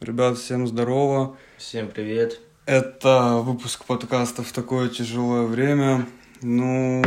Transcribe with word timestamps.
Ребят, 0.00 0.36
всем 0.36 0.66
здорово. 0.66 1.38
Всем 1.56 1.88
привет. 1.88 2.38
Это 2.66 3.36
выпуск 3.42 3.86
подкаста 3.86 4.42
в 4.42 4.52
такое 4.52 4.90
тяжелое 4.90 5.46
время. 5.46 6.06
Ну, 6.42 7.02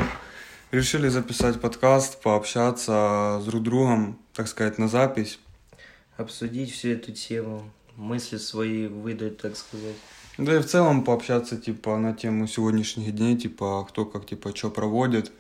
решили 0.72 1.08
записать 1.08 1.62
подкаст, 1.62 2.20
пообщаться 2.20 3.40
с 3.42 3.46
друг 3.46 3.62
другом, 3.62 4.18
так 4.34 4.48
сказать, 4.48 4.80
на 4.80 4.88
запись. 4.88 5.40
Обсудить 6.18 6.72
всю 6.72 6.90
эту 6.90 7.12
тему, 7.12 7.70
мысли 7.96 8.38
свои 8.38 8.88
выдать, 8.88 9.38
так 9.38 9.56
сказать. 9.56 9.96
Да 10.40 10.56
и 10.56 10.60
в 10.60 10.66
целом 10.66 11.04
пообщаться, 11.04 11.58
типа, 11.58 11.96
на 12.00 12.14
тему 12.14 12.48
сегодняшних 12.48 13.14
дней, 13.16 13.38
типа, 13.38 13.86
кто 13.88 14.04
как, 14.04 14.26
типа, 14.26 14.56
что 14.56 14.72
проводит. 14.72 15.32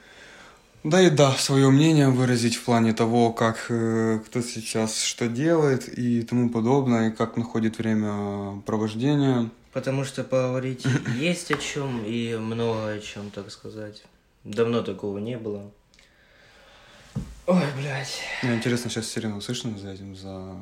Да 0.84 1.02
и 1.02 1.10
да, 1.10 1.34
свое 1.34 1.70
мнение 1.70 2.10
выразить 2.10 2.56
в 2.56 2.64
плане 2.64 2.94
того, 2.94 3.34
как 3.34 3.66
э, 3.70 4.20
кто 4.26 4.42
сейчас 4.42 5.02
что 5.02 5.28
делает 5.28 5.90
и 5.90 6.22
тому 6.22 6.50
подобное, 6.50 7.10
и 7.10 7.14
как 7.14 7.36
находит 7.36 7.78
время 7.78 8.62
провождения. 8.66 9.50
Потому 9.74 10.06
что 10.06 10.24
поговорить 10.24 10.86
есть 11.20 11.52
о 11.52 11.58
чем 11.58 12.06
и 12.06 12.36
много 12.38 12.92
о 12.92 13.00
чем, 13.00 13.30
так 13.30 13.52
сказать. 13.52 14.04
Давно 14.46 14.82
такого 14.82 15.18
не 15.18 15.38
было. 15.38 15.70
Ой, 17.46 17.64
блядь. 17.78 18.22
Мне 18.44 18.56
интересно, 18.56 18.90
сейчас 18.90 19.08
сирену 19.08 19.42
слышно 19.42 19.78
за 19.78 19.92
этим, 19.92 20.16
за... 20.16 20.56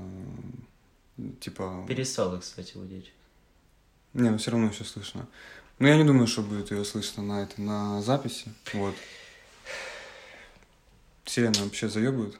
Типа... 1.39 1.85
Перестала, 1.87 2.39
кстати, 2.39 2.75
водить. 2.75 3.11
Не, 4.13 4.31
ну 4.31 4.37
все 4.39 4.49
равно 4.49 4.69
еще 4.69 4.83
слышно. 4.83 5.27
Но 5.77 5.87
я 5.87 5.97
не 5.97 6.05
думаю, 6.05 6.25
что 6.25 6.41
будет 6.41 6.71
ее 6.71 6.83
слышно 6.85 7.21
на 7.21 7.43
этой, 7.43 7.61
на 7.61 8.01
записи. 8.01 8.51
Вот. 8.73 8.95
Сирена 11.27 11.63
вообще 11.63 11.89
заебывает? 11.89 12.37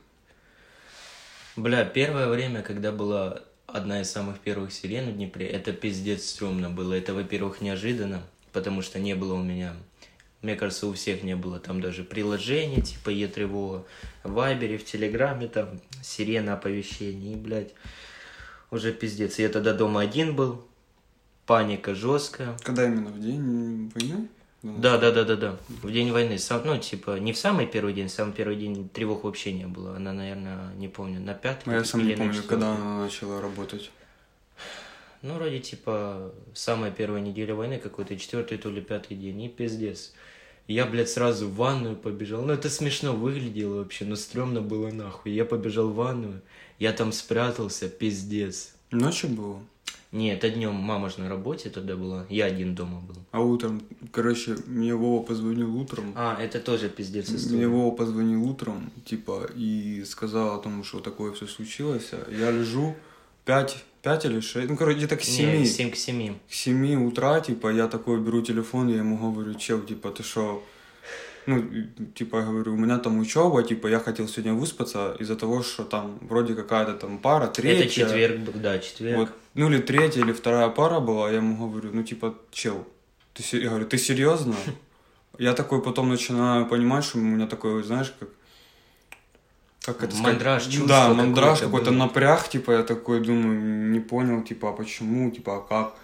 Бля, 1.56 1.86
первое 1.86 2.28
время, 2.28 2.62
когда 2.64 2.92
была 2.92 3.44
одна 3.68 4.02
из 4.02 4.10
самых 4.10 4.40
первых 4.40 4.72
сирен 4.72 5.12
в 5.12 5.16
Днепре, 5.16 5.48
это 5.48 5.74
пиздец 5.74 6.26
стрёмно 6.26 6.70
было. 6.70 6.94
Это, 6.94 7.14
во-первых, 7.14 7.62
неожиданно, 7.62 8.24
потому 8.54 8.82
что 8.82 9.00
не 9.00 9.14
было 9.14 9.34
у 9.34 9.44
меня 9.44 9.76
мне 10.42 10.56
кажется, 10.56 10.88
у 10.88 10.94
всех 10.94 11.24
не 11.24 11.36
было 11.36 11.60
там 11.60 11.82
даже 11.82 12.04
приложения, 12.04 12.82
типа 12.82 13.10
Е-тревога, 13.10 13.86
в 14.24 14.34
Вайбере, 14.34 14.78
в 14.78 14.86
Телеграме, 14.86 15.48
там, 15.48 15.82
сирена 16.04 16.54
оповещений, 16.54 17.34
и, 17.34 17.36
блядь, 17.36 17.74
уже 18.70 18.94
пиздец. 18.94 19.40
Я 19.40 19.50
тогда 19.50 19.74
дома 19.74 20.02
один 20.02 20.36
был, 20.36 20.66
паника 21.46 21.96
жесткая. 21.96 22.56
Когда 22.64 22.86
именно, 22.86 23.10
в 23.10 23.20
день 23.20 23.92
войны? 23.96 24.28
Да, 24.64 24.98
да, 24.98 25.12
да, 25.12 25.24
да, 25.24 25.36
да. 25.36 25.58
В 25.68 25.92
день 25.92 26.12
войны. 26.12 26.40
Сам, 26.40 26.64
ну, 26.66 26.78
типа, 26.78 27.20
не 27.20 27.32
в 27.32 27.38
самый 27.38 27.68
первый 27.68 27.94
день, 27.94 28.10
самый 28.10 28.34
первый 28.34 28.56
день 28.56 28.90
тревог 28.90 29.24
вообще 29.24 29.54
не 29.54 29.68
было. 29.68 29.96
Она, 29.96 30.14
наверное, 30.14 30.74
не 30.76 30.88
помню, 30.88 31.20
на 31.20 31.34
пятый. 31.34 31.64
Ну, 31.68 31.74
я 31.74 31.84
сам 31.84 32.06
не 32.06 32.16
помню, 32.16 32.42
когда 32.44 32.76
она 32.76 33.04
начала 33.04 33.40
работать. 33.40 33.92
Ну, 35.22 35.36
вроде, 35.36 35.60
типа, 35.60 36.32
самая 36.54 36.92
первая 36.92 37.22
неделя 37.22 37.56
войны 37.56 37.80
какой-то, 37.80 38.18
четвертый, 38.18 38.58
то 38.58 38.70
ли 38.70 38.82
пятый 38.82 39.16
день, 39.16 39.42
и 39.44 39.50
пиздец. 39.50 40.14
Я, 40.68 40.86
блядь, 40.86 41.10
сразу 41.10 41.48
в 41.48 41.56
ванную 41.56 41.96
побежал. 41.96 42.42
Ну, 42.42 42.54
это 42.54 42.70
смешно 42.70 43.14
выглядело 43.14 43.78
вообще, 43.78 44.06
но 44.06 44.16
стрёмно 44.16 44.62
было 44.62 44.92
нахуй. 44.92 45.32
Я 45.32 45.46
побежал 45.46 45.90
в 45.90 45.96
ванную, 45.96 46.42
я 46.78 46.94
там 46.94 47.12
спрятался, 47.12 47.90
пиздец. 47.90 48.76
Ночью 48.92 49.30
было? 49.30 49.62
Нет, 50.12 50.38
это 50.38 50.50
днем 50.50 50.74
мама 50.74 51.10
же 51.10 51.20
на 51.20 51.30
работе 51.30 51.70
тогда 51.70 51.96
была, 51.96 52.26
я 52.30 52.46
один 52.46 52.76
дома 52.76 53.02
был. 53.02 53.18
А 53.32 53.42
утром, 53.42 53.82
короче, 54.12 54.56
мне 54.66 54.96
Вова 54.96 55.22
позвонил 55.24 55.76
утром. 55.78 56.14
А, 56.16 56.38
это 56.42 56.60
тоже 56.60 56.90
пиздец 56.90 57.30
история. 57.30 57.58
Мне 57.58 57.68
Вова 57.68 57.94
позвонил 57.94 58.50
утром, 58.50 58.92
типа, 59.06 59.50
и 59.54 60.04
сказал 60.06 60.56
о 60.58 60.62
том, 60.62 60.84
что 60.84 61.00
такое 61.00 61.34
все 61.34 61.46
случилось. 61.46 62.12
Я 62.30 62.52
лежу, 62.52 62.96
пять, 63.44 63.84
пять 64.02 64.24
или 64.24 64.40
шесть, 64.40 64.70
ну, 64.70 64.78
короче, 64.78 65.00
где-то 65.00 65.18
к 65.18 65.24
семи. 65.24 65.60
Нет, 65.60 65.68
семь 65.68 65.92
к 65.92 65.96
семи. 65.98 66.38
К 66.50 66.54
семи 66.54 66.96
утра, 66.96 67.42
типа, 67.42 67.74
я 67.74 67.88
такой 67.88 68.22
беру 68.22 68.42
телефон, 68.42 68.88
я 68.88 68.98
ему 68.98 69.18
говорю, 69.32 69.56
чел, 69.56 69.82
типа, 69.82 70.12
ты 70.12 70.24
что, 70.24 70.64
ну, 71.48 71.64
типа, 72.14 72.38
я 72.38 72.44
говорю, 72.44 72.74
у 72.74 72.78
меня 72.78 72.98
там 72.98 73.20
учеба, 73.20 73.64
типа, 73.64 73.88
я 73.88 74.00
хотел 74.00 74.28
сегодня 74.28 74.54
выспаться 74.54 75.16
из-за 75.20 75.36
того, 75.36 75.64
что 75.64 75.84
там 75.84 76.20
вроде 76.22 76.54
какая-то 76.54 76.94
там 76.94 77.18
пара, 77.18 77.48
третья. 77.48 77.86
Это 77.86 77.94
четверг, 77.94 78.62
да, 78.62 78.80
четверг. 78.80 79.18
Вот, 79.18 79.30
ну, 79.54 79.70
или 79.70 79.82
третья, 79.82 80.22
или 80.22 80.34
вторая 80.34 80.70
пара 80.70 81.00
была, 81.00 81.30
я 81.32 81.38
ему 81.38 81.70
говорю, 81.70 81.92
ну, 81.94 82.04
типа, 82.04 82.36
чел, 82.52 82.86
ты, 83.34 83.58
я 83.58 83.70
говорю, 83.70 83.86
ты 83.86 83.98
серьезно? 83.98 84.56
Я 85.40 85.54
такой 85.54 85.84
потом 85.84 86.10
начинаю 86.10 86.66
понимать, 86.66 87.04
что 87.04 87.20
у 87.20 87.22
меня 87.22 87.46
такой, 87.46 87.84
знаешь, 87.84 88.12
как 88.20 88.30
как 89.88 90.04
это 90.04 90.16
мандраж, 90.18 90.64
сказать? 90.64 90.80
чувство 90.80 90.88
Да, 90.88 91.14
мандраж 91.14 91.60
какой-то 91.60 91.92
напряг, 91.92 92.50
типа, 92.50 92.72
я 92.72 92.84
такой 92.84 93.22
думаю, 93.22 93.92
не 93.92 94.02
понял, 94.02 94.42
типа, 94.44 94.70
а 94.70 94.74
почему, 94.74 95.32
типа, 95.32 95.58
а 95.58 95.62
как? 95.62 95.96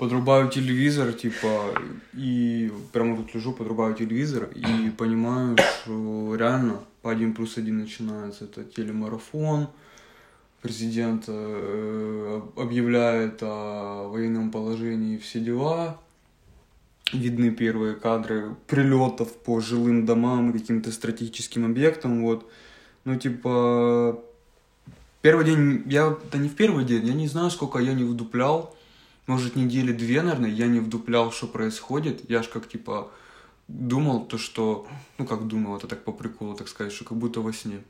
Подрубаю 0.00 0.48
телевизор, 0.48 1.12
типа, 1.12 1.74
и 2.14 2.72
прямо 2.90 3.18
тут 3.18 3.34
лежу, 3.34 3.52
подрубаю 3.52 3.94
телевизор, 3.94 4.48
и 4.54 4.88
понимаю, 4.96 5.58
что 5.58 6.34
реально 6.36 6.80
по 7.02 7.10
один 7.10 7.34
плюс 7.34 7.58
один 7.58 7.80
начинается. 7.80 8.44
Это 8.44 8.64
телемарафон, 8.64 9.68
президент 10.62 11.24
э, 11.28 12.40
объявляет 12.56 13.42
о 13.42 14.08
военном 14.08 14.50
положении 14.50 15.18
все 15.18 15.38
дела, 15.38 16.00
видны 17.12 17.50
первые 17.50 17.94
кадры 17.94 18.56
прилетов 18.68 19.30
по 19.36 19.60
жилым 19.60 20.06
домам, 20.06 20.54
каким-то 20.54 20.92
стратегическим 20.92 21.66
объектам, 21.66 22.22
вот, 22.22 22.50
ну, 23.04 23.16
типа, 23.16 24.18
первый 25.20 25.44
день, 25.44 25.82
я, 25.84 26.16
да 26.32 26.38
не 26.38 26.48
в 26.48 26.56
первый 26.56 26.86
день, 26.86 27.06
я 27.06 27.12
не 27.12 27.28
знаю, 27.28 27.50
сколько 27.50 27.80
я 27.80 27.92
не 27.92 28.04
вдуплял, 28.04 28.74
может, 29.26 29.56
недели 29.56 29.92
две, 29.92 30.22
наверное, 30.22 30.50
я 30.50 30.66
не 30.66 30.80
вдуплял, 30.80 31.32
что 31.32 31.46
происходит, 31.46 32.28
я 32.28 32.42
ж 32.42 32.48
как, 32.48 32.68
типа, 32.68 33.10
думал 33.68 34.24
то, 34.26 34.38
что, 34.38 34.86
ну, 35.18 35.26
как 35.26 35.46
думал, 35.46 35.76
это 35.76 35.86
так 35.86 36.04
по 36.04 36.12
приколу, 36.12 36.54
так 36.54 36.68
сказать, 36.68 36.92
что 36.92 37.04
как 37.04 37.18
будто 37.18 37.40
во 37.40 37.52
сне. 37.52 37.80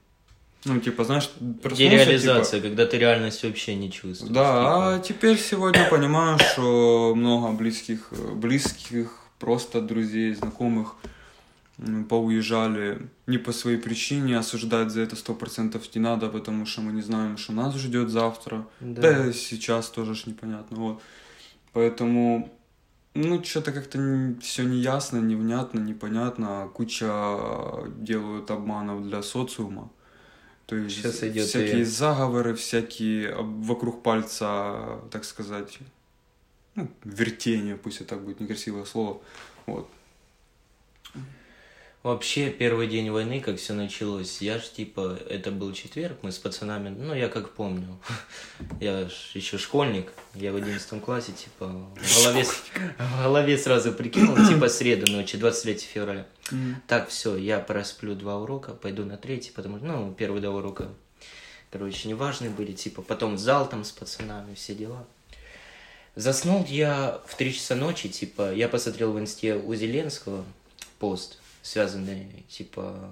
Ну, 0.65 0.79
типа, 0.79 1.05
знаешь, 1.05 1.31
Дереализация, 1.41 2.61
типа... 2.61 2.69
когда 2.69 2.87
ты 2.87 2.99
реальность 2.99 3.43
вообще 3.45 3.75
не 3.75 3.91
чувствуешь. 3.91 4.33
Да, 4.33 4.43
типа. 4.45 4.95
а 4.95 4.99
теперь 4.99 5.39
сегодня 5.39 5.89
понимаю, 5.89 6.39
что 6.39 7.15
много 7.17 7.53
близких, 7.53 8.13
близких, 8.35 9.11
просто 9.39 9.81
друзей, 9.81 10.35
знакомых 10.35 10.97
поуезжали 12.11 13.09
не 13.27 13.39
по 13.39 13.53
своей 13.53 13.79
причине, 13.79 14.39
осуждать 14.39 14.91
за 14.91 15.01
это 15.01 15.17
сто 15.17 15.35
процентов 15.35 15.83
не 15.95 16.01
надо, 16.01 16.29
потому 16.29 16.67
что 16.67 16.83
мы 16.83 16.93
не 16.93 17.01
знаем, 17.01 17.39
что 17.39 17.53
нас 17.53 17.75
ждет 17.75 18.11
завтра. 18.11 18.67
Да, 18.81 19.01
да 19.01 19.33
сейчас 19.33 19.89
тоже 19.89 20.15
ж 20.15 20.27
непонятно. 20.27 20.77
Вот. 20.77 21.03
Поэтому, 21.73 22.51
ну, 23.15 23.43
что-то 23.45 23.73
как-то 23.73 23.99
все 24.41 24.65
неясно, 24.65 25.19
невнятно, 25.19 25.79
непонятно. 25.79 26.71
Куча 26.75 27.87
делают 27.99 28.51
обманов 28.51 29.07
для 29.07 29.23
социума. 29.23 29.91
То 30.67 30.77
есть 30.77 30.97
Сейчас 30.97 31.23
идет 31.25 31.49
всякие 31.49 31.81
и... 31.81 31.85
заговоры, 31.85 32.55
всякие 32.55 33.35
вокруг 33.35 34.03
пальца, 34.03 35.01
так 35.11 35.25
сказать, 35.25 35.79
ну, 36.77 36.89
вертение, 37.03 37.77
пусть 37.77 38.01
это 38.01 38.11
так 38.11 38.25
будет 38.25 38.41
некрасивое 38.41 38.85
слово. 38.85 39.21
Вот. 39.67 39.91
Вообще, 42.03 42.49
первый 42.49 42.87
день 42.87 43.11
войны, 43.11 43.43
как 43.43 43.59
все 43.59 43.75
началось, 43.75 44.41
я 44.41 44.59
ж 44.59 44.63
типа, 44.71 45.19
это 45.29 45.51
был 45.51 45.75
четверг, 45.75 46.17
мы 46.23 46.33
с 46.33 46.39
пацанами, 46.39 46.89
ну, 46.89 47.13
я 47.13 47.29
как 47.29 47.53
помню, 47.53 48.01
я 48.81 49.07
ж 49.07 49.13
еще 49.35 49.59
школьник, 49.59 50.11
я 50.35 50.51
в 50.51 50.57
одиннадцатом 50.57 51.01
классе, 51.01 51.33
типа, 51.33 51.67
в 51.67 52.23
голове, 52.25 52.45
в 52.45 53.23
голове 53.23 53.59
сразу 53.59 53.93
прикинул, 53.93 54.35
типа, 54.49 54.71
среду 54.71 55.13
ночи, 55.13 55.37
23 55.37 55.75
февраля. 55.75 56.27
Так, 56.87 57.11
все, 57.11 57.37
я 57.37 57.59
просплю 57.59 58.15
два 58.15 58.39
урока, 58.39 58.73
пойду 58.73 59.05
на 59.05 59.19
третий, 59.19 59.51
потому 59.51 59.77
что, 59.77 59.87
ну, 59.87 60.15
первые 60.15 60.41
два 60.41 60.55
урока, 60.55 60.89
короче, 61.71 62.09
неважные 62.09 62.51
были, 62.51 62.73
типа, 62.73 63.03
потом 63.03 63.35
в 63.35 63.39
зал 63.39 63.69
там 63.69 63.85
с 63.85 63.93
пацанами, 63.93 64.55
все 64.55 64.75
дела. 64.75 65.05
Заснул 66.17 66.65
я 66.67 67.21
в 67.27 67.37
три 67.37 67.53
часа 67.53 67.75
ночи, 67.75 68.09
типа, 68.09 68.55
я 68.55 68.71
посмотрел 68.71 69.13
в 69.13 69.21
инсте 69.21 69.57
у 69.57 69.75
Зеленского 69.75 70.47
пост, 70.99 71.40
связанные, 71.63 72.45
типа, 72.49 73.11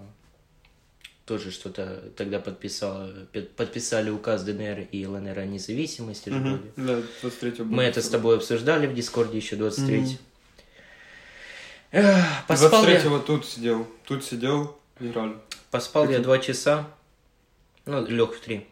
тоже 1.24 1.50
что-то 1.50 2.10
тогда 2.16 2.38
подписал, 2.40 3.10
подписали 3.56 4.10
указ 4.10 4.44
ДНР 4.44 4.88
и 4.90 5.06
ЛНР 5.06 5.38
о 5.38 5.44
независимости. 5.44 6.30
Угу, 6.30 6.38
вроде. 6.38 6.72
Да, 6.76 7.02
23 7.22 7.64
Мы 7.64 7.82
это 7.82 8.00
с 8.00 8.08
тобой 8.08 8.36
обсуждали 8.36 8.86
в 8.86 8.94
Дискорде 8.94 9.36
еще 9.36 9.56
23 9.56 9.98
угу. 9.98 10.08
Поспал 12.46 12.82
23 12.84 13.10
я... 13.10 13.18
тут 13.20 13.46
сидел, 13.46 13.86
тут 14.06 14.24
сидел, 14.24 14.78
играли. 15.00 15.36
Поспал 15.70 16.04
Какие? 16.04 16.18
я 16.18 16.22
два 16.22 16.38
часа, 16.38 16.88
ну, 17.84 18.06
лег 18.06 18.34
в 18.34 18.40
три. 18.40 18.66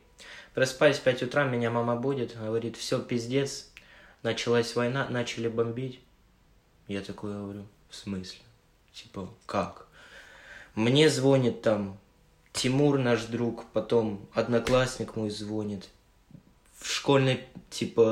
Проспались 0.55 0.97
в 0.97 1.03
5 1.03 1.25
утра, 1.25 1.45
меня 1.45 1.71
мама 1.71 1.97
будет, 1.97 2.35
говорит, 2.39 2.79
все, 2.79 2.99
пиздец, 2.99 3.69
началась 4.23 4.75
война, 4.75 5.07
начали 5.11 5.49
бомбить. 5.49 6.01
Я 6.89 7.03
такой 7.03 7.35
говорю, 7.35 7.67
в 7.91 7.97
смысле? 7.97 8.41
Типа, 8.97 9.29
как? 9.45 9.89
Мне 10.75 11.11
звонит 11.11 11.61
там 11.61 11.99
Тимур, 12.55 12.99
наш 12.99 13.25
друг, 13.25 13.67
потом 13.75 14.27
одноклассник 14.33 15.17
мой 15.17 15.29
звонит. 15.29 15.91
В 16.79 16.91
школьной 16.91 17.41
типа, 17.69 18.03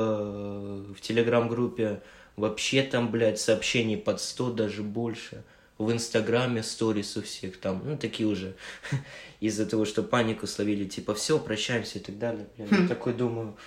в 0.95 1.01
телеграм-группе 1.01 2.03
вообще 2.35 2.83
там, 2.83 3.09
блядь, 3.09 3.39
сообщений 3.39 3.97
под 3.97 4.21
100, 4.21 4.51
даже 4.51 4.83
больше. 4.83 5.43
В 5.79 5.91
Инстаграме 5.91 6.61
сторис 6.61 7.17
у 7.17 7.23
всех 7.23 7.59
там, 7.59 7.81
ну, 7.83 7.97
такие 7.97 8.29
уже, 8.29 8.55
из-за 9.39 9.65
того, 9.65 9.85
что 9.85 10.03
панику 10.03 10.45
словили, 10.45 10.85
типа, 10.85 11.15
все, 11.15 11.39
прощаемся 11.39 11.97
и 11.97 12.01
так 12.01 12.19
далее. 12.19 12.47
Блин, 12.57 12.83
я 12.83 12.87
такой 12.87 13.13
думаю, 13.13 13.57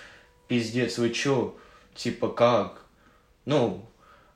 пиздец, 0.47 0.97
вы 0.97 1.09
чё? 1.09 1.57
Типа, 1.95 2.29
как? 2.29 2.85
Ну, 3.43 3.85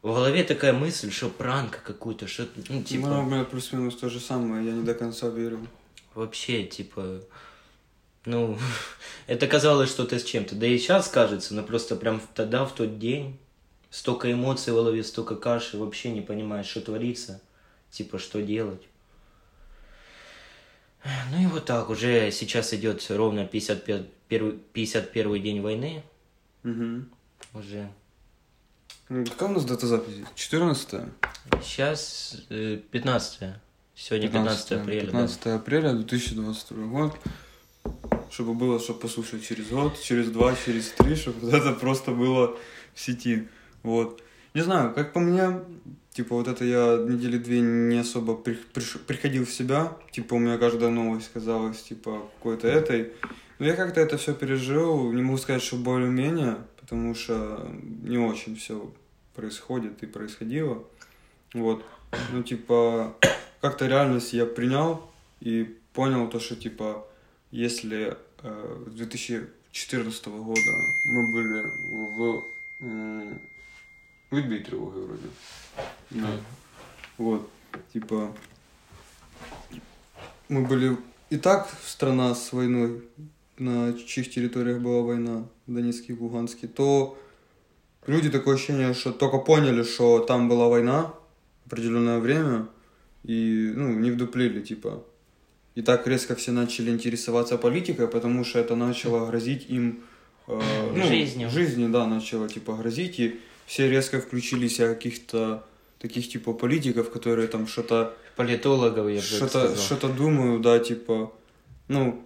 в 0.03 0.07
голове 0.07 0.43
такая 0.43 0.73
мысль, 0.73 1.11
что 1.11 1.29
пранк 1.29 1.81
какой-то, 1.81 2.27
что, 2.27 2.45
ну, 2.67 2.83
типа... 2.83 3.07
Ну, 3.07 3.19
у 3.21 3.25
меня 3.25 3.45
плюс-минус 3.45 3.95
то 3.95 4.09
же 4.09 4.19
самое, 4.19 4.65
я 4.65 4.73
не 4.73 4.83
до 4.83 4.93
конца 4.93 5.29
верю. 5.29 5.65
Вообще, 6.13 6.65
типа, 6.65 7.21
ну, 8.25 8.57
это 9.27 9.47
казалось 9.47 9.89
что-то 9.89 10.19
с 10.19 10.23
чем-то. 10.25 10.55
Да 10.55 10.67
и 10.67 10.77
сейчас 10.77 11.07
кажется, 11.07 11.53
но 11.55 11.63
просто 11.63 11.95
прям 11.95 12.21
тогда, 12.35 12.65
в 12.65 12.75
тот 12.75 12.99
день, 12.99 13.39
столько 13.89 14.29
эмоций 14.29 14.73
в 14.73 14.75
голове, 14.75 15.05
столько 15.05 15.37
каши, 15.37 15.77
вообще 15.77 16.11
не 16.11 16.21
понимаешь, 16.21 16.67
что 16.67 16.81
творится, 16.81 17.41
типа, 17.89 18.19
что 18.19 18.41
делать. 18.41 18.81
Ну 21.31 21.41
и 21.41 21.45
вот 21.47 21.63
так, 21.63 21.89
уже 21.89 22.29
сейчас 22.31 22.73
идет 22.73 23.05
ровно 23.09 23.45
51, 23.45 24.59
51 24.73 25.41
день 25.41 25.61
войны. 25.61 26.03
Угу. 26.65 27.05
Уже. 27.53 27.89
Какая 29.07 29.49
у 29.49 29.53
нас 29.53 29.65
дата 29.65 29.87
записи? 29.87 30.25
14 30.35 31.01
Сейчас 31.61 32.37
э, 32.49 32.79
15 32.91 33.55
Сегодня 33.95 34.27
15, 34.27 34.69
15 34.69 34.71
апреля. 34.71 35.05
15 35.05 35.43
да. 35.43 35.55
апреля 35.55 35.93
2022 35.93 36.87
год. 36.87 37.15
Чтобы 38.31 38.53
было, 38.55 38.79
чтобы 38.79 39.01
послушать 39.01 39.45
через 39.45 39.67
год, 39.67 39.99
через 40.01 40.31
два, 40.31 40.55
через 40.65 40.89
три, 40.91 41.15
чтобы 41.15 41.49
это 41.51 41.73
просто 41.73 42.11
было 42.11 42.57
в 42.95 42.99
сети. 42.99 43.47
Вот. 43.83 44.23
Не 44.53 44.61
знаю, 44.61 44.93
как 44.93 45.13
по 45.13 45.19
мне, 45.19 45.61
типа 46.13 46.35
вот 46.35 46.47
это 46.47 46.63
я 46.65 46.97
недели 46.97 47.37
две 47.37 47.59
не 47.59 47.97
особо 47.97 48.35
при, 48.35 48.53
при, 48.53 48.83
приходил 49.05 49.45
в 49.45 49.51
себя. 49.51 49.95
Типа 50.11 50.35
у 50.35 50.39
меня 50.39 50.57
каждая 50.57 50.89
новость 50.89 51.29
казалась 51.31 51.81
типа 51.83 52.29
какой-то 52.37 52.67
этой. 52.67 53.13
Но 53.59 53.67
я 53.67 53.75
как-то 53.75 54.01
это 54.01 54.17
все 54.17 54.33
пережил. 54.33 55.11
Не 55.11 55.21
могу 55.21 55.37
сказать, 55.37 55.61
что 55.61 55.75
более-менее, 55.75 56.57
потому 56.93 57.15
что 57.15 57.71
не 58.03 58.19
очень 58.19 58.55
все 58.55 58.93
происходит 59.33 60.03
и 60.03 60.05
происходило. 60.05 60.83
Вот. 61.55 61.83
Ну, 62.31 62.43
типа, 62.43 63.17
как-то 63.61 63.87
реальность 63.87 64.31
я 64.33 64.45
принял 64.45 65.01
и 65.39 65.75
понял 65.93 66.29
то, 66.29 66.39
что, 66.39 66.55
типа, 66.55 67.03
если 67.49 68.15
э, 68.43 68.85
с 68.85 68.93
2014 68.93 70.27
года 70.27 70.71
мы 71.05 71.33
были 71.33 71.63
в... 71.89 72.43
Э, 72.81 73.37
в 74.29 74.63
тревоги 74.63 74.99
вроде. 74.99 75.29
Да. 76.11 76.29
Вот. 77.17 77.49
Типа, 77.91 78.31
мы 80.47 80.61
были 80.61 80.95
и 81.31 81.37
так 81.37 81.67
страна 81.83 82.35
с 82.35 82.53
войной, 82.53 83.01
на 83.57 83.93
чьих 83.93 84.29
территориях 84.29 84.79
была 84.81 85.01
война, 85.01 85.45
в 85.67 85.73
Донецке 85.73 86.13
и 86.13 86.17
Луганске, 86.17 86.67
то 86.67 87.17
люди 88.07 88.29
такое 88.29 88.55
ощущение, 88.55 88.93
что 88.93 89.11
только 89.11 89.37
поняли, 89.37 89.83
что 89.83 90.19
там 90.19 90.49
была 90.49 90.67
война 90.67 91.13
определенное 91.65 92.19
время, 92.19 92.67
и, 93.23 93.71
ну, 93.75 93.93
не 93.93 94.11
вдуплили, 94.11 94.61
типа. 94.61 95.03
И 95.75 95.81
так 95.81 96.05
резко 96.07 96.35
все 96.35 96.51
начали 96.51 96.91
интересоваться 96.91 97.57
политикой, 97.57 98.07
потому 98.07 98.43
что 98.43 98.59
это 98.59 98.75
начало 98.75 99.25
грозить 99.25 99.69
им... 99.69 100.03
Э, 100.47 100.59
ну, 100.93 101.03
жизнью. 101.03 101.49
Жизнью, 101.49 101.89
да, 101.89 102.05
начало, 102.05 102.47
типа, 102.47 102.73
грозить, 102.73 103.19
и 103.19 103.39
все 103.65 103.89
резко 103.89 104.19
включились 104.19 104.79
о 104.79 104.93
каких-то 104.93 105.65
таких, 105.99 106.29
типа, 106.29 106.53
политиков, 106.53 107.09
которые 107.09 107.47
там 107.47 107.65
что-то... 107.67 108.15
Политологов, 108.35 109.09
я 109.09 109.15
бы 109.15 109.21
что-то, 109.21 109.75
что-то 109.75 110.09
думаю, 110.09 110.59
да, 110.59 110.79
типа... 110.79 111.31
Ну, 111.87 112.23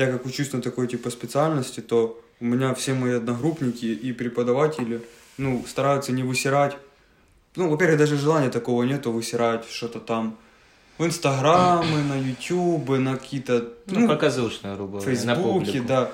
я 0.00 0.10
как 0.10 0.26
учусь 0.26 0.52
на 0.52 0.60
такой, 0.62 0.88
типа, 0.88 1.10
специальности, 1.10 1.80
то 1.80 2.20
у 2.40 2.44
меня 2.44 2.74
все 2.74 2.94
мои 2.94 3.12
одногруппники 3.12 3.86
и 3.86 4.12
преподаватели, 4.12 5.02
ну, 5.38 5.64
стараются 5.66 6.12
не 6.12 6.22
высирать 6.22 6.76
ну, 7.56 7.68
во-первых, 7.68 7.98
даже 7.98 8.16
желания 8.16 8.48
такого 8.48 8.84
нету 8.84 9.10
высирать 9.10 9.68
что-то 9.68 9.98
там 9.98 10.36
в 10.98 11.04
Инстаграмы, 11.04 12.02
на 12.02 12.16
Ютубы, 12.16 12.98
на 12.98 13.16
какие-то... 13.16 13.72
Ну, 13.86 14.00
ну 14.00 14.08
показушные, 14.08 14.76
грубо 14.76 15.00
Фейсбуке, 15.00 15.80
да. 15.80 16.12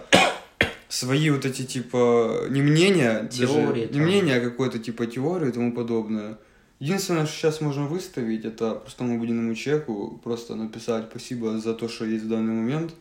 Свои 0.89 1.31
вот 1.31 1.44
эти, 1.44 1.65
типа, 1.65 2.44
не 2.49 2.62
мнения, 2.62 3.29
теории, 3.29 3.87
даже, 3.87 3.99
не 3.99 4.00
мнения, 4.00 4.37
а 4.37 4.41
какой-то, 4.41 4.79
типа, 4.79 5.06
теории 5.06 5.49
и 5.49 5.53
тому 5.53 5.73
подобное. 5.73 6.39
Единственное, 6.79 7.27
что 7.27 7.35
сейчас 7.37 7.61
можно 7.61 7.87
выставить, 7.87 8.44
это 8.44 8.77
простому 8.77 9.19
будинному 9.19 9.55
человеку 9.56 10.21
просто 10.23 10.55
написать 10.55 11.06
спасибо 11.11 11.59
за 11.59 11.75
то, 11.75 11.89
что 11.89 12.05
есть 12.05 12.25
в 12.25 12.29
данный 12.29 12.55
момент, 12.55 12.94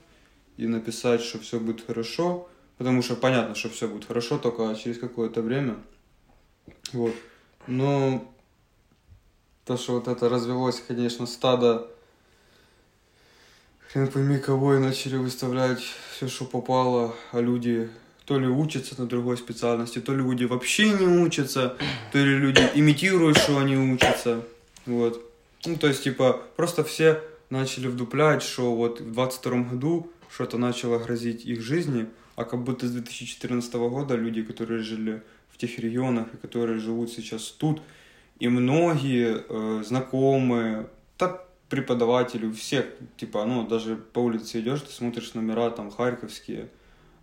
и 0.58 0.68
написать, 0.68 1.22
что 1.22 1.40
все 1.40 1.60
будет 1.60 1.86
хорошо, 1.86 2.48
потому 2.78 3.02
что 3.02 3.16
понятно, 3.16 3.56
что 3.56 3.70
все 3.70 3.88
будет 3.88 4.06
хорошо, 4.06 4.38
только 4.38 4.76
через 4.76 4.98
какое-то 4.98 5.42
время. 5.42 5.78
Вот. 6.94 7.14
Ну, 7.68 8.32
то, 9.66 9.78
что 9.78 9.94
вот 9.94 10.08
это 10.08 10.30
развелось, 10.30 10.82
конечно, 10.88 11.26
стадо, 11.26 11.88
хрен 13.90 14.08
пойми 14.08 14.38
кого, 14.38 14.76
и 14.76 14.80
начали 14.80 15.18
выставлять 15.18 15.82
все, 16.16 16.28
что 16.28 16.46
попало, 16.46 17.16
а 17.32 17.42
люди 17.42 17.90
то 18.26 18.40
ли 18.40 18.48
учатся 18.48 19.00
на 19.00 19.08
другой 19.08 19.38
специальности, 19.38 20.00
то 20.00 20.14
ли 20.14 20.20
люди 20.20 20.46
вообще 20.46 20.90
не 20.90 21.06
учатся, 21.06 21.78
то 22.12 22.18
ли 22.18 22.38
люди 22.38 22.62
имитируют, 22.74 23.38
что 23.38 23.60
они 23.60 23.78
учатся. 23.78 24.44
Вот. 24.86 25.22
Ну, 25.66 25.78
то 25.78 25.88
есть, 25.88 26.04
типа, 26.04 26.42
просто 26.56 26.84
все 26.84 27.22
начали 27.50 27.88
вдуплять, 27.88 28.44
что 28.44 28.76
вот 28.76 29.00
в 29.00 29.12
22 29.14 29.62
году 29.62 30.12
что-то 30.36 30.58
начало 30.58 31.00
грозить 31.00 31.46
их 31.46 31.62
жизни, 31.62 32.08
а 32.36 32.44
как 32.44 32.62
будто 32.64 32.88
с 32.88 32.92
2014 32.92 33.74
года 33.74 34.16
люди, 34.16 34.44
которые 34.44 34.82
жили 34.84 35.24
в 35.50 35.58
тех 35.58 35.80
регионах, 35.80 36.28
и 36.34 36.38
которые 36.38 36.80
живут 36.80 37.10
сейчас 37.10 37.44
тут. 37.48 37.82
И 38.40 38.50
многие 38.50 39.46
э, 39.48 39.84
знакомые, 39.86 40.90
так 41.18 41.48
преподаватели, 41.70 42.52
всех, 42.52 42.86
типа, 43.16 43.46
ну, 43.46 43.66
даже 43.66 43.96
по 43.96 44.20
улице 44.20 44.60
идешь, 44.60 44.82
ты 44.82 44.92
смотришь 44.92 45.34
номера 45.36 45.70
там 45.70 45.90
харьковские, 45.90 46.68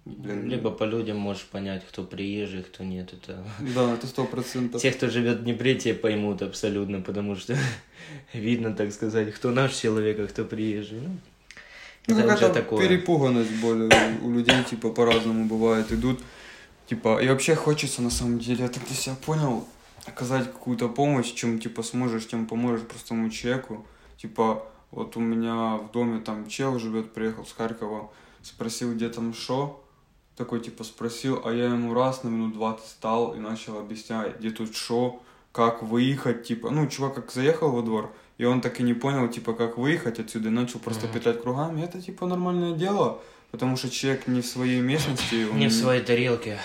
Блин. 0.05 0.49
Либо 0.49 0.73
по 0.73 0.83
людям 0.83 1.19
можешь 1.19 1.45
понять, 1.45 1.85
кто 1.89 2.03
приезжий, 2.03 2.65
кто 2.65 2.83
нет. 2.83 3.13
Это... 3.13 3.45
Да, 3.73 3.95
это 3.95 4.09
сто 4.09 4.25
процентов. 4.25 4.83
Те, 4.83 4.91
кто 4.91 5.09
живет 5.09 5.39
в 5.39 5.45
Днепре, 5.45 5.77
те 5.77 5.95
поймут 5.95 6.43
абсолютно, 6.43 7.01
потому 7.01 7.37
что 7.37 7.57
видно, 8.33 8.75
так 8.75 8.93
сказать, 8.93 9.33
кто 9.33 9.53
наш 9.53 9.75
человек, 9.75 10.19
а 10.19 10.27
кто 10.27 10.45
приезжий. 10.45 11.03
Ну, 11.03 11.17
ну 12.07 12.17
какая-то 12.17 12.55
такое. 12.55 12.87
перепуганность 12.87 13.61
более 13.61 13.91
у 14.23 14.31
людей, 14.31 14.63
типа, 14.65 14.91
по-разному 14.91 15.45
бывает. 15.45 15.93
Идут 15.93 16.21
Типа, 16.93 17.23
и 17.23 17.29
вообще 17.29 17.55
хочется, 17.55 18.03
на 18.03 18.11
самом 18.11 18.39
деле, 18.39 18.65
я 18.65 18.69
так 18.69 18.85
для 18.85 18.95
себя 18.95 19.15
понял, 19.15 19.67
оказать 20.05 20.45
какую-то 20.53 20.91
помощь, 20.91 21.33
чем, 21.33 21.59
типа, 21.59 21.83
сможешь, 21.83 22.29
тем 22.29 22.47
поможешь 22.47 22.87
простому 22.87 23.31
человеку. 23.31 23.87
Типа, 24.19 24.67
вот 24.91 25.17
у 25.17 25.21
меня 25.21 25.77
в 25.77 25.91
доме 25.91 26.21
там 26.21 26.49
чел 26.49 26.79
живет, 26.79 27.15
приехал 27.15 27.47
с 27.47 27.53
Харькова, 27.53 28.11
спросил, 28.43 28.93
где 28.93 29.09
там 29.09 29.33
шо, 29.33 29.83
такой, 30.37 30.61
типа, 30.61 30.85
спросил, 30.85 31.41
а 31.47 31.53
я 31.53 31.67
ему 31.67 31.95
раз 31.95 32.25
на 32.25 32.29
минут 32.29 32.53
20 32.53 32.87
стал 32.87 33.35
и 33.35 33.39
начал 33.39 33.79
объяснять, 33.79 34.39
где 34.39 34.51
тут 34.51 34.77
шо, 34.77 35.23
как 35.53 35.83
выехать, 35.83 36.45
типа, 36.45 36.69
ну, 36.69 36.87
чувак 36.89 37.15
как 37.15 37.33
заехал 37.33 37.71
во 37.71 37.81
двор, 37.81 38.13
и 38.39 38.45
он 38.45 38.61
так 38.61 38.81
и 38.81 38.83
не 38.83 38.95
понял, 38.95 39.29
типа, 39.29 39.53
как 39.53 39.79
выехать 39.79 40.19
отсюда, 40.19 40.49
и 40.49 40.53
начал 40.53 40.79
просто 40.79 41.07
mm-hmm. 41.07 41.13
петлять 41.13 41.43
кругами, 41.43 41.83
это, 41.83 42.01
типа, 42.01 42.27
нормальное 42.27 42.73
дело, 42.73 43.21
Потому 43.53 43.77
что 43.77 43.91
человек 43.91 44.27
не 44.27 44.41
в 44.41 44.47
своей 44.47 44.81
местности. 44.81 45.47
Он 45.51 45.59
не 45.59 45.69
в 45.69 45.73
своей 45.73 46.03
тарелке. 46.03 46.59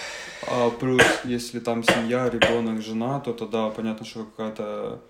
А 0.47 0.69
плюс, 0.69 1.03
если 1.25 1.59
там 1.59 1.83
семья, 1.83 2.29
ребенок, 2.29 2.81
жена, 2.81 3.19
то 3.19 3.33
тогда 3.33 3.69
понятно, 3.69 4.05
что 4.05 4.24
какая-то 4.24 5.01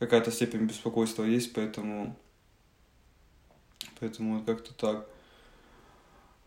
какая-то 0.00 0.32
степень 0.32 0.66
беспокойства 0.66 1.22
есть, 1.22 1.52
поэтому 1.54 2.16
поэтому 4.00 4.42
как-то 4.42 4.74
так. 4.74 5.06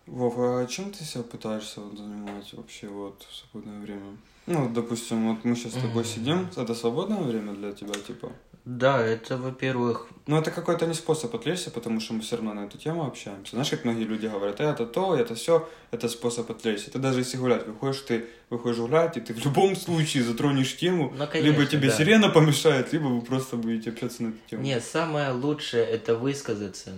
Вов, 0.05 0.35
а 0.37 0.65
чем 0.67 0.91
ты 0.91 1.03
себя 1.05 1.23
пытаешься 1.23 1.79
вот, 1.79 1.97
занимать 1.97 2.53
вообще 2.53 2.87
вот 2.87 3.25
в 3.29 3.35
свободное 3.35 3.79
время? 3.79 4.17
Ну, 4.47 4.69
допустим, 4.69 5.29
вот 5.29 5.45
мы 5.45 5.55
сейчас 5.55 5.73
с 5.73 5.81
тобой 5.81 6.03
сидим, 6.03 6.49
это 6.55 6.75
свободное 6.75 7.21
время 7.21 7.53
для 7.53 7.71
тебя, 7.71 7.93
типа? 7.93 8.31
Да, 8.67 9.01
это, 9.01 9.37
во-первых... 9.37 10.09
Ну, 10.25 10.37
это 10.37 10.51
какой-то 10.51 10.87
не 10.87 10.93
способ 10.93 11.33
отвлечься, 11.33 11.71
потому 11.71 12.01
что 12.01 12.13
мы 12.13 12.19
все 12.19 12.35
равно 12.35 12.53
на 12.53 12.65
эту 12.65 12.77
тему 12.77 13.05
общаемся. 13.05 13.51
Знаешь, 13.51 13.69
как 13.69 13.85
многие 13.85 14.03
люди 14.03 14.27
говорят, 14.27 14.59
это 14.59 14.85
то, 14.85 15.15
это 15.15 15.35
все, 15.35 15.69
это 15.89 16.09
способ 16.09 16.51
отвлечься. 16.51 16.91
Ты 16.91 16.99
даже 16.99 17.19
если 17.19 17.37
гулять 17.37 17.65
выходишь, 17.65 18.01
ты 18.01 18.25
выходишь 18.49 18.79
гулять, 18.79 19.15
и 19.15 19.21
ты 19.21 19.33
в 19.33 19.45
любом 19.45 19.73
случае 19.77 20.23
затронешь 20.23 20.75
тему, 20.75 21.13
ну, 21.17 21.27
конечно, 21.27 21.49
либо 21.49 21.65
тебе 21.65 21.87
да. 21.87 21.95
сирена 21.95 22.27
помешает, 22.27 22.91
либо 22.91 23.05
вы 23.05 23.21
просто 23.21 23.55
будете 23.55 23.91
общаться 23.91 24.23
на 24.23 24.27
эту 24.31 24.37
тему. 24.49 24.63
Нет, 24.63 24.83
самое 24.83 25.31
лучшее 25.31 25.85
это 25.85 26.15
высказаться, 26.15 26.91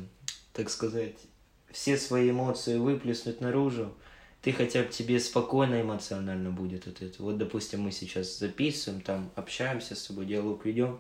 так 0.54 0.72
сказать, 0.72 1.18
все 1.72 1.98
свои 1.98 2.32
эмоции 2.32 2.80
выплеснуть 2.80 3.42
наружу 3.42 3.94
ты 4.42 4.54
хотя 4.54 4.82
бы 4.82 4.88
тебе 4.88 5.20
спокойно 5.20 5.82
эмоционально 5.82 6.50
будет 6.50 6.88
от 6.88 7.02
этого. 7.04 7.28
Вот, 7.28 7.38
допустим, 7.38 7.82
мы 7.82 7.92
сейчас 7.92 8.40
записываем, 8.40 9.02
там 9.02 9.30
общаемся 9.36 9.96
с 9.96 10.08
тобой, 10.08 10.26
диалог 10.26 10.66
ведем. 10.66 11.00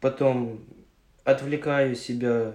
Потом 0.00 0.60
отвлекаю 1.24 1.94
себя 1.94 2.54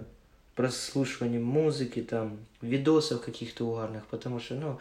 прослушиванием 0.55 1.43
музыки, 1.43 2.01
там, 2.01 2.39
видосов 2.61 3.21
каких-то 3.21 3.65
угарных, 3.65 4.05
потому 4.07 4.39
что, 4.39 4.55
ну, 4.55 4.79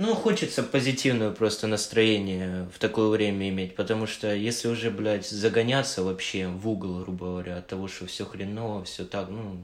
ну, 0.00 0.14
хочется 0.14 0.62
позитивное 0.62 1.30
просто 1.30 1.66
настроение 1.66 2.70
в 2.74 2.78
такое 2.78 3.08
время 3.08 3.50
иметь, 3.50 3.74
потому 3.74 4.06
что 4.06 4.34
если 4.34 4.68
уже, 4.68 4.90
блядь, 4.90 5.28
загоняться 5.28 6.02
вообще 6.02 6.48
в 6.48 6.66
угол, 6.66 7.00
грубо 7.00 7.26
говоря, 7.26 7.58
от 7.58 7.66
того, 7.66 7.86
что 7.86 8.06
все 8.06 8.24
хреново, 8.24 8.84
все 8.84 9.04
так, 9.04 9.28
ну, 9.28 9.58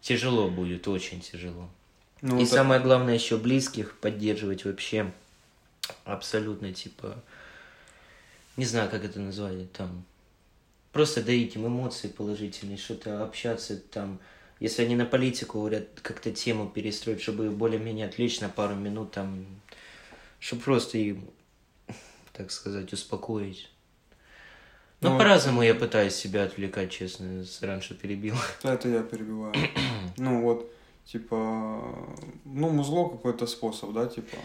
тяжело 0.00 0.50
будет, 0.50 0.88
очень 0.88 1.20
тяжело. 1.20 1.68
Ну, 2.20 2.38
И 2.40 2.42
это... 2.42 2.52
самое 2.52 2.80
главное 2.80 3.14
еще 3.14 3.36
близких 3.36 3.96
поддерживать 3.98 4.64
вообще 4.64 5.12
абсолютно, 6.04 6.72
типа, 6.72 7.22
не 8.56 8.64
знаю, 8.64 8.90
как 8.90 9.04
это 9.04 9.20
назвать, 9.20 9.72
там, 9.72 10.04
просто 10.92 11.22
дарить 11.22 11.56
им 11.56 11.66
эмоции 11.66 12.08
положительные, 12.08 12.76
что-то 12.76 13.24
общаться 13.24 13.76
там, 13.76 14.20
если 14.60 14.82
они 14.82 14.94
на 14.94 15.06
политику 15.06 15.58
говорят, 15.58 15.88
как-то 16.02 16.30
тему 16.30 16.68
перестроить, 16.68 17.22
чтобы 17.22 17.50
более-менее 17.50 18.06
отвлечь 18.06 18.40
на 18.40 18.48
пару 18.48 18.74
минут, 18.74 19.12
там, 19.12 19.46
чтобы 20.38 20.62
просто 20.62 20.98
им, 20.98 21.28
так 22.32 22.50
сказать, 22.50 22.92
успокоить. 22.92 23.68
Ну, 25.00 25.10
ну 25.10 25.18
по-разному 25.18 25.62
я 25.62 25.74
пытаюсь 25.74 26.14
себя 26.14 26.44
отвлекать, 26.44 26.92
честно, 26.92 27.44
раньше 27.60 27.94
перебил. 27.94 28.36
Это 28.62 28.88
я 28.88 29.02
перебиваю. 29.02 29.52
ну 30.16 30.42
вот, 30.42 30.72
типа, 31.04 31.36
ну, 32.44 32.70
музло 32.70 33.08
какой-то 33.08 33.46
способ, 33.46 33.92
да, 33.92 34.06
типа. 34.06 34.36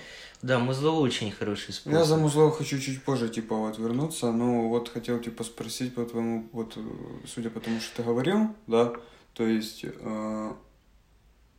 Да, 0.42 0.60
музло 0.60 0.92
очень 0.92 1.32
хороший 1.32 1.74
способ. 1.74 2.00
Я 2.00 2.04
за 2.04 2.18
музло 2.18 2.52
хочу 2.52 2.80
чуть 2.80 3.04
позже, 3.04 3.30
типа, 3.30 3.56
вот 3.56 3.78
вернуться, 3.78 4.32
но 4.32 4.68
вот 4.70 4.90
хотел, 4.90 5.20
типа, 5.20 5.44
спросить 5.44 5.96
по 5.96 6.06
твоему, 6.06 6.48
вот, 6.52 6.78
судя 7.26 7.50
по 7.50 7.60
тому, 7.60 7.80
что 7.80 7.98
ты 7.98 8.04
говорил, 8.04 8.56
да, 8.68 8.94
то 9.34 9.46
есть, 9.46 9.86
э, 9.86 10.54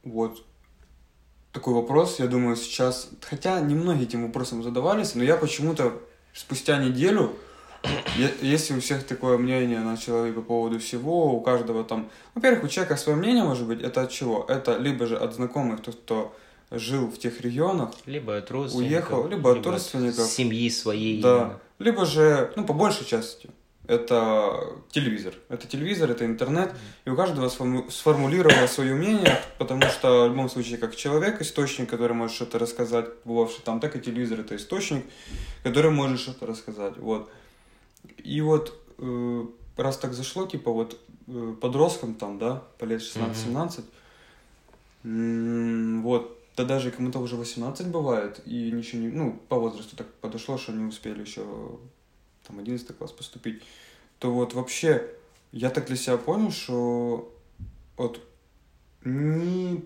вот, 0.04 0.44
такой 1.52 1.74
вопрос, 1.74 2.18
я 2.18 2.26
думаю, 2.26 2.56
сейчас, 2.56 3.10
хотя 3.20 3.60
немногие 3.60 4.04
этим 4.04 4.26
вопросом 4.26 4.62
задавались, 4.62 5.14
но 5.14 5.22
я 5.22 5.36
почему-то 5.36 6.00
спустя 6.32 6.82
неделю 6.82 7.36
если 8.42 8.74
у 8.74 8.80
всех 8.80 9.04
такое 9.04 9.38
мнение 9.38 9.80
на 9.80 9.96
человека 9.96 10.40
по 10.40 10.46
поводу 10.46 10.78
всего, 10.78 11.34
у 11.34 11.40
каждого 11.40 11.84
там... 11.84 12.10
Во-первых, 12.34 12.64
у 12.64 12.68
человека 12.68 12.96
свое 12.96 13.18
мнение 13.18 13.44
может 13.44 13.66
быть. 13.66 13.82
Это 13.82 14.02
от 14.02 14.10
чего? 14.10 14.44
Это 14.48 14.76
либо 14.78 15.06
же 15.06 15.16
от 15.16 15.34
знакомых, 15.34 15.82
тот, 15.82 15.96
кто 15.96 16.34
жил 16.70 17.06
в 17.06 17.18
тех 17.18 17.40
регионах. 17.40 17.90
Либо 18.06 18.36
от 18.36 18.50
родственников. 18.50 18.90
Уехал, 18.90 19.28
либо, 19.28 19.50
либо 19.50 19.60
от 19.60 19.66
родственников. 19.66 20.24
От 20.24 20.30
семьи 20.30 20.68
своей. 20.70 21.22
Да. 21.22 21.36
Именно. 21.36 21.60
Либо 21.78 22.04
же, 22.06 22.52
ну, 22.56 22.64
по 22.64 22.72
большей 22.72 23.06
части, 23.06 23.50
это 23.86 24.74
телевизор. 24.90 25.34
Это 25.48 25.66
телевизор, 25.66 26.10
это 26.10 26.26
интернет. 26.26 26.72
И 27.06 27.10
у 27.10 27.16
каждого 27.16 27.48
сформулировало 27.48 28.66
свое 28.66 28.94
мнение, 28.94 29.40
потому 29.58 29.82
что 29.82 30.24
в 30.24 30.28
любом 30.28 30.50
случае, 30.50 30.76
как 30.76 30.94
человек, 30.94 31.40
источник, 31.40 31.88
который 31.88 32.12
может 32.12 32.36
что-то 32.36 32.58
рассказать, 32.58 33.06
бывавший 33.24 33.62
там, 33.64 33.80
так 33.80 33.96
и 33.96 34.00
телевизор 34.00 34.40
это 34.40 34.56
источник, 34.56 35.06
который 35.62 35.90
может 35.90 36.20
что-то 36.20 36.46
рассказать. 36.46 36.98
Вот. 36.98 37.30
И 38.16 38.40
вот 38.40 38.78
э, 38.98 39.46
раз 39.76 39.98
так 39.98 40.12
зашло, 40.14 40.46
типа 40.46 40.70
вот 40.70 40.98
э, 41.26 41.54
подросткам 41.60 42.14
там, 42.14 42.38
да, 42.38 42.62
по 42.78 42.84
лет 42.84 43.00
16-17, 43.00 43.84
mm-hmm. 45.04 46.02
вот, 46.02 46.38
да 46.56 46.64
даже 46.64 46.90
кому-то 46.90 47.20
уже 47.20 47.36
18 47.36 47.88
бывает, 47.88 48.40
и 48.44 48.70
ничего 48.72 49.02
не, 49.02 49.08
ну, 49.08 49.40
по 49.48 49.58
возрасту 49.58 49.96
так 49.96 50.12
подошло, 50.14 50.58
что 50.58 50.72
не 50.72 50.84
успели 50.84 51.20
еще 51.20 51.78
там 52.46 52.58
11 52.58 52.96
класс 52.96 53.12
поступить, 53.12 53.62
то 54.18 54.32
вот 54.32 54.54
вообще 54.54 55.08
я 55.52 55.70
так 55.70 55.86
для 55.86 55.96
себя 55.96 56.16
понял, 56.16 56.50
что 56.50 57.32
вот 57.96 58.20
ни, 59.04 59.84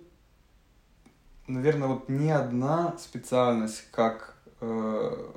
наверное, 1.47 1.89
вот 1.89 2.09
ни 2.09 2.29
одна 2.29 2.97
специальность, 2.99 3.85
как, 3.91 4.37
э, 4.61 5.33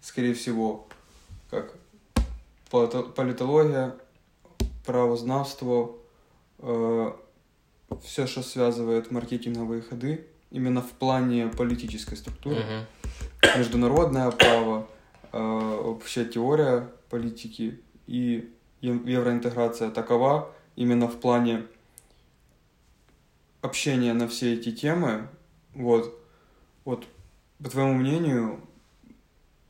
скорее 0.00 0.34
всего, 0.34 0.86
как 1.50 1.75
политология, 2.70 3.94
правознавство, 4.84 5.96
э, 6.58 7.12
все, 8.02 8.26
что 8.26 8.42
связывает 8.42 9.10
маркетинговые 9.10 9.82
ходы, 9.82 10.26
именно 10.50 10.82
в 10.82 10.90
плане 10.90 11.48
политической 11.48 12.16
структуры, 12.16 12.56
uh-huh. 12.56 13.58
международное 13.58 14.30
право, 14.30 14.88
э, 15.32 15.38
вообще 15.38 16.24
теория 16.24 16.90
политики 17.10 17.80
и 18.06 18.52
евроинтеграция 18.80 19.90
такова 19.90 20.52
именно 20.76 21.08
в 21.08 21.18
плане 21.18 21.66
общения 23.62 24.12
на 24.12 24.28
все 24.28 24.54
эти 24.54 24.70
темы. 24.72 25.28
Вот, 25.74 26.18
вот 26.84 27.06
по 27.62 27.68
твоему 27.68 27.94
мнению, 27.94 28.60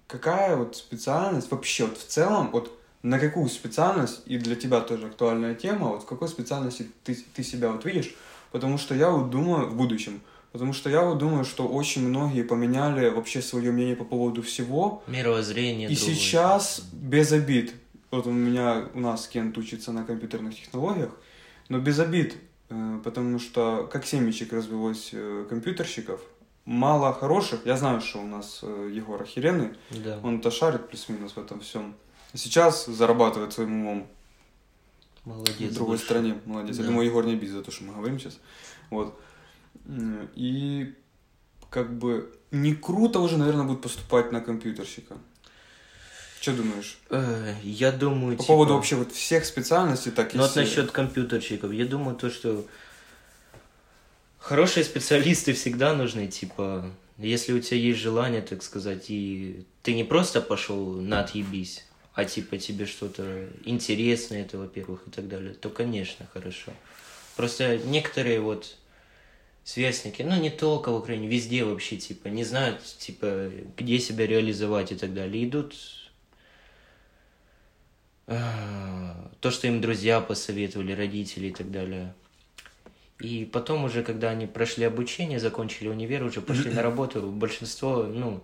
какая 0.06 0.56
вот 0.56 0.76
специальность 0.76 1.50
вообще 1.50 1.86
вот 1.86 1.98
в 1.98 2.06
целом, 2.06 2.50
вот 2.52 2.75
на 3.06 3.20
какую 3.20 3.48
специальность, 3.48 4.22
и 4.26 4.36
для 4.36 4.56
тебя 4.56 4.80
тоже 4.80 5.06
актуальная 5.06 5.54
тема, 5.54 5.90
вот 5.90 6.02
в 6.02 6.06
какой 6.06 6.28
специальности 6.28 6.90
ты, 7.04 7.14
ты 7.14 7.44
себя 7.44 7.70
вот 7.70 7.84
видишь, 7.84 8.12
потому 8.50 8.78
что 8.78 8.96
я 8.96 9.10
вот 9.10 9.30
думаю 9.30 9.68
в 9.68 9.76
будущем, 9.76 10.20
потому 10.50 10.72
что 10.72 10.90
я 10.90 11.02
вот 11.02 11.18
думаю, 11.18 11.44
что 11.44 11.68
очень 11.68 12.08
многие 12.08 12.42
поменяли 12.42 13.08
вообще 13.08 13.42
свое 13.42 13.70
мнение 13.70 13.94
по 13.94 14.04
поводу 14.04 14.42
всего. 14.42 15.04
Мировоззрение. 15.06 15.88
И 15.88 15.94
другое. 15.94 16.14
сейчас 16.16 16.82
без 16.92 17.30
обид, 17.30 17.74
вот 18.10 18.26
у 18.26 18.32
меня, 18.32 18.88
у 18.92 18.98
нас 18.98 19.28
Кент 19.28 19.56
учится 19.56 19.92
на 19.92 20.02
компьютерных 20.02 20.56
технологиях, 20.56 21.12
но 21.68 21.78
без 21.78 22.00
обид, 22.00 22.34
э, 22.70 23.00
потому 23.04 23.38
что 23.38 23.88
как 23.92 24.04
семечек 24.04 24.52
развелось 24.52 25.10
э, 25.12 25.46
компьютерщиков, 25.48 26.20
мало 26.64 27.12
хороших. 27.12 27.66
Я 27.66 27.76
знаю, 27.76 28.00
что 28.00 28.18
у 28.18 28.26
нас 28.26 28.60
э, 28.64 28.90
Егор 28.92 29.22
охеренный, 29.22 29.74
да. 29.90 30.18
он-то 30.24 30.50
шарит 30.50 30.88
плюс-минус 30.88 31.34
в 31.34 31.38
этом 31.38 31.60
всем. 31.60 31.94
Сейчас 32.34 32.86
зарабатывает 32.86 33.52
своим 33.52 33.80
умом. 33.80 34.06
Молодец. 35.24 35.72
В 35.72 35.74
другой 35.74 35.96
больше. 35.96 36.04
стране. 36.04 36.40
Молодец. 36.44 36.76
Да. 36.76 36.82
Я 36.82 36.88
думаю, 36.88 37.06
Егор 37.06 37.24
не 37.24 37.32
обидит 37.32 37.54
за 37.54 37.62
то, 37.62 37.70
что 37.70 37.84
мы 37.84 37.94
говорим 37.94 38.18
сейчас. 38.18 38.38
Вот. 38.90 39.18
И 40.34 40.94
как 41.70 41.92
бы 41.98 42.32
не 42.50 42.74
круто 42.74 43.20
уже, 43.20 43.36
наверное, 43.36 43.64
будет 43.64 43.80
поступать 43.80 44.32
на 44.32 44.40
компьютерщика. 44.40 45.16
Что 46.40 46.52
думаешь? 46.52 46.98
Э, 47.10 47.54
я 47.62 47.90
думаю, 47.90 48.36
По 48.36 48.42
типа... 48.42 48.52
поводу 48.52 48.74
вообще 48.74 48.96
вот 48.96 49.12
всех 49.12 49.44
специальностей, 49.44 50.12
так 50.12 50.34
и 50.34 50.36
Ну, 50.36 50.44
вот 50.44 50.54
насчет 50.54 50.90
компьютерщиков. 50.92 51.72
Я 51.72 51.86
думаю, 51.86 52.16
то, 52.16 52.30
что 52.30 52.64
хорошие 54.38 54.84
специалисты 54.84 55.54
всегда 55.54 55.94
нужны, 55.94 56.28
типа, 56.28 56.88
если 57.18 57.52
у 57.52 57.60
тебя 57.60 57.78
есть 57.78 57.98
желание, 57.98 58.42
так 58.42 58.62
сказать, 58.62 59.06
и 59.08 59.66
ты 59.82 59.94
не 59.94 60.04
просто 60.04 60.40
пошел 60.40 60.92
на 60.92 61.20
отъебись, 61.20 61.84
а 62.16 62.24
типа 62.24 62.56
тебе 62.56 62.86
что-то 62.86 63.46
интересное, 63.66 64.40
это, 64.40 64.56
во-первых, 64.56 65.06
и 65.06 65.10
так 65.10 65.28
далее, 65.28 65.52
то, 65.52 65.68
конечно, 65.68 66.26
хорошо. 66.32 66.72
Просто 67.36 67.76
некоторые 67.76 68.40
вот 68.40 68.78
сверстники, 69.64 70.22
ну, 70.22 70.40
не 70.40 70.48
только 70.48 70.90
в 70.90 70.96
Украине, 70.96 71.28
везде 71.28 71.62
вообще, 71.62 71.98
типа, 71.98 72.28
не 72.28 72.42
знают, 72.42 72.82
типа, 72.82 73.52
где 73.76 73.98
себя 73.98 74.26
реализовать 74.26 74.92
и 74.92 74.96
так 74.96 75.12
далее. 75.12 75.44
Идут 75.44 75.76
а, 78.26 79.30
то, 79.40 79.50
что 79.50 79.66
им 79.66 79.82
друзья 79.82 80.22
посоветовали, 80.22 80.92
родители 80.92 81.48
и 81.48 81.52
так 81.52 81.70
далее. 81.70 82.14
И 83.20 83.44
потом 83.44 83.84
уже, 83.84 84.02
когда 84.02 84.30
они 84.30 84.46
прошли 84.46 84.84
обучение, 84.84 85.38
закончили 85.38 85.88
универ, 85.88 86.22
уже 86.22 86.40
пошли 86.40 86.70
на 86.70 86.80
работу, 86.82 87.20
большинство, 87.30 88.04
ну, 88.04 88.42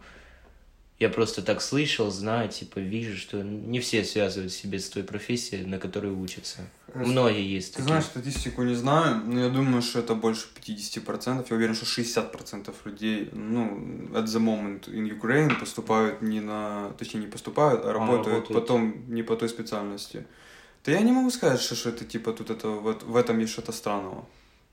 я 1.02 1.08
просто 1.08 1.42
так 1.42 1.60
слышал, 1.60 2.10
знаю, 2.12 2.48
типа, 2.48 2.78
вижу, 2.78 3.16
что 3.16 3.42
не 3.42 3.80
все 3.80 4.04
связывают 4.04 4.52
себя 4.52 4.78
с 4.78 4.88
той 4.88 5.02
профессией, 5.02 5.64
на 5.66 5.78
которой 5.78 6.12
учатся. 6.12 6.58
Хорошо. 6.92 7.10
Многие 7.10 7.54
есть 7.54 7.72
Ты 7.72 7.78
такие. 7.78 7.88
знаешь, 7.88 8.04
статистику 8.04 8.62
не 8.62 8.74
знаю, 8.74 9.20
но 9.26 9.40
я 9.40 9.48
думаю, 9.48 9.82
что 9.82 9.98
это 9.98 10.14
больше 10.14 10.46
50%. 10.54 11.46
Я 11.50 11.56
уверен, 11.56 11.74
что 11.74 11.86
60% 11.86 12.72
людей, 12.84 13.30
ну, 13.32 13.78
at 14.12 14.26
the 14.26 14.38
moment 14.38 14.88
in 14.88 15.10
Ukraine 15.10 15.58
поступают 15.58 16.22
не 16.22 16.40
на... 16.40 16.90
Точнее, 16.98 17.20
не 17.20 17.26
поступают, 17.26 17.84
а, 17.84 17.90
а 17.90 17.92
работают, 17.92 18.26
работают 18.26 18.60
потом 18.60 19.04
не 19.08 19.24
по 19.24 19.34
той 19.34 19.48
специальности. 19.48 20.24
Да 20.84 20.92
я 20.92 21.00
не 21.00 21.10
могу 21.10 21.30
сказать, 21.30 21.60
что, 21.60 21.74
что 21.74 21.88
это, 21.88 22.04
типа, 22.04 22.32
тут 22.32 22.50
это, 22.50 22.68
в 22.68 23.16
этом 23.16 23.40
есть 23.40 23.52
что-то 23.52 23.72
странного. 23.72 24.24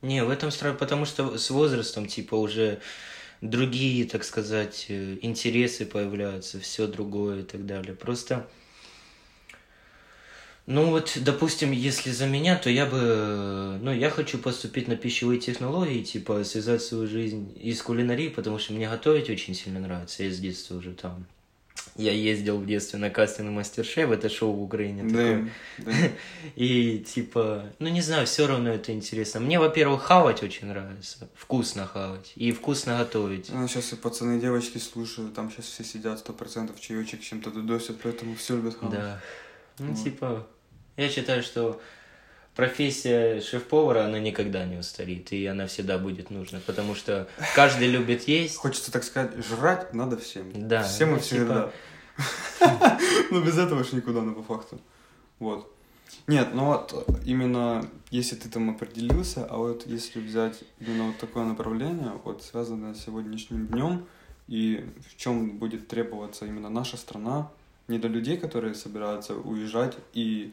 Не, 0.03 0.23
в 0.23 0.29
этом 0.29 0.51
странно, 0.51 0.77
потому 0.77 1.05
что 1.05 1.37
с 1.37 1.49
возрастом, 1.49 2.05
типа, 2.05 2.35
уже 2.35 2.79
другие, 3.41 4.05
так 4.05 4.23
сказать, 4.23 4.85
э, 4.89 5.17
интересы 5.21 5.85
появляются, 5.85 6.59
все 6.59 6.87
другое 6.87 7.41
и 7.41 7.43
так 7.43 7.65
далее. 7.65 7.95
Просто, 7.95 8.47
Ну 10.65 10.91
вот, 10.91 11.17
допустим, 11.21 11.71
если 11.71 12.11
за 12.11 12.27
меня, 12.27 12.55
то 12.55 12.69
я 12.69 12.85
бы, 12.85 13.79
ну, 13.81 13.91
я 13.91 14.11
хочу 14.11 14.37
поступить 14.37 14.87
на 14.87 14.95
пищевые 14.95 15.39
технологии, 15.39 16.03
типа, 16.03 16.43
связать 16.43 16.83
свою 16.83 17.07
жизнь 17.07 17.51
из 17.59 17.81
кулинарии, 17.81 18.29
потому 18.29 18.59
что 18.59 18.73
мне 18.73 18.87
готовить 18.87 19.31
очень 19.31 19.55
сильно 19.55 19.79
нравится, 19.79 20.23
я 20.23 20.31
с 20.31 20.37
детства 20.37 20.75
уже 20.77 20.93
там. 20.93 21.25
Я 21.99 22.13
ездил 22.13 22.57
в 22.59 22.65
детстве 22.65 22.97
на 22.97 23.09
кастинг 23.09 23.51
мастер-шеф, 23.51 24.09
это 24.09 24.29
шоу 24.29 24.53
в 24.53 24.63
Украине 24.63 25.03
Да, 25.03 25.09
такое. 25.09 25.49
да. 25.79 25.91
И 26.55 26.99
типа, 26.99 27.65
ну 27.79 27.89
не 27.89 28.01
знаю, 28.01 28.25
все 28.25 28.47
равно 28.47 28.69
это 28.69 28.93
интересно. 28.93 29.39
Мне, 29.41 29.59
во-первых, 29.59 30.03
хавать 30.03 30.41
очень 30.41 30.67
нравится, 30.67 31.29
вкусно 31.35 31.85
хавать 31.85 32.31
и 32.35 32.51
вкусно 32.51 32.97
готовить. 32.97 33.49
Ну, 33.51 33.67
сейчас 33.67 33.91
и 33.93 33.95
пацаны 33.97 34.37
и 34.37 34.39
девочки 34.39 34.77
слушают, 34.77 35.33
там 35.33 35.51
сейчас 35.51 35.65
все 35.65 35.83
сидят, 35.83 36.19
сто 36.19 36.31
процентов 36.31 36.79
чаечек 36.79 37.21
чем-то 37.21 37.51
додосят, 37.51 37.99
поэтому 38.01 38.35
все 38.35 38.55
любят 38.55 38.77
хавать. 38.79 38.97
Да. 38.97 39.21
Ну, 39.79 39.91
Вот. 39.91 40.03
типа, 40.03 40.47
я 40.97 41.09
считаю, 41.09 41.43
что 41.43 41.81
профессия 42.59 43.39
шеф-повара, 43.39 44.03
она 44.03 44.19
никогда 44.19 44.65
не 44.65 44.75
устарит, 44.75 45.31
и 45.31 45.45
она 45.45 45.65
всегда 45.67 45.97
будет 45.97 46.29
нужна, 46.29 46.59
потому 46.65 46.93
что 46.93 47.29
каждый 47.55 47.87
любит 47.87 48.27
есть. 48.27 48.57
Хочется 48.57 48.91
так 48.91 49.05
сказать, 49.05 49.31
жрать 49.45 49.93
надо 49.93 50.17
всем. 50.17 50.51
Да, 50.67 50.83
Всем 50.83 51.11
ну, 51.11 51.17
и 51.17 51.19
всегда. 51.19 51.71
Ну, 53.31 53.41
без 53.41 53.57
этого 53.57 53.85
ж 53.85 53.93
никуда, 53.93 54.21
ну, 54.21 54.35
по 54.35 54.43
факту. 54.43 54.77
Вот. 55.39 55.73
Нет, 56.27 56.49
ну 56.53 56.65
вот 56.65 57.07
именно 57.25 57.85
если 58.11 58.35
ты 58.35 58.49
там 58.49 58.69
определился, 58.71 59.45
а 59.45 59.55
вот 59.55 59.87
если 59.87 60.19
взять 60.19 60.63
именно 60.81 61.07
вот 61.07 61.17
такое 61.17 61.45
направление, 61.45 62.11
вот 62.25 62.43
связанное 62.43 62.93
с 62.93 63.05
сегодняшним 63.05 63.67
днем, 63.67 64.05
и 64.49 64.85
в 65.07 65.15
чем 65.15 65.57
будет 65.57 65.87
требоваться 65.87 66.45
именно 66.45 66.69
наша 66.69 66.97
страна, 66.97 67.49
не 67.87 67.99
для 67.99 68.09
людей, 68.09 68.35
которые 68.35 68.75
собираются 68.75 69.33
уезжать 69.33 69.95
и 70.13 70.51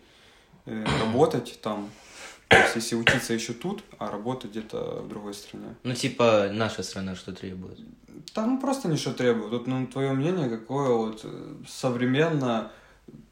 работать 0.67 1.59
там, 1.63 1.91
то 2.49 2.57
есть 2.59 2.77
если 2.77 2.97
учиться 2.97 3.33
еще 3.33 3.53
тут, 3.53 3.83
а 3.99 4.11
работать 4.11 4.51
где-то 4.51 5.03
в 5.03 5.09
другой 5.09 5.35
стране. 5.35 5.75
Ну, 5.83 5.95
типа, 5.95 6.51
наша 6.53 6.83
страна 6.83 7.17
что 7.17 7.33
требует. 7.33 7.79
Там 8.35 8.61
просто 8.61 8.89
ничего 8.89 9.15
требует. 9.15 9.51
Вот, 9.51 9.67
ну, 9.67 9.87
твое 9.87 10.13
мнение 10.13 10.49
какое 10.49 10.91
вот 10.91 11.21
э, 11.25 11.55
современно, 11.67 12.71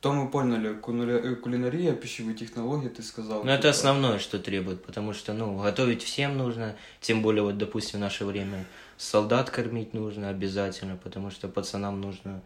то 0.01 0.13
мы 0.13 0.29
поняли, 0.31 0.73
э, 0.73 1.35
кулинария, 1.37 1.95
пищевые 1.95 2.35
технологии, 2.37 2.89
ты 2.89 3.03
сказал. 3.03 3.45
Ну, 3.45 3.51
это 3.51 3.63
типа, 3.63 3.71
основное, 3.71 4.19
что 4.19 4.39
требует, 4.39 4.85
потому 4.85 5.13
что, 5.13 5.33
ну, 5.33 5.59
готовить 5.59 6.03
всем 6.03 6.37
нужно, 6.37 6.77
тем 7.01 7.23
более, 7.23 7.43
вот, 7.43 7.59
допустим, 7.59 7.99
в 7.99 8.03
наше 8.03 8.25
время 8.25 8.65
солдат 8.97 9.51
кормить 9.51 9.95
нужно 9.95 10.29
обязательно, 10.29 10.97
потому 10.97 11.31
что 11.31 11.49
пацанам 11.49 12.01
нужно, 12.01 12.43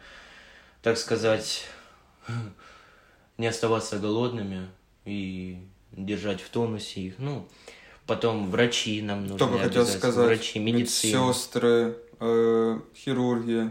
так 0.83 0.99
сказать, 0.99 1.65
не 3.39 3.47
оставаться 3.47 3.99
голодными 3.99 4.69
и 5.09 5.59
держать 5.93 6.41
в 6.41 6.49
тонусе 6.51 7.01
их. 7.01 7.15
Ну, 7.19 7.47
потом 8.07 8.51
врачи 8.51 9.01
нам 9.03 9.23
нужны 9.23 9.39
Только 9.39 9.59
хотел 9.59 9.87
сказать, 9.87 10.27
врачи, 10.27 10.59
медицина. 10.59 11.27
медсестры, 11.27 11.97
э, 12.21 12.81
хирурги. 12.95 13.71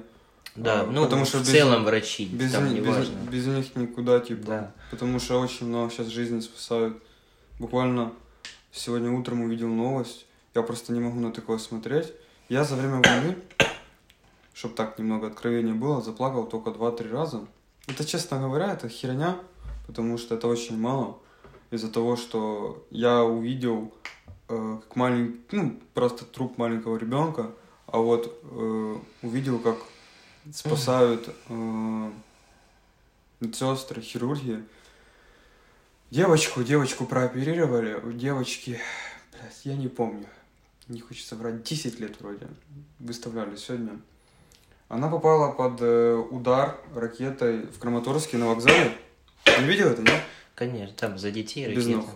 Да, 0.55 0.81
А, 0.81 0.85
ну, 0.87 1.03
потому 1.03 1.23
в 1.25 1.27
что 1.27 1.39
без- 1.39 1.49
целом 1.51 1.83
врачи, 1.85 2.25
Без, 2.25 2.51
там 2.51 2.63
них, 2.65 2.73
не 2.73 2.79
без, 2.81 2.95
важно. 2.95 3.15
без 3.29 3.45
них 3.45 3.75
никуда, 3.75 4.19
типа. 4.19 4.45
Да. 4.47 4.71
Потому 4.89 5.19
что 5.19 5.39
очень 5.39 5.67
много 5.67 5.91
сейчас 5.91 6.07
жизни 6.07 6.39
спасают. 6.39 6.97
Буквально 7.59 8.11
сегодня 8.71 9.11
утром 9.11 9.41
увидел 9.41 9.67
новость. 9.67 10.25
Я 10.55 10.63
просто 10.63 10.93
не 10.93 10.99
могу 10.99 11.19
на 11.19 11.31
такое 11.31 11.59
смотреть. 11.59 12.11
Я 12.49 12.63
за 12.63 12.75
время 12.75 13.01
войны, 13.03 13.35
чтобы 14.53 14.73
так 14.73 14.97
немного 14.97 15.27
откровения 15.27 15.73
было, 15.75 16.01
заплакал 16.01 16.47
только 16.47 16.71
2-3 16.71 17.11
раза. 17.11 17.45
Это, 17.87 18.03
честно 18.03 18.39
говоря, 18.39 18.73
это 18.73 18.89
херня, 18.89 19.37
потому 19.85 20.17
что 20.17 20.33
это 20.35 20.47
очень 20.47 20.77
мало. 20.77 21.19
Из-за 21.69 21.91
того, 21.91 22.15
что 22.15 22.85
я 22.89 23.23
увидел 23.23 23.93
э, 24.49 24.79
как 24.81 24.95
маленький, 24.95 25.41
ну, 25.51 25.79
просто 25.93 26.25
труп 26.25 26.57
маленького 26.57 26.97
ребенка, 26.97 27.51
а 27.87 27.99
вот 27.99 28.39
э, 28.43 28.97
увидел, 29.21 29.59
как 29.59 29.77
спасают 30.53 31.29
э, 31.49 32.11
медсестры, 33.39 34.01
хирурги. 34.01 34.63
Девочку, 36.09 36.63
девочку 36.63 37.05
прооперировали, 37.05 37.95
у 37.95 38.13
девочки, 38.13 38.79
блядь, 39.33 39.65
я 39.65 39.75
не 39.75 39.89
помню, 39.89 40.25
не 40.87 41.01
хочется 41.01 41.35
врать, 41.35 41.63
10 41.63 41.99
лет 41.99 42.19
вроде, 42.21 42.47
выставляли 42.99 43.57
сегодня. 43.57 43.99
Она 44.87 45.09
попала 45.09 45.51
под 45.51 45.81
э, 45.81 46.15
удар 46.15 46.79
ракетой 46.95 47.63
в 47.63 47.77
Краматорске 47.77 48.37
на 48.37 48.47
вокзале. 48.47 48.97
Не 49.59 49.65
видел 49.65 49.89
это, 49.89 50.01
нет? 50.01 50.21
Конечно, 50.57 50.95
там 50.95 51.19
за 51.19 51.29
детей 51.29 51.71
Без 51.71 51.85
ног. 51.85 52.07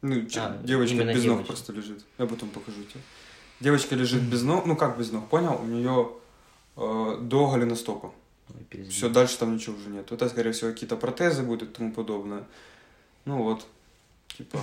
Ну, 0.00 0.26
А, 0.36 0.58
девочка 0.62 1.04
без 1.04 1.06
ног 1.06 1.22
девочка. 1.22 1.46
просто 1.48 1.72
лежит. 1.74 2.02
Я 2.16 2.24
потом 2.24 2.48
покажу 2.48 2.82
тебе. 2.84 3.02
Девочка 3.60 3.94
лежит 3.94 4.22
без 4.22 4.42
ног, 4.42 4.64
ну 4.64 4.74
как 4.74 4.98
без 4.98 5.12
ног, 5.12 5.28
понял? 5.28 5.60
У 5.60 5.66
нее 5.66 6.10
э, 6.76 7.18
до 7.20 7.50
голеностопа. 7.50 8.14
Все, 8.88 9.10
дальше 9.10 9.36
там 9.36 9.54
ничего 9.54 9.76
уже 9.76 9.90
нет. 9.90 10.10
Это, 10.10 10.30
скорее 10.30 10.52
всего, 10.52 10.70
какие-то 10.70 10.96
протезы 10.96 11.42
будут 11.42 11.68
и 11.68 11.72
тому 11.74 11.92
подобное. 11.92 12.46
Ну 13.26 13.42
вот, 13.42 13.66
типа, 14.28 14.58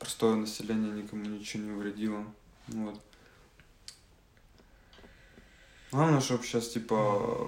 простое 0.00 0.34
население 0.34 0.90
никому 0.90 1.24
ничего 1.26 1.62
не 1.62 1.70
вредило. 1.70 2.24
Вот. 2.66 3.00
Главное, 5.92 6.20
чтобы 6.20 6.42
сейчас, 6.42 6.70
типа, 6.70 7.46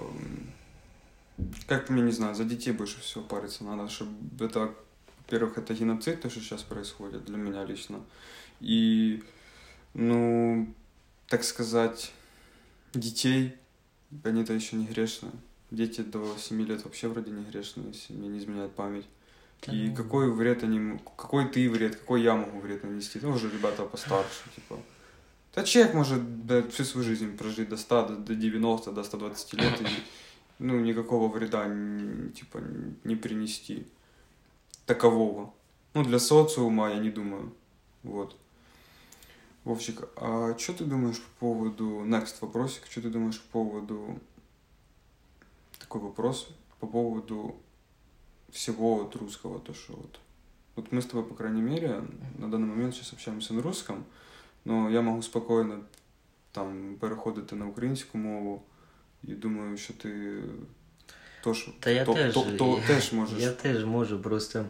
м, 1.37 1.51
как 1.67 1.87
по 1.87 1.93
мне, 1.93 2.01
не 2.03 2.11
знаю, 2.11 2.35
за 2.35 2.43
детей 2.43 2.71
больше 2.71 2.99
всего 3.01 3.23
париться 3.23 3.63
надо, 3.63 3.89
чтобы 3.89 4.45
это, 4.45 4.73
во-первых, 5.25 5.57
это 5.57 5.73
геноцид, 5.73 6.21
то, 6.21 6.29
что 6.29 6.39
сейчас 6.39 6.63
происходит 6.63 7.25
для 7.25 7.37
меня 7.37 7.63
лично. 7.65 8.01
И, 8.59 9.23
ну, 9.93 10.73
так 11.27 11.43
сказать, 11.43 12.11
детей, 12.93 13.55
они-то 14.23 14.53
еще 14.53 14.75
не 14.75 14.85
грешные. 14.85 15.31
Дети 15.71 16.01
до 16.01 16.35
7 16.37 16.61
лет 16.65 16.83
вообще 16.85 17.07
вроде 17.07 17.31
не 17.31 17.43
грешные, 17.43 17.87
если 17.87 18.13
мне 18.13 18.27
не 18.29 18.37
изменяет 18.39 18.73
память. 18.73 19.05
И 19.67 19.87
Ну. 19.89 19.95
какой 19.95 20.31
вред 20.31 20.63
они, 20.63 20.99
какой 21.17 21.47
ты 21.47 21.69
вред, 21.69 21.95
какой 21.95 22.21
я 22.21 22.35
могу 22.35 22.59
вред 22.59 22.83
нанести? 22.83 23.19
Ну, 23.21 23.31
уже 23.31 23.49
ребята 23.49 23.83
постарше, 23.85 24.43
типа. 24.55 24.77
Да 25.55 25.63
человек 25.63 25.93
может 25.93 26.45
да, 26.45 26.61
всю 26.63 26.83
свою 26.83 27.05
жизнь 27.07 27.37
прожить 27.37 27.69
до 27.69 27.77
100, 27.77 28.07
до, 28.07 28.15
до 28.17 28.35
90, 28.35 28.91
до 28.91 29.03
120 29.03 29.53
лет 29.53 29.81
и 29.81 29.85
ну, 30.59 30.79
никакого 30.79 31.27
вреда 31.27 31.65
типа 32.33 32.59
не 33.03 33.15
принести 33.15 33.87
такового. 34.85 35.53
Ну, 35.93 36.03
для 36.03 36.19
социума 36.19 36.89
я 36.89 36.99
не 36.99 37.09
думаю. 37.09 37.53
Вот. 38.03 38.35
Вовчик, 39.63 40.09
а 40.15 40.57
что 40.57 40.73
ты 40.73 40.85
думаешь 40.85 41.21
по 41.21 41.47
поводу... 41.47 42.03
Next 42.05 42.35
вопросик. 42.41 42.85
Что 42.89 43.01
ты 43.01 43.09
думаешь 43.09 43.41
по 43.41 43.63
поводу... 43.63 44.19
Такой 45.79 46.01
вопрос. 46.01 46.49
По 46.79 46.87
поводу 46.87 47.55
всего 48.49 48.95
вот 48.95 49.15
русского, 49.15 49.59
то, 49.59 49.73
что 49.73 49.93
вот... 49.93 50.19
Вот 50.75 50.91
мы 50.91 51.01
с 51.01 51.05
тобой, 51.05 51.23
по 51.23 51.35
крайней 51.35 51.61
мере, 51.61 52.03
на 52.37 52.49
данный 52.49 52.67
момент 52.67 52.95
сейчас 52.95 53.13
общаемся 53.13 53.53
на 53.53 53.61
русском, 53.61 54.05
но 54.65 54.89
я 54.89 55.01
можу 55.01 55.21
спокійно 55.21 55.83
там 56.51 56.95
переходити 56.99 57.55
на 57.55 57.67
українську 57.67 58.17
мову 58.17 58.63
і 59.27 59.31
думаю, 59.31 59.77
що 59.77 59.93
ти 59.93 60.33
тож, 61.43 61.69
Та 61.79 61.89
я 61.89 62.05
то, 62.05 62.13
теж, 62.13 62.33
то, 62.33 62.41
то, 62.57 62.81
теж 62.87 63.13
можеш. 63.13 63.39
Я 63.39 63.51
теж 63.51 63.85
можу, 63.85 64.19
просто... 64.19 64.65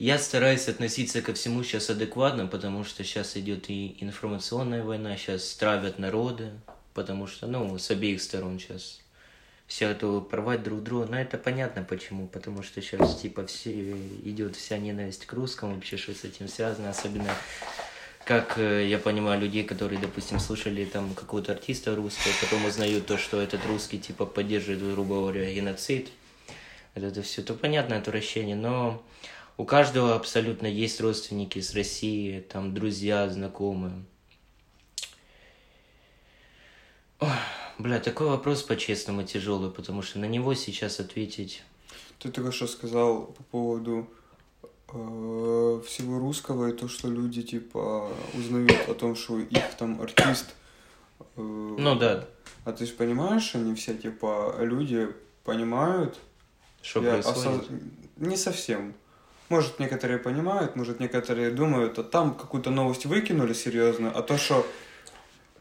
Я 0.00 0.18
стараюсь 0.18 0.68
относиться 0.68 1.22
ко 1.22 1.32
всему 1.32 1.64
сейчас 1.64 1.90
адекватно, 1.90 2.46
потому 2.46 2.84
что 2.84 3.02
сейчас 3.02 3.36
идет 3.36 3.68
и 3.68 3.96
информационная 3.98 4.84
война, 4.84 5.16
сейчас 5.16 5.54
травят 5.54 5.98
народы, 5.98 6.52
потому 6.94 7.26
что, 7.26 7.48
ну, 7.48 7.76
с 7.78 7.90
обеих 7.90 8.22
сторон 8.22 8.60
сейчас 8.60 9.00
все 9.66 9.88
готовы 9.88 10.20
порвать 10.20 10.62
друг 10.62 10.84
друга. 10.84 11.06
Но 11.06 11.20
это 11.20 11.36
понятно 11.36 11.82
почему, 11.82 12.28
потому 12.28 12.62
что 12.62 12.80
сейчас, 12.80 13.20
типа, 13.20 13.44
все, 13.46 13.92
идет 14.24 14.54
вся 14.54 14.78
ненависть 14.78 15.26
к 15.26 15.32
русскому, 15.32 15.74
вообще, 15.74 15.96
что 15.96 16.14
с 16.14 16.24
этим 16.24 16.46
связано, 16.46 16.90
особенно 16.90 17.34
как 18.28 18.58
э, 18.58 18.86
я 18.86 18.98
понимаю 18.98 19.40
людей, 19.40 19.64
которые, 19.64 19.98
допустим, 19.98 20.38
слушали 20.38 20.84
там 20.84 21.14
какого-то 21.14 21.52
артиста 21.52 21.96
русского, 21.96 22.30
потом 22.42 22.66
узнают 22.66 23.06
то, 23.06 23.16
что 23.16 23.40
этот 23.40 23.64
русский, 23.64 23.98
типа, 23.98 24.26
поддерживает, 24.26 24.82
грубо 24.82 25.14
говоря, 25.14 25.50
геноцид. 25.50 26.10
Вот 26.94 27.04
это 27.04 27.22
все, 27.22 27.40
то 27.40 27.54
понятно 27.54 27.96
отвращение, 27.96 28.54
но 28.54 29.02
у 29.56 29.64
каждого 29.64 30.14
абсолютно 30.14 30.66
есть 30.66 31.00
родственники 31.00 31.58
с 31.58 31.74
России, 31.74 32.40
там 32.40 32.74
друзья, 32.74 33.26
знакомые. 33.30 33.94
Ой, 37.20 37.30
бля, 37.78 37.98
такой 37.98 38.26
вопрос 38.26 38.62
по-честному 38.62 39.22
тяжелый, 39.22 39.70
потому 39.70 40.02
что 40.02 40.18
на 40.18 40.26
него 40.26 40.52
сейчас 40.52 41.00
ответить... 41.00 41.62
Ты 42.18 42.30
только 42.30 42.52
что 42.52 42.66
сказал 42.66 43.28
по 43.28 43.42
поводу 43.44 44.10
э, 44.92 45.80
всего 45.86 46.18
русского 46.18 46.68
и 46.68 46.72
то, 46.72 46.88
что 46.88 47.08
люди 47.08 47.42
типа 47.42 48.10
узнают 48.34 48.88
о 48.88 48.94
том, 48.94 49.14
что 49.16 49.38
их 49.38 49.74
там 49.78 50.00
артист. 50.00 50.54
э, 51.20 51.40
Ну 51.40 51.94
да, 51.96 52.24
А 52.64 52.72
ты 52.72 52.86
же 52.86 52.92
понимаешь, 52.92 53.54
они 53.54 53.74
все 53.74 53.94
типа 53.94 54.56
люди 54.60 55.08
понимают 55.44 56.18
Что 56.82 57.00
происходит? 57.02 57.62
осоз- 57.62 57.68
Не 58.16 58.36
совсем. 58.36 58.94
Может, 59.48 59.78
некоторые 59.78 60.18
понимают, 60.18 60.76
может, 60.76 61.00
некоторые 61.00 61.50
думают, 61.50 61.98
а 61.98 62.02
там 62.04 62.34
какую-то 62.34 62.70
новость 62.70 63.06
выкинули 63.06 63.54
серьезно, 63.54 64.10
а 64.10 64.22
то, 64.22 64.36
что 64.36 64.66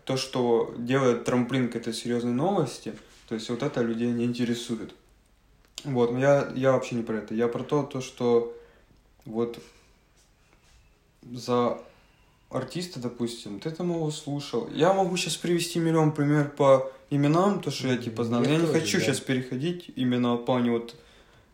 то, 0.04 0.18
что 0.18 0.74
делает 0.78 1.24
трамплин 1.26 1.70
к 1.70 1.76
этой 1.76 1.94
серьезной 1.94 2.34
новости, 2.34 2.94
то 3.30 3.36
есть 3.36 3.50
вот 3.50 3.62
это 3.63 3.82
людей 3.82 4.10
не 4.12 4.24
интересует. 4.26 4.94
Вот, 5.84 6.12
но 6.12 6.20
я, 6.20 6.52
я 6.56 6.72
вообще 6.74 6.96
не 6.96 7.04
про 7.04 7.18
это. 7.18 7.34
Я 7.34 7.48
про 7.48 7.63
то, 7.63 7.84
то, 7.84 8.02
что 8.02 8.57
вот 9.28 9.60
за 11.22 11.80
артиста, 12.50 13.00
допустим, 13.00 13.60
ты 13.60 13.72
там 13.72 13.92
его 13.92 14.10
слушал. 14.12 14.70
Я 14.70 14.94
могу 14.94 15.18
сейчас 15.18 15.36
привести 15.36 15.80
миллион 15.80 16.12
пример 16.12 16.50
по 16.50 16.92
именам, 17.10 17.62
то, 17.62 17.72
что 17.72 17.90
я 17.90 17.98
типа 17.98 18.24
знал. 18.24 18.44
Я 18.44 18.52
Я, 18.52 18.58
не 18.60 18.68
хочу 18.68 18.98
да. 18.98 19.04
сейчас 19.04 19.20
переходить 19.20 19.92
именно 19.96 20.36
в 20.36 20.46
плане 20.46 20.72
вот 20.72 20.96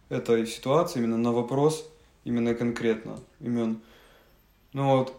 этой 0.10 0.46
ситуации, 0.48 1.00
именно 1.00 1.18
на 1.18 1.32
вопрос, 1.32 1.90
именно 2.24 2.54
конкретно 2.54 3.20
имен. 3.40 3.82
Ну 4.74 4.98
вот, 4.98 5.14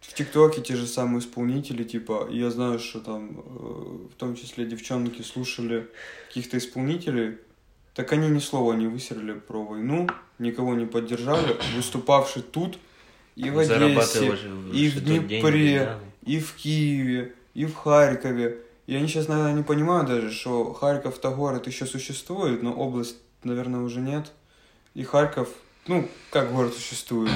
в 0.00 0.14
ТикТоке 0.14 0.62
те 0.62 0.76
же 0.76 0.86
самые 0.86 1.20
исполнители, 1.20 1.84
типа, 1.84 2.28
я 2.30 2.50
знаю, 2.50 2.78
что 2.78 3.00
там, 3.00 3.40
э, 3.40 4.08
в 4.12 4.14
том 4.16 4.36
числе 4.36 4.64
девчонки 4.64 5.22
слушали 5.22 5.88
каких-то 6.28 6.58
исполнителей, 6.58 7.38
так 7.98 8.12
они 8.12 8.28
ни 8.28 8.38
слова 8.38 8.74
не 8.74 8.86
высерли 8.86 9.32
про 9.32 9.64
войну, 9.64 10.08
никого 10.38 10.74
не 10.74 10.86
поддержали, 10.86 11.56
выступавший 11.74 12.42
тут, 12.42 12.78
и 13.34 13.50
в 13.50 13.58
Одессе, 13.58 14.38
и 14.72 14.88
в 14.88 15.02
Днепре, 15.02 15.98
и 16.24 16.38
в 16.38 16.54
Киеве, 16.54 17.34
и 17.54 17.64
в 17.66 17.74
Харькове. 17.74 18.58
И 18.86 18.94
они 18.94 19.08
сейчас, 19.08 19.26
наверное, 19.26 19.54
не 19.54 19.64
понимают 19.64 20.06
даже, 20.06 20.30
что 20.30 20.72
Харьков-то 20.74 21.32
город 21.32 21.66
еще 21.66 21.86
существует, 21.86 22.62
но 22.62 22.72
область, 22.72 23.16
наверное, 23.42 23.80
уже 23.80 23.98
нет. 23.98 24.30
И 24.94 25.02
Харьков, 25.02 25.48
ну, 25.88 26.08
как 26.30 26.52
город 26.52 26.74
существует. 26.74 27.32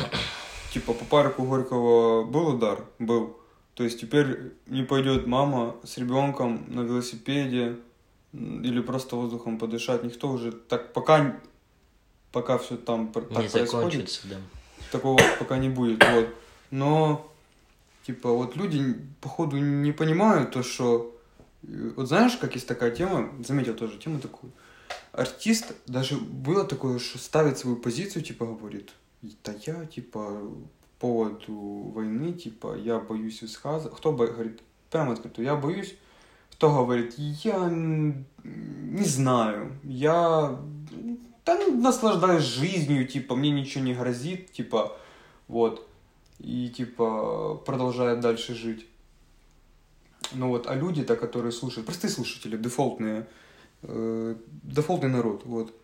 Типа 0.73 0.93
по 0.93 1.05
парку 1.05 1.43
Горького 1.43 2.23
был 2.23 2.55
удар? 2.55 2.85
Был. 3.01 3.37
То 3.75 3.83
есть 3.83 4.01
теперь 4.01 4.53
не 4.67 4.85
пойдет 4.85 5.27
мама 5.27 5.75
с 5.83 5.99
ребенком 5.99 6.67
на 6.69 6.83
велосипеде 6.83 7.79
или 8.33 8.81
просто 8.81 9.17
воздухом 9.17 9.59
подышать. 9.59 10.03
Никто 10.05 10.31
уже 10.31 10.53
так 10.53 10.93
пока 10.93 11.37
пока 12.33 12.57
все 12.59 12.77
там 12.77 13.13
так 13.13 13.31
Не 13.31 13.49
происходит 13.49 14.21
да. 14.25 14.37
такого 14.91 15.21
пока 15.39 15.59
не 15.59 15.69
будет, 15.69 16.03
вот. 16.13 16.29
Но, 16.71 17.31
типа, 18.07 18.31
вот 18.31 18.57
люди, 18.57 18.97
походу, 19.21 19.59
не 19.59 19.93
понимают 19.93 20.51
то, 20.53 20.63
что... 20.63 21.15
э, 21.63 21.91
Вот 21.97 22.09
знаешь, 22.09 22.37
как 22.39 22.55
есть 22.55 22.67
такая 22.67 22.91
тема, 22.91 23.31
заметил 23.47 23.75
тоже 23.75 23.99
тему 23.99 24.19
такую. 24.19 24.51
Артист, 25.13 25.75
даже 25.87 26.17
было 26.17 26.65
такое, 26.65 26.99
что 26.99 27.19
ставит 27.19 27.59
свою 27.59 27.77
позицию, 27.77 28.23
типа, 28.23 28.47
говорит, 28.47 28.91
да 29.45 29.55
я, 29.67 29.85
типа, 29.85 30.41
по 30.99 31.09
поводу 31.09 31.93
войны, 31.95 32.33
типа, 32.33 32.75
я 32.77 32.99
боюсь 32.99 33.43
высказывать. 33.43 33.95
Кто 33.99 34.13
бо- 34.13 34.27
говорит, 34.27 34.61
прямо 34.91 35.13
открыто, 35.13 35.43
я 35.43 35.55
боюсь. 35.57 35.95
Кто 36.63 36.85
говорит, 36.85 37.15
я 37.19 37.69
не 37.69 39.05
знаю, 39.05 39.73
я 39.83 40.61
да, 41.45 41.59
ну, 41.59 41.81
наслаждаюсь 41.81 42.45
жизнью, 42.45 43.05
типа, 43.09 43.35
мне 43.35 43.51
ничего 43.51 43.83
не 43.83 43.95
грозит, 43.95 44.53
типа, 44.53 44.97
вот, 45.49 45.85
и, 46.39 46.69
типа, 46.69 47.61
продолжает 47.67 48.21
дальше 48.21 48.55
жить. 48.55 48.87
Ну 50.35 50.51
вот, 50.51 50.69
а 50.69 50.77
люди-то, 50.77 51.17
которые 51.17 51.51
слушают, 51.51 51.85
простые 51.85 52.13
слушатели, 52.13 52.57
дефолтные, 52.57 53.27
э, 53.83 54.37
дефолтный 54.63 55.11
народ, 55.11 55.43
вот, 55.45 55.75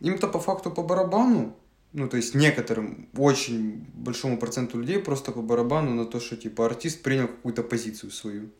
им-то 0.00 0.26
по 0.26 0.40
факту 0.40 0.72
по 0.72 0.82
барабану, 0.82 1.54
ну, 1.92 2.08
то 2.08 2.16
есть 2.16 2.34
некоторым, 2.34 3.06
очень 3.16 3.86
большому 3.94 4.38
проценту 4.38 4.80
людей 4.80 4.98
просто 4.98 5.30
по 5.30 5.40
барабану 5.40 5.94
на 5.94 6.04
то, 6.04 6.18
что, 6.18 6.36
типа, 6.36 6.66
артист 6.66 7.04
принял 7.04 7.28
какую-то 7.28 7.62
позицию 7.62 8.10
свою. 8.10 8.50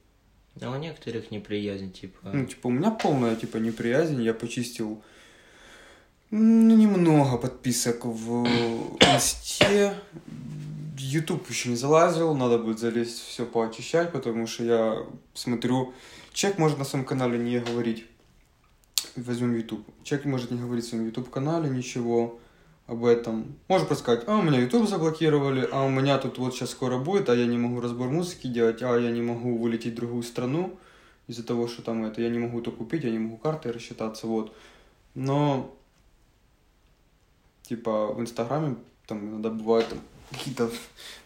А 0.60 0.70
у 0.70 0.78
некоторых 0.78 1.30
неприязнь, 1.30 1.92
типа... 1.92 2.30
Ну, 2.32 2.46
типа, 2.46 2.66
у 2.66 2.70
меня 2.70 2.90
полная, 2.90 3.36
типа, 3.36 3.58
неприязнь. 3.58 4.22
Я 4.22 4.34
почистил 4.34 5.02
ну, 6.30 6.76
немного 6.76 7.38
подписок 7.38 8.04
в 8.04 8.46
Инсте. 9.00 9.94
YouTube 10.96 11.48
еще 11.50 11.70
не 11.70 11.76
залазил, 11.76 12.34
надо 12.34 12.58
будет 12.58 12.78
залезть 12.78 13.20
все 13.20 13.46
поочищать, 13.46 14.12
потому 14.12 14.46
что 14.46 14.64
я 14.64 15.06
смотрю, 15.34 15.92
человек 16.32 16.58
может 16.58 16.78
на 16.78 16.84
своем 16.84 17.04
канале 17.04 17.38
не 17.38 17.58
говорить, 17.58 18.06
возьмем 19.16 19.56
YouTube, 19.56 19.84
человек 20.04 20.26
может 20.26 20.50
не 20.50 20.60
говорить 20.60 20.84
в 20.84 20.88
своем 20.88 21.06
YouTube-канале 21.06 21.70
ничего 21.70 22.38
об 22.90 23.04
этом. 23.04 23.54
Может 23.68 23.86
просто 23.86 24.02
сказать, 24.02 24.24
а 24.26 24.36
у 24.36 24.42
меня 24.42 24.58
YouTube 24.58 24.88
заблокировали, 24.88 25.68
а 25.70 25.84
у 25.84 25.88
меня 25.88 26.18
тут 26.18 26.38
вот 26.38 26.54
сейчас 26.54 26.70
скоро 26.70 26.98
будет, 26.98 27.28
а 27.28 27.36
я 27.36 27.46
не 27.46 27.56
могу 27.56 27.80
разбор 27.80 28.08
музыки 28.08 28.48
делать, 28.48 28.82
а 28.82 28.98
я 28.98 29.12
не 29.12 29.22
могу 29.22 29.56
вылететь 29.56 29.92
в 29.92 29.96
другую 29.96 30.24
страну 30.24 30.76
из-за 31.28 31.44
того, 31.44 31.68
что 31.68 31.82
там 31.82 32.04
это, 32.04 32.20
я 32.20 32.28
не 32.28 32.40
могу 32.40 32.60
то 32.60 32.72
купить, 32.72 33.04
я 33.04 33.12
не 33.12 33.20
могу 33.20 33.36
картой 33.36 33.70
рассчитаться, 33.70 34.26
вот. 34.26 34.56
Но, 35.14 35.72
типа, 37.62 38.08
в 38.08 38.20
Инстаграме 38.20 38.74
там 39.06 39.28
иногда 39.28 39.50
бывают 39.50 39.88
там, 39.88 40.00
какие-то 40.32 40.68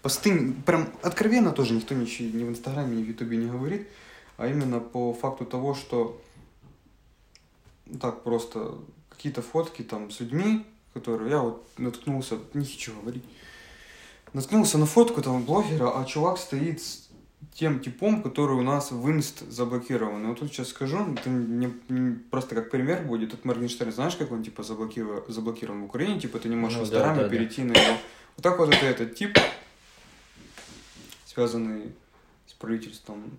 посты, 0.03 0.53
прям 0.67 0.91
откровенно 1.01 1.53
тоже 1.53 1.73
никто 1.73 1.95
ничего 1.95 2.29
ни 2.29 2.45
в 2.45 2.51
Инстаграме, 2.51 2.97
ни 2.97 3.03
в 3.03 3.09
Ютубе 3.09 3.39
не 3.39 3.51
говорит, 3.51 3.89
а 4.37 4.49
именно 4.49 4.81
по 4.81 5.15
факту 5.15 5.47
того, 5.47 5.75
что 5.75 6.21
так 8.03 8.23
просто 8.23 8.75
какие-то 9.09 9.41
фотки 9.41 9.81
там 9.81 10.11
с 10.11 10.21
людьми, 10.21 10.67
которые 10.95 11.31
я 11.31 11.41
вот 11.41 11.67
наткнулся, 11.77 12.39
не 12.55 12.65
хочу 12.65 12.93
говорить, 13.01 13.25
наткнулся 14.33 14.79
на 14.79 14.87
фотку 14.87 15.21
там 15.23 15.45
блогера, 15.45 15.91
а 16.01 16.05
чувак 16.05 16.39
стоит 16.39 16.81
с 16.81 17.09
тем 17.53 17.79
типом, 17.81 18.23
который 18.23 18.57
у 18.57 18.63
нас 18.63 18.91
в 18.91 19.09
инст 19.11 19.49
заблокирован. 19.51 20.25
И 20.25 20.27
вот 20.27 20.39
тут 20.41 20.51
сейчас 20.53 20.69
скажу, 20.69 20.99
это 21.15 21.29
не, 21.31 21.73
не- 21.89 22.15
просто 22.31 22.55
как 22.55 22.71
пример 22.71 23.03
будет. 23.05 23.31
Тут 23.31 23.45
Моргенштерн, 23.45 23.93
знаешь, 23.93 24.17
как 24.17 24.33
он 24.33 24.43
типа 24.43 24.63
заблокирован, 24.63 25.23
заблокирован 25.29 25.83
в 25.83 25.85
Украине, 25.85 26.19
типа 26.21 26.39
ты 26.39 26.49
не 26.49 26.57
можешь 26.57 26.79
Ну 26.79 26.85
в 26.87 26.91
да, 26.91 27.15
да, 27.15 27.23
да. 27.25 27.29
перейти 27.29 27.63
на 27.63 27.73
его. 27.73 27.97
Вот 28.37 28.43
так 28.43 28.59
вот 28.59 28.71
это 28.75 28.87
этот 28.87 29.15
тип, 29.15 29.39
связанный 31.27 31.93
с 32.47 32.55
правительством 32.55 33.31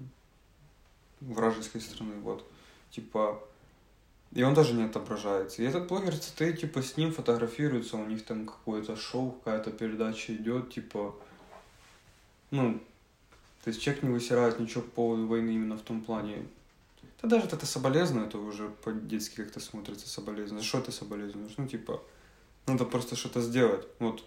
вражеской 1.22 1.82
страны, 1.82 2.13
вот, 2.22 2.50
типа, 2.91 3.41
и 4.32 4.44
он 4.44 4.54
даже 4.54 4.74
не 4.74 4.84
отображается. 4.84 5.62
И 5.62 5.66
этот 5.66 5.88
блогер 5.88 6.14
стоит, 6.16 6.60
типа, 6.60 6.82
с 6.82 6.98
ним 6.98 7.12
фотографируется, 7.14 7.98
у 7.98 8.06
них 8.06 8.26
там 8.26 8.46
какое-то 8.46 8.96
шоу, 8.96 9.32
какая-то 9.32 9.72
передача 9.72 10.36
идет, 10.36 10.74
типа, 10.74 11.16
ну, 12.52 12.82
то 13.64 13.70
есть 13.70 13.82
человек 13.82 14.04
не 14.04 14.10
высирает 14.10 14.60
ничего 14.60 14.84
по 14.84 14.92
поводу 14.92 15.28
войны 15.28 15.52
именно 15.52 15.78
в 15.78 15.82
том 15.82 16.02
плане. 16.02 16.46
Да 17.22 17.30
даже 17.30 17.48
это 17.48 17.66
соболезную, 17.66 18.28
это 18.28 18.38
уже 18.38 18.70
по-детски 18.70 19.38
как-то 19.38 19.60
смотрится 19.60 20.08
соболезную. 20.08 20.64
Что 20.64 20.82
ты 20.82 20.92
соболезнуешь? 20.92 21.56
Ну, 21.58 21.68
типа, 21.68 22.02
надо 22.68 22.86
просто 22.86 23.16
что-то 23.16 23.42
сделать. 23.42 23.88
Вот, 24.00 24.24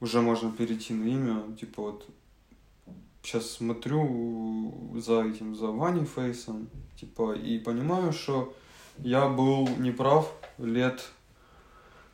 уже 0.00 0.20
можно 0.20 0.52
перейти 0.52 0.92
на 0.92 1.04
имя, 1.04 1.56
типа, 1.56 1.82
вот, 1.82 2.06
сейчас 3.22 3.50
смотрю 3.50 4.92
за 4.96 5.22
этим, 5.22 5.54
за 5.54 5.68
Ваней 5.68 6.04
Фейсом, 6.04 6.68
типа, 6.96 7.34
и 7.34 7.58
понимаю, 7.58 8.12
что 8.12 8.54
я 9.02 9.28
был 9.28 9.68
неправ 9.78 10.32
лет... 10.58 11.02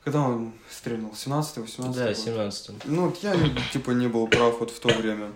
Когда 0.04 0.20
он 0.20 0.52
стрельнул? 0.70 1.12
17-18 1.12 1.94
Да, 1.94 2.08
год? 2.08 2.16
17 2.16 2.84
Ну, 2.84 3.06
вот 3.06 3.22
я, 3.22 3.34
типа, 3.72 3.92
не 3.92 4.06
был 4.06 4.26
прав 4.28 4.60
вот 4.60 4.70
в 4.70 4.78
то 4.78 4.88
время 4.88 5.32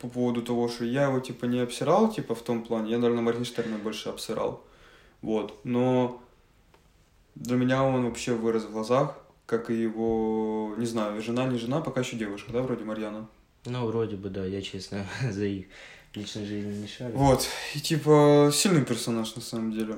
по 0.00 0.08
поводу 0.08 0.42
того, 0.42 0.68
что 0.68 0.84
я 0.84 1.04
его, 1.04 1.20
типа, 1.20 1.44
не 1.44 1.60
обсирал, 1.60 2.10
типа, 2.10 2.34
в 2.34 2.42
том 2.42 2.64
плане. 2.64 2.92
Я, 2.92 2.98
наверное, 2.98 3.22
Моргенштерна 3.22 3.76
больше 3.78 4.08
обсирал. 4.08 4.64
Вот. 5.20 5.60
Но 5.64 6.22
для 7.34 7.56
меня 7.56 7.82
он 7.82 8.04
вообще 8.04 8.34
вырос 8.34 8.64
в 8.64 8.72
глазах, 8.72 9.18
как 9.46 9.70
и 9.70 9.74
его, 9.74 10.74
не 10.78 10.86
знаю, 10.86 11.20
жена, 11.22 11.46
не 11.46 11.58
жена, 11.58 11.80
пока 11.80 12.00
еще 12.00 12.16
девушка, 12.16 12.52
да, 12.52 12.62
вроде 12.62 12.84
Марьяна? 12.84 13.28
Ну, 13.64 13.86
вроде 13.86 14.16
бы, 14.16 14.30
да, 14.30 14.44
я, 14.44 14.62
честно, 14.62 15.06
за 15.30 15.44
их 15.44 15.66
личной 16.14 16.46
жизнью 16.46 16.74
не 16.74 16.86
шарю. 16.86 17.16
Вот. 17.16 17.46
И, 17.74 17.80
типа, 17.80 18.50
сильный 18.52 18.84
персонаж, 18.84 19.34
на 19.36 19.42
самом 19.42 19.72
деле. 19.72 19.96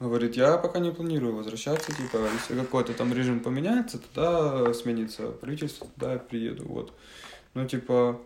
Говорит, 0.00 0.36
я 0.36 0.58
пока 0.58 0.78
не 0.78 0.92
планирую 0.92 1.34
возвращаться, 1.34 1.92
типа, 1.92 2.18
если 2.32 2.54
какой-то 2.54 2.92
там 2.94 3.12
режим 3.12 3.40
поменяется, 3.40 3.98
тогда 3.98 4.72
сменится 4.72 5.32
правительство, 5.32 5.88
тогда 5.96 6.12
я 6.12 6.18
приеду, 6.20 6.66
вот. 6.68 6.92
Ну, 7.54 7.66
типа, 7.66 8.20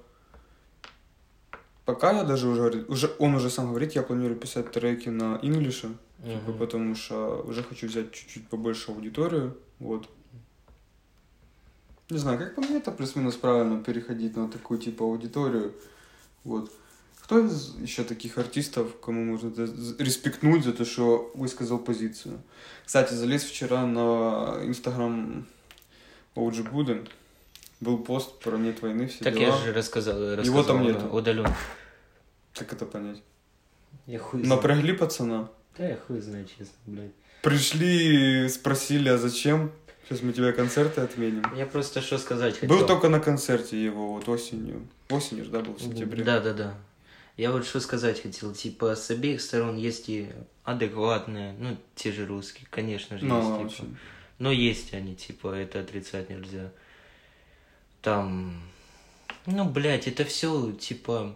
пока 1.87 2.13
я 2.13 2.25
даже 2.25 2.47
уже, 2.49 2.85
уже 2.89 3.11
он 3.19 3.35
уже 3.35 3.49
сам 3.49 3.69
говорит, 3.71 3.93
я 3.93 4.03
планирую 4.03 4.39
писать 4.39 4.71
треки 4.71 5.09
на 5.09 5.39
инглише, 5.41 5.89
типа, 6.23 6.51
Мгм. 6.51 6.59
потому 6.59 6.95
что 6.95 7.43
уже 7.47 7.63
хочу 7.63 7.87
взять 7.87 8.13
чуть-чуть 8.13 8.49
побольше 8.49 8.91
аудиторию, 8.93 9.57
вот. 9.79 10.11
Не 12.11 12.19
знаю, 12.19 12.39
как 12.39 12.55
по 12.55 12.61
мне, 12.61 12.77
это 12.77 12.91
плюс-минус 12.93 13.37
правильно 13.37 13.83
переходить 13.83 14.37
на 14.37 14.47
такую, 14.51 14.79
типа, 14.79 15.05
аудиторию, 15.05 15.73
вот. 16.45 16.71
Кто 17.33 17.47
из 17.47 17.75
еще 17.81 18.05
таких 18.05 18.37
артистов, 18.37 19.01
кому 19.01 19.25
можно 19.25 19.51
респектнуть 19.99 20.65
за 20.65 20.73
то, 20.73 20.85
что 20.85 21.31
высказал 21.35 21.79
позицию? 21.79 22.43
Кстати, 22.85 23.15
залез 23.15 23.43
вчера 23.45 23.87
на 23.87 24.59
инстаграм 24.63 25.47
OG 26.37 26.71
Буден. 26.71 27.09
Был 27.81 27.99
пост 27.99 28.39
про 28.41 28.57
нет 28.59 28.83
войны, 28.83 29.09
все 29.09 29.25
Так 29.25 29.35
дела. 29.35 29.45
я 29.45 29.57
же 29.57 29.73
рассказал, 29.73 30.37
рассказал 30.37 30.65
там 30.65 30.77
он 30.77 30.83
нету. 30.83 31.07
удален. 31.07 31.47
Как 32.55 32.73
это 32.73 32.85
понять? 32.85 33.23
Я 34.07 34.19
хуй. 34.19 34.43
Напрягли 34.43 34.93
пацана? 34.93 35.49
Да 35.79 35.89
я 35.89 35.97
хуй 35.97 36.21
знаю, 36.21 36.45
честно, 36.45 36.77
блядь. 36.87 37.13
Пришли, 37.43 38.47
спросили, 38.49 39.09
а 39.09 39.17
зачем? 39.17 39.73
Сейчас 40.05 40.23
мы 40.23 40.33
тебе 40.33 40.53
концерты 40.53 41.01
отменим. 41.01 41.45
Я 41.57 41.65
просто 41.65 42.03
что 42.03 42.19
сказать 42.19 42.59
хотел. 42.59 42.77
Был 42.77 42.87
только 42.87 43.09
на 43.09 43.21
концерте 43.21 43.83
его 43.83 44.13
вот 44.13 44.29
осенью. 44.29 44.87
Осенью 45.09 45.47
да, 45.47 45.61
был 45.61 45.73
в 45.75 45.81
сентябре. 45.81 46.23
Да, 46.23 46.41
да, 46.41 46.53
да. 46.53 46.75
Я 47.37 47.51
вот 47.51 47.65
что 47.65 47.81
сказать 47.81 48.21
хотел, 48.23 48.53
типа, 48.55 48.95
с 48.95 49.11
обеих 49.11 49.41
сторон 49.41 49.77
есть 49.77 50.09
и 50.09 50.31
адекватные, 50.65 51.55
ну, 51.59 51.77
те 51.95 52.13
же 52.13 52.27
русские, 52.27 52.67
конечно 52.71 53.19
же, 53.19 53.25
Ну, 53.25 53.63
есть, 53.63 53.77
типа. 53.77 53.89
Но 54.39 54.51
есть 54.53 54.93
они, 54.93 55.17
типа, 55.17 55.55
это 55.55 55.81
отрицать 55.81 56.29
нельзя. 56.29 56.71
Там, 58.03 58.61
ну, 59.47 59.65
блядь, 59.65 60.09
это 60.09 60.25
все, 60.25 60.73
типа, 60.73 61.35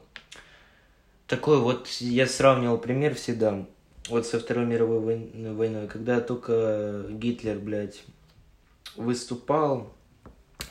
такой 1.26 1.60
вот, 1.60 1.88
я 2.00 2.26
сравнивал 2.26 2.78
пример 2.78 3.14
всегда, 3.14 3.66
вот 4.08 4.26
со 4.26 4.38
Второй 4.38 4.66
мировой 4.66 5.00
вой- 5.00 5.54
войной, 5.54 5.88
когда 5.88 6.20
только 6.20 7.06
Гитлер, 7.08 7.58
блядь, 7.58 8.02
выступал, 8.96 9.95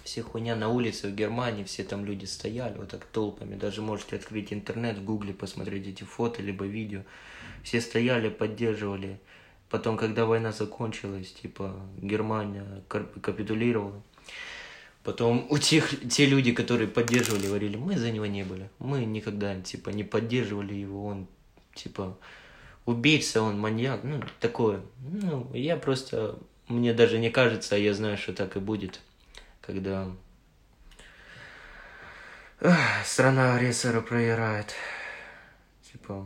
все 0.03 0.21
хуйня 0.21 0.55
на 0.55 0.69
улице 0.69 1.09
в 1.09 1.15
Германии, 1.15 1.63
все 1.63 1.83
там 1.83 2.05
люди 2.05 2.25
стояли 2.25 2.77
вот 2.77 2.89
так 2.89 3.05
толпами, 3.05 3.55
даже 3.55 3.81
можете 3.81 4.15
открыть 4.15 4.53
интернет, 4.53 4.97
в 4.97 5.03
гугле 5.03 5.33
посмотреть 5.33 5.87
эти 5.87 6.03
фото, 6.03 6.41
либо 6.41 6.65
видео, 6.65 7.01
все 7.63 7.81
стояли, 7.81 8.29
поддерживали. 8.29 9.19
Потом, 9.69 9.97
когда 9.97 10.25
война 10.25 10.51
закончилась, 10.51 11.33
типа, 11.33 11.75
Германия 11.97 12.83
капитулировала, 12.87 14.01
Потом 15.05 15.45
у 15.51 15.59
тех, 15.59 16.09
те 16.09 16.25
люди, 16.25 16.51
которые 16.51 16.87
поддерживали, 16.87 17.45
говорили, 17.45 17.77
мы 17.77 17.95
за 17.95 18.11
него 18.11 18.25
не 18.25 18.43
были. 18.43 18.71
Мы 18.79 19.05
никогда, 19.05 19.61
типа, 19.61 19.91
не 19.91 20.03
поддерживали 20.03 20.73
его. 20.73 21.05
Он, 21.05 21.27
типа, 21.75 22.17
убийца, 22.87 23.43
он 23.43 23.59
маньяк. 23.59 24.03
Ну, 24.03 24.23
такое. 24.39 24.81
Ну, 25.07 25.47
я 25.53 25.77
просто... 25.77 26.39
Мне 26.67 26.91
даже 26.91 27.19
не 27.19 27.29
кажется, 27.29 27.75
а 27.75 27.77
я 27.77 27.93
знаю, 27.93 28.17
что 28.17 28.33
так 28.33 28.57
и 28.57 28.59
будет. 28.59 28.99
Когда 29.65 30.08
страна 33.04 33.56
агрессора 33.56 34.01
проиграет. 34.01 34.73
Типа, 35.91 36.25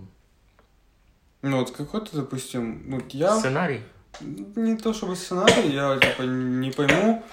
Ну 1.41 1.59
вот 1.59 1.71
какой-то, 1.71 2.17
допустим, 2.17 2.83
ну 2.85 3.01
я 3.09 3.37
сценарий? 3.37 3.81
не 4.21 4.75
то 4.77 4.93
чтобы 4.93 5.15
сценарий, 5.15 5.71
я 5.71 5.97
типа 5.97 6.23
не 6.23 6.71
пойму, 6.71 7.23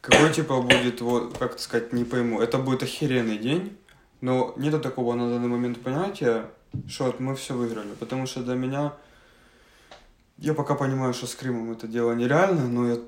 какой 0.00 0.32
типа 0.32 0.62
будет, 0.62 1.00
вот, 1.00 1.36
как 1.38 1.58
сказать, 1.58 1.92
не 1.92 2.04
пойму. 2.04 2.40
Это 2.40 2.58
будет 2.58 2.82
охеренный 2.82 3.38
день, 3.38 3.76
но 4.20 4.54
нет 4.56 4.80
такого 4.82 5.14
на 5.14 5.28
данный 5.28 5.48
момент 5.48 5.82
понятия, 5.82 6.50
что 6.86 7.04
вот 7.04 7.20
мы 7.20 7.34
все 7.34 7.54
выиграли. 7.54 7.94
Потому 7.98 8.26
что 8.26 8.42
для 8.42 8.54
меня, 8.54 8.92
я 10.38 10.54
пока 10.54 10.74
понимаю, 10.74 11.12
что 11.12 11.26
с 11.26 11.34
Крымом 11.34 11.72
это 11.72 11.88
дело 11.88 12.12
нереально, 12.12 12.68
но 12.68 12.88
я 12.88 12.98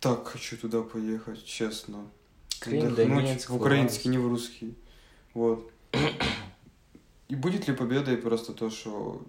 так 0.00 0.26
хочу 0.28 0.56
туда 0.56 0.82
поехать, 0.82 1.44
честно. 1.44 2.06
Крым, 2.60 2.94
Донецк, 2.94 3.50
в 3.50 3.56
украинский, 3.56 4.10
не 4.10 4.18
в 4.18 4.26
русский. 4.28 4.74
Вот. 5.34 5.70
И 7.28 7.34
будет 7.34 7.68
ли 7.68 7.74
победой 7.74 8.16
просто 8.16 8.52
то, 8.52 8.70
что... 8.70 9.22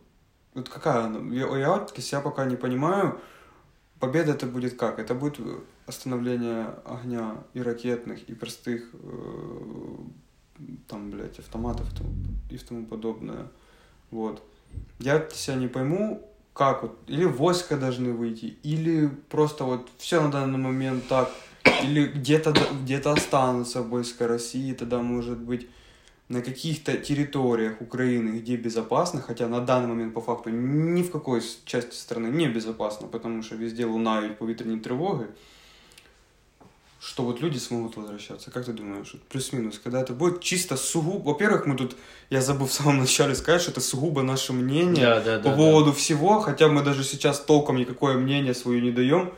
Вот 0.54 0.70
какая 0.70 1.06
она? 1.06 1.34
Я, 1.34 1.46
я 1.58 1.88
себя 2.02 2.22
пока 2.22 2.46
не 2.46 2.56
понимаю. 2.56 3.20
Победа 4.00 4.34
это 4.34 4.46
будет 4.46 4.78
как? 4.78 5.00
Это 5.00 5.16
будет 5.16 5.40
остановление 5.88 6.68
огня 6.86 7.44
и 7.54 7.62
ракетных, 7.62 8.30
и 8.30 8.34
простых 8.36 8.90
э, 8.94 9.96
там, 10.88 11.10
блядь, 11.10 11.40
автоматов 11.40 11.92
и 11.92 11.98
тому- 11.98 12.14
и 12.52 12.58
тому 12.58 12.86
подобное. 12.86 13.48
Вот. 14.12 14.44
Я 15.00 15.28
себя 15.30 15.56
не 15.56 15.68
пойму, 15.68 16.30
как 16.58 16.82
вот, 16.82 16.98
или 17.08 17.26
войска 17.26 17.78
должны 17.78 18.14
выйти, 18.14 18.58
или 18.64 19.10
просто 19.30 19.64
вот 19.64 19.90
все 19.98 20.22
на 20.22 20.32
данный 20.32 20.58
момент 20.58 21.08
так, 21.08 21.32
или 21.84 22.08
где-то 22.08 22.54
где-то 22.84 23.12
останутся 23.12 23.82
войска 23.82 24.28
России, 24.28 24.74
тогда 24.74 25.02
может 25.02 25.38
быть 25.38 25.68
на 26.30 26.42
каких-то 26.42 26.98
территориях 26.98 27.82
Украины, 27.82 28.40
где 28.40 28.58
безопасно, 28.58 29.22
хотя 29.22 29.48
на 29.48 29.62
данный 29.62 29.88
момент 29.88 30.14
по 30.14 30.22
факту 30.22 30.50
ни 30.50 31.04
в 31.04 31.12
какой 31.12 31.42
части 31.66 31.96
страны 31.96 32.28
не 32.28 32.48
безопасно, 32.48 33.08
потому 33.08 33.44
что 33.44 33.56
везде 33.56 33.86
лунають 33.86 34.38
повітряні 34.38 34.80
тривоги, 34.80 35.26
что 37.00 37.24
вот 37.24 37.42
люди 37.42 37.58
смогут 37.58 37.96
возвращаться. 37.96 38.50
Как 38.52 38.66
ты 38.66 38.74
думаешь, 38.74 39.14
плюс-минус, 39.30 39.80
когда 39.84 40.02
это 40.02 40.14
будет 40.14 40.42
чисто 40.42 40.78
сугубо... 40.78 41.30
Во-первых, 41.30 41.66
мы 41.66 41.76
тут, 41.76 41.96
я 42.30 42.42
забыл 42.42 42.68
в 42.68 42.74
самом 42.74 43.00
начале 43.00 43.36
сказать, 43.36 43.62
что 43.62 43.72
это 43.72 43.82
сугубо 43.82 44.24
наше 44.24 44.54
мнение 44.54 45.06
Да, 45.06 45.22
да, 45.22 45.38
по 45.38 45.50
да. 45.50 45.56
поводу 45.56 45.94
всего, 45.94 46.40
хотя 46.40 46.68
мы 46.68 46.84
даже 46.84 47.04
сейчас 47.04 47.40
толком 47.40 47.78
никакое 47.78 48.18
мнение 48.18 48.54
свое 48.54 48.82
не 48.82 48.92
даем. 48.92 49.34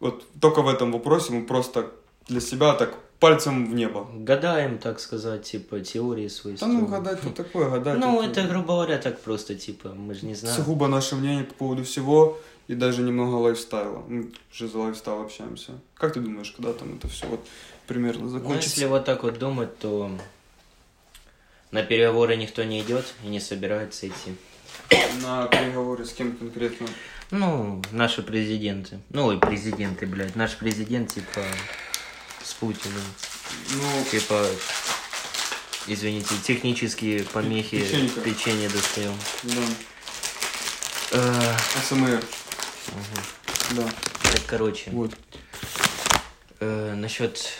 Вот 0.00 0.24
только 0.40 0.62
в 0.62 0.68
этом 0.68 0.92
вопросе 0.92 1.32
мы 1.32 1.46
просто 1.46 1.90
для 2.28 2.40
себя 2.40 2.74
так 2.74 2.94
пальцем 3.20 3.70
в 3.70 3.74
небо. 3.74 4.06
Гадаем, 4.14 4.78
так 4.78 5.00
сказать, 5.00 5.44
типа, 5.44 5.80
теории 5.80 6.28
свои. 6.28 6.56
Да 6.56 6.66
ну, 6.66 6.86
гадать 6.86 7.20
тут 7.20 7.34
такое, 7.34 7.70
гадать. 7.70 7.98
Ну, 7.98 8.20
это, 8.20 8.42
грубо 8.42 8.74
говоря, 8.74 8.98
так 8.98 9.20
просто, 9.20 9.54
типа, 9.54 9.90
мы 9.94 10.14
же 10.14 10.26
не 10.26 10.34
знаем. 10.34 10.56
Сугубо 10.56 10.88
наше 10.88 11.16
мнение 11.16 11.44
по 11.44 11.54
поводу 11.54 11.84
всего 11.84 12.38
и 12.68 12.74
даже 12.74 13.02
немного 13.02 13.34
лайфстайла. 13.36 14.04
Мы 14.08 14.32
же 14.52 14.68
за 14.68 14.78
лайфстайл 14.78 15.22
общаемся. 15.22 15.72
Как 15.94 16.14
ты 16.14 16.20
думаешь, 16.20 16.50
когда 16.50 16.72
там 16.72 16.96
это 16.96 17.08
все 17.08 17.26
вот 17.26 17.46
примерно 17.86 18.24
Ну, 18.24 18.28
закончится? 18.28 18.70
если 18.70 18.84
вот 18.86 19.04
так 19.04 19.22
вот 19.22 19.38
думать, 19.38 19.78
то 19.78 20.10
на 21.70 21.82
переговоры 21.82 22.36
никто 22.36 22.64
не 22.64 22.80
идет 22.80 23.04
и 23.24 23.28
не 23.28 23.40
собирается 23.40 24.08
идти. 24.08 24.34
На 25.22 25.46
переговоры 25.46 26.04
с 26.04 26.12
кем 26.12 26.36
конкретно? 26.36 26.86
Ну, 27.30 27.82
наши 27.90 28.22
президенты. 28.22 29.00
Ну, 29.10 29.26
ой, 29.26 29.38
президенты, 29.40 30.06
блядь. 30.06 30.36
Наш 30.36 30.56
президент, 30.56 31.12
типа, 31.14 31.42
с 32.44 32.52
Путиным. 32.54 33.02
Ну, 33.72 34.04
Типа, 34.10 34.44
извините, 35.88 36.34
технические 36.44 37.24
помехи 37.24 37.78
Печенька. 37.80 38.20
печенье 38.20 38.68
достаем. 38.68 39.14
да. 39.44 39.62
Э, 41.12 41.56
СМР. 41.88 42.22
Да. 43.74 43.82
Так, 44.22 44.42
короче, 44.46 44.90
Вот. 44.90 45.12
э, 46.60 46.94
насчет 46.94 47.52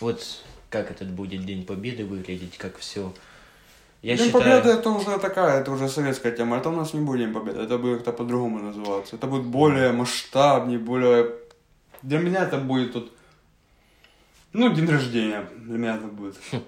вот 0.00 0.44
как 0.70 0.90
этот 0.90 1.08
будет 1.08 1.44
День 1.46 1.64
Победы 1.64 2.04
выглядеть, 2.04 2.58
как 2.58 2.78
все. 2.78 3.12
Я 4.02 4.16
День 4.16 4.26
считаю, 4.26 4.44
Победы 4.44 4.68
это 4.78 4.90
уже 4.90 5.18
такая, 5.18 5.60
это 5.60 5.70
уже 5.72 5.88
советская 5.88 6.32
тема. 6.32 6.56
Это 6.58 6.68
у 6.68 6.72
нас 6.72 6.94
не 6.94 7.00
будет 7.00 7.20
День 7.20 7.32
Победы, 7.32 7.60
это 7.60 7.78
будет 7.78 7.98
как-то 7.98 8.12
по-другому 8.12 8.58
называться. 8.60 9.16
Это 9.16 9.26
будет 9.26 9.44
более 9.44 9.92
масштабнее, 9.92 10.78
более... 10.78 11.32
Для 12.02 12.18
меня 12.18 12.44
это 12.44 12.58
будет 12.58 12.92
тут... 12.92 13.12
Ну, 14.52 14.72
день 14.72 14.86
рождения. 14.88 15.48
Для 15.56 15.78
меня 15.78 15.96
это 15.96 16.06
будет. 16.06 16.36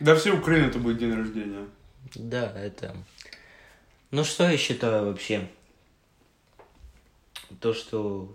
Для 0.00 0.14
всей 0.14 0.32
Украины 0.32 0.66
это 0.66 0.78
будет 0.78 0.98
день 0.98 1.14
рождения. 1.14 1.66
да, 2.14 2.52
это. 2.56 2.96
Ну 4.10 4.24
что 4.24 4.48
я 4.48 4.56
считаю 4.56 5.06
вообще? 5.06 5.48
То, 7.60 7.74
что 7.74 8.34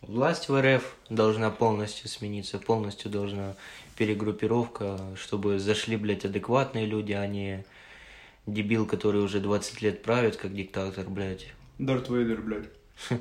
власть 0.00 0.48
в 0.48 0.60
РФ 0.60 0.94
должна 1.10 1.50
полностью 1.50 2.08
смениться, 2.08 2.58
полностью 2.58 3.10
должна 3.10 3.54
перегруппировка, 3.96 4.98
чтобы 5.16 5.58
зашли, 5.58 5.96
блядь, 5.96 6.24
адекватные 6.24 6.86
люди, 6.86 7.12
а 7.12 7.26
не 7.26 7.64
дебил, 8.46 8.86
который 8.86 9.20
уже 9.22 9.40
20 9.40 9.82
лет 9.82 10.02
правит, 10.02 10.36
как 10.36 10.54
диктатор, 10.54 11.08
блядь. 11.08 11.52
Дарт 11.78 12.08
Вейдер, 12.08 12.40
блядь. 12.40 12.68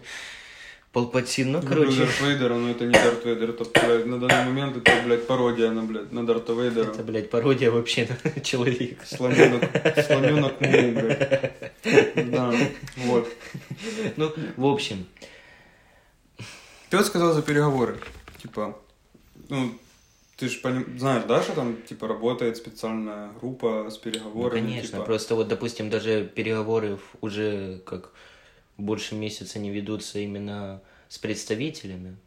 Палпатин, 0.95 1.51
ну, 1.51 1.61
короче, 1.61 2.05
Дарт 2.05 2.21
Вейдера, 2.21 2.53
но 2.55 2.69
это 2.69 2.85
не 2.85 2.93
Дарт 2.93 3.25
Вейдер. 3.25 3.49
Это, 3.49 3.65
блядь, 3.65 4.05
на 4.05 4.17
данный 4.17 4.45
момент 4.45 4.77
это, 4.77 4.93
блядь, 5.03 5.27
пародия 5.27 5.69
на, 5.69 5.83
блядь, 5.83 6.09
на 6.13 6.25
Дарта 6.25 6.53
Вейдера. 6.53 6.89
это, 6.89 7.03
блядь, 7.03 7.29
пародия 7.29 7.69
вообще 7.69 8.07
на 8.07 8.39
человека. 8.41 9.05
Сломенок, 9.05 9.61
сломенок 10.05 10.61
Муму, 10.61 11.01
блядь. 11.01 12.31
Да, 12.31 12.53
вот. 12.95 13.27
Ну, 14.15 14.31
в 14.55 14.65
общем, 14.65 15.05
Ты 16.89 16.95
вот 16.95 17.05
сказал 17.05 17.33
за 17.33 17.41
переговоры. 17.41 17.97
Типа, 18.41 18.79
ну, 19.49 19.77
ты 20.37 20.47
же 20.47 20.61
знаешь, 20.97 21.25
да, 21.27 21.43
что 21.43 21.55
там, 21.55 21.75
типа, 21.81 22.07
работает 22.07 22.55
специальная 22.55 23.33
группа 23.41 23.89
с 23.89 23.95
ну, 23.95 24.01
переговорами? 24.01 24.61
конечно, 24.61 24.91
типа, 24.91 25.03
просто 25.03 25.35
вот, 25.35 25.49
допустим, 25.49 25.89
даже 25.89 26.25
переговоры 26.25 26.99
уже 27.19 27.81
как 27.85 28.11
больше 28.77 29.15
месяца 29.15 29.59
не 29.59 29.69
ведутся 29.71 30.19
именно 30.19 30.81
с 31.09 31.17
представителями. 31.17 32.17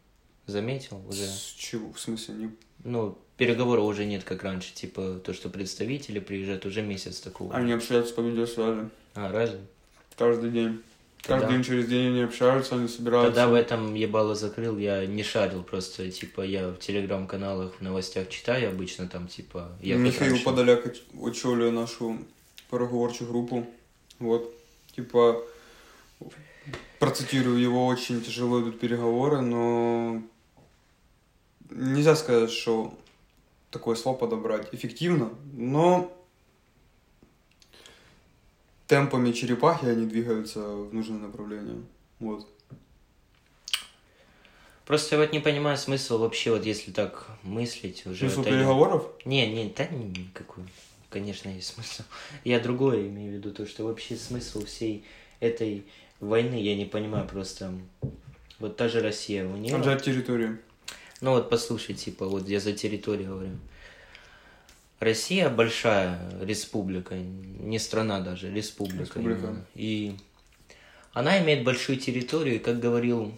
Заметил 0.47 1.01
уже? 1.07 1.25
С 1.27 1.53
чего? 1.57 1.91
В 1.93 1.99
смысле, 1.99 2.35
не... 2.35 2.49
Ну, 2.83 3.17
переговоров 3.37 3.85
уже 3.85 4.05
нет, 4.05 4.23
как 4.23 4.43
раньше. 4.43 4.73
Типа, 4.73 5.19
то, 5.23 5.33
что 5.33 5.49
представители 5.49 6.19
приезжают, 6.19 6.65
уже 6.65 6.81
месяц 6.81 7.19
такого. 7.19 7.53
Они 7.53 7.71
общаются 7.71 8.13
по 8.15 8.21
видеосвязи. 8.21 8.89
А, 9.15 9.31
разве? 9.31 9.59
Каждый 10.17 10.49
день. 10.51 10.81
Тогда- 11.21 11.41
Каждый 11.41 11.55
день 11.57 11.63
через 11.65 11.87
день 11.87 12.07
они 12.07 12.21
общаются, 12.21 12.75
они 12.75 12.87
собираются. 12.87 13.29
Когда 13.31 13.47
в 13.49 13.53
этом 13.53 13.93
ебало 13.93 14.35
закрыл, 14.35 14.77
я 14.77 15.05
не 15.05 15.21
шарил 15.21 15.63
просто, 15.63 16.09
типа, 16.09 16.41
я 16.41 16.69
в 16.69 16.77
телеграм-каналах, 16.79 17.73
в 17.75 17.81
новостях 17.81 18.29
читаю 18.29 18.69
обычно 18.69 19.07
там, 19.07 19.27
типа, 19.27 19.69
я 19.81 19.97
Михаил 19.97 20.31
раньше. 20.31 20.45
Подоляк 20.45 20.85
оч- 20.87 21.27
очолює 21.29 21.71
нашу 21.71 22.17
переговорчу 22.71 23.25
группу. 23.25 23.67
Вот. 24.19 24.53
Типа, 24.95 25.41
процитирую 26.99 27.59
его, 27.59 27.85
очень 27.85 28.21
тяжело 28.21 28.61
идут 28.61 28.79
переговоры, 28.79 29.41
но 29.41 30.21
нельзя 31.69 32.15
сказать, 32.15 32.51
что 32.51 32.97
такое 33.71 33.95
слово 33.95 34.17
подобрать 34.17 34.67
эффективно, 34.73 35.29
но 35.53 36.15
темпами 38.87 39.31
черепахи 39.31 39.85
они 39.85 40.05
двигаются 40.05 40.59
в 40.59 40.93
нужное 40.93 41.19
направление. 41.19 41.83
Вот. 42.19 42.47
Просто 44.85 45.15
я 45.15 45.21
вот 45.21 45.31
не 45.31 45.39
понимаю 45.39 45.77
смысл 45.77 46.17
вообще, 46.17 46.51
вот 46.51 46.65
если 46.65 46.91
так 46.91 47.27
мыслить 47.43 48.07
уже. 48.07 48.21
Смысл 48.21 48.41
отойдём. 48.41 48.59
переговоров? 48.59 49.11
Не, 49.23 49.47
не, 49.53 49.69
да 49.69 49.87
никакой. 49.87 50.63
Конечно, 51.11 51.49
есть 51.49 51.75
смысл. 51.75 52.03
Я 52.43 52.59
другое 52.59 53.07
имею 53.07 53.33
в 53.33 53.35
виду, 53.35 53.51
то, 53.51 53.67
что 53.67 53.83
вообще 53.83 54.15
смысл 54.15 54.65
всей 54.65 55.05
этой 55.39 55.85
войны, 56.19 56.55
я 56.55 56.75
не 56.75 56.85
понимаю 56.85 57.27
просто. 57.27 57.73
Вот 58.59 58.75
та 58.75 58.87
же 58.89 59.01
Россия, 59.01 59.45
у 59.45 59.55
нее... 59.55 59.75
Отжать 59.75 60.03
территорию. 60.03 60.59
Ну 61.21 61.31
вот 61.31 61.49
послушай, 61.49 61.95
типа, 61.95 62.25
вот 62.25 62.47
я 62.47 62.59
за 62.59 62.73
территорию 62.73 63.29
говорю. 63.29 63.57
Россия 64.99 65.49
большая 65.49 66.19
республика, 66.41 67.15
не 67.15 67.79
страна 67.79 68.19
даже, 68.19 68.51
республика. 68.53 69.03
Республика. 69.03 69.39
именно. 69.39 69.65
И 69.75 70.15
она 71.13 71.41
имеет 71.41 71.63
большую 71.63 71.97
территорию, 71.97 72.55
и 72.55 72.59
как 72.59 72.79
говорил 72.79 73.33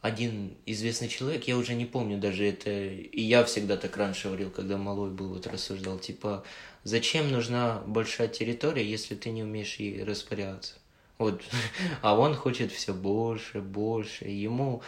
один 0.00 0.54
известный 0.66 1.08
человек, 1.08 1.44
я 1.44 1.56
уже 1.56 1.74
не 1.74 1.86
помню 1.86 2.18
даже 2.18 2.46
это, 2.46 2.70
и 2.70 3.22
я 3.22 3.42
всегда 3.44 3.78
так 3.78 3.96
раньше 3.96 4.28
говорил, 4.28 4.50
когда 4.50 4.76
малой 4.76 5.10
был, 5.10 5.28
вот 5.28 5.46
рассуждал, 5.46 5.98
типа, 5.98 6.44
зачем 6.84 7.32
нужна 7.32 7.82
большая 7.86 8.28
территория, 8.28 8.88
если 8.88 9.14
ты 9.14 9.30
не 9.30 9.42
умеешь 9.42 9.76
ей 9.76 10.04
распоряжаться? 10.04 10.74
Вот, 11.18 11.42
а 12.02 12.18
он 12.18 12.34
хочет 12.34 12.70
все 12.70 12.92
больше, 12.92 13.60
больше, 13.60 14.26
ему 14.26 14.82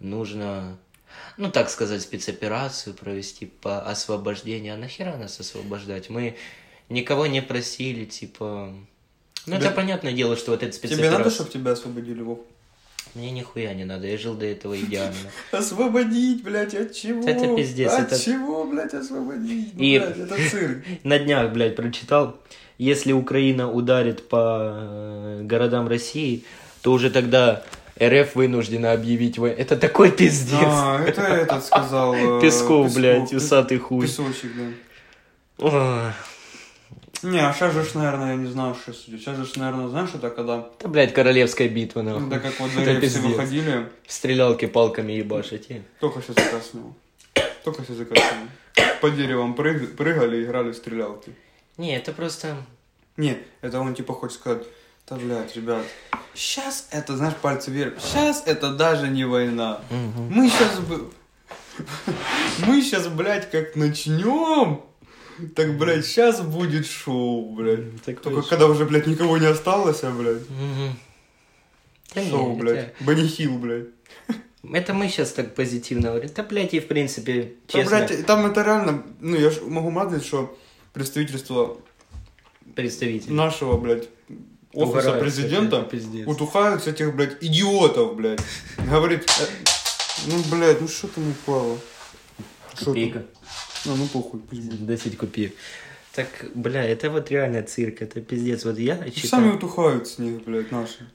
нужно, 0.00 0.78
ну, 1.36 1.50
так 1.50 1.70
сказать, 1.70 2.02
спецоперацию 2.02 2.94
провести 2.94 3.46
по 3.46 3.80
освобождению, 3.80 4.74
а 4.74 4.76
нахера 4.76 5.16
нас 5.16 5.40
освобождать? 5.40 6.10
Мы 6.10 6.36
никого 6.88 7.26
не 7.26 7.40
просили, 7.40 8.04
типа... 8.04 8.74
Ну, 9.46 9.56
Тебе- 9.56 9.66
это 9.66 9.70
понятное 9.74 10.12
дело, 10.12 10.36
что 10.36 10.50
вот 10.50 10.60
Тебе 10.60 10.72
спецоперация... 10.72 11.18
надо, 11.18 11.30
чтобы 11.30 11.50
тебя 11.50 11.72
освободили, 11.72 12.20
Вов? 12.20 12.40
Мне 13.16 13.30
нихуя 13.30 13.72
не 13.72 13.84
надо, 13.84 14.06
я 14.06 14.18
жил 14.18 14.34
до 14.34 14.44
этого 14.44 14.78
идеально. 14.78 15.16
Освободить, 15.50 16.42
блядь, 16.42 16.74
от 16.74 16.94
чего? 16.94 17.26
Это 17.26 17.56
пиздец, 17.56 17.90
От 17.90 18.12
это- 18.12 18.22
чего, 18.22 18.64
блядь, 18.64 18.92
освободить? 18.92 19.72
Ну, 19.74 19.82
И- 19.82 19.98
блядь, 19.98 20.18
это 20.18 20.36
цирк. 20.50 20.84
На 21.02 21.18
днях, 21.18 21.50
блядь, 21.52 21.76
прочитал, 21.76 22.36
если 22.76 23.12
Украина 23.12 23.72
ударит 23.72 24.28
по 24.28 24.70
э, 24.74 25.40
городам 25.44 25.88
России, 25.88 26.44
то 26.82 26.92
уже 26.92 27.08
тогда 27.10 27.62
РФ 27.98 28.34
вынуждена 28.34 28.92
объявить 28.92 29.38
войну. 29.38 29.56
Это 29.58 29.78
такой 29.78 30.12
пиздец. 30.12 30.58
А, 30.62 31.02
это 31.02 31.22
этот 31.22 31.64
сказал. 31.64 32.14
э, 32.38 32.40
Песков, 32.42 32.94
блядь, 32.94 33.32
усатый 33.32 33.78
хуй. 33.78 34.02
Песочек, 34.02 34.50
да. 35.58 36.14
Не, 37.22 37.38
а 37.40 37.52
сейчас 37.52 37.72
же, 37.72 37.82
ж, 37.84 37.94
наверное, 37.94 38.30
я 38.32 38.36
не 38.36 38.46
знаю, 38.46 38.74
что 38.74 38.92
судить. 38.92 39.20
Сейчас 39.22 39.36
же, 39.36 39.44
ж, 39.46 39.56
наверное, 39.56 39.88
знаешь, 39.88 40.10
это 40.14 40.30
когда... 40.30 40.68
Да, 40.80 40.88
блядь, 40.88 41.12
королевская 41.14 41.68
битва, 41.68 42.02
нахуй. 42.02 42.28
Да 42.28 42.38
как 42.38 42.58
вот 42.60 42.70
Это 42.76 43.00
за 43.08 43.18
все 43.18 43.28
выходили, 43.28 43.88
В 44.06 44.12
стрелялке 44.12 44.68
палками 44.68 45.12
ебашить. 45.12 45.70
и- 45.70 45.82
только 46.00 46.20
с 46.20 46.24
языка 46.28 46.60
снял. 46.60 46.94
Только 47.64 47.82
с 47.82 47.88
языка 47.88 48.14
снял. 48.14 48.86
По 49.00 49.10
деревам 49.10 49.54
прыг- 49.54 49.94
прыгали, 49.96 50.44
играли 50.44 50.72
в 50.72 50.76
стрелялки. 50.76 51.32
Не, 51.78 51.96
это 51.96 52.12
просто... 52.12 52.56
Не, 53.16 53.38
это 53.62 53.80
он 53.80 53.94
типа 53.94 54.12
хочет 54.12 54.38
сказать, 54.38 54.62
да, 55.08 55.16
блядь, 55.16 55.56
ребят, 55.56 55.84
сейчас 56.34 56.86
это, 56.90 57.16
знаешь, 57.16 57.34
пальцы 57.40 57.70
вверх, 57.70 57.94
сейчас 57.98 58.42
это 58.46 58.72
даже 58.74 59.08
не 59.08 59.24
война. 59.24 59.80
Мы 59.90 60.48
сейчас... 60.50 60.78
Мы 62.66 62.80
сейчас, 62.82 63.06
блядь, 63.08 63.50
как 63.50 63.76
начнем, 63.76 64.82
так, 65.54 65.76
блядь, 65.78 66.04
сейчас 66.06 66.40
будет 66.40 66.86
шоу, 66.86 67.54
блядь. 67.54 68.00
Такое 68.02 68.16
Только 68.16 68.42
ж- 68.42 68.48
когда 68.48 68.66
уже, 68.66 68.84
блядь, 68.84 69.06
никого 69.06 69.38
не 69.38 69.46
осталось, 69.46 70.02
а, 70.02 70.10
блядь. 70.10 70.48
Мгм. 70.48 70.98
Да 72.14 72.24
не, 72.24 72.30
шоу, 72.30 72.52
это- 72.52 72.60
блядь. 72.60 72.94
Банихил, 73.00 73.58
блядь. 73.58 73.86
Это 74.72 74.94
мы 74.94 75.08
сейчас 75.08 75.32
так 75.32 75.54
позитивно 75.54 76.08
говорим. 76.10 76.30
Да, 76.34 76.42
блядь, 76.42 76.74
и 76.74 76.80
в 76.80 76.88
принципе, 76.88 77.54
Да, 77.72 77.78
честно, 77.82 77.96
блядь, 78.06 78.26
там 78.26 78.46
это 78.46 78.62
реально, 78.62 79.04
ну, 79.20 79.36
я 79.36 79.50
ж 79.50 79.60
могу 79.62 79.90
мазать, 79.90 80.24
что 80.24 80.56
представительство 80.92 81.76
представитель. 82.74 83.32
нашего, 83.32 83.76
блядь, 83.76 84.08
офиса 84.72 84.98
Угорают, 85.10 85.20
президента 85.20 85.88
утухают 86.26 86.82
с 86.82 86.86
этих, 86.88 87.14
блядь, 87.14 87.36
идиотов, 87.42 88.16
блядь. 88.16 88.40
Говорит, 88.78 89.24
э, 89.40 89.46
ну, 90.26 90.42
блядь, 90.50 90.80
ну 90.80 90.88
что 90.88 91.06
там 91.08 91.30
упало? 91.30 91.78
Копейка. 92.78 93.24
А, 93.88 93.94
ну 93.96 94.06
похуй, 94.06 94.40
пусть 94.40 94.62
будет. 94.62 94.86
10 94.86 95.16
копеек. 95.16 95.54
Так, 96.14 96.28
бля, 96.54 96.82
это 96.82 97.10
вот 97.10 97.30
реально 97.30 97.62
цирк, 97.62 98.00
это 98.00 98.20
пиздец. 98.20 98.64
Вот 98.64 98.78
я 98.78 98.96
И 99.04 99.10
читал... 99.10 99.40
Сами 99.40 99.52
утухают 99.52 100.08
с 100.08 100.18
них, 100.18 100.42
блядь, 100.44 100.72
наши. 100.72 101.06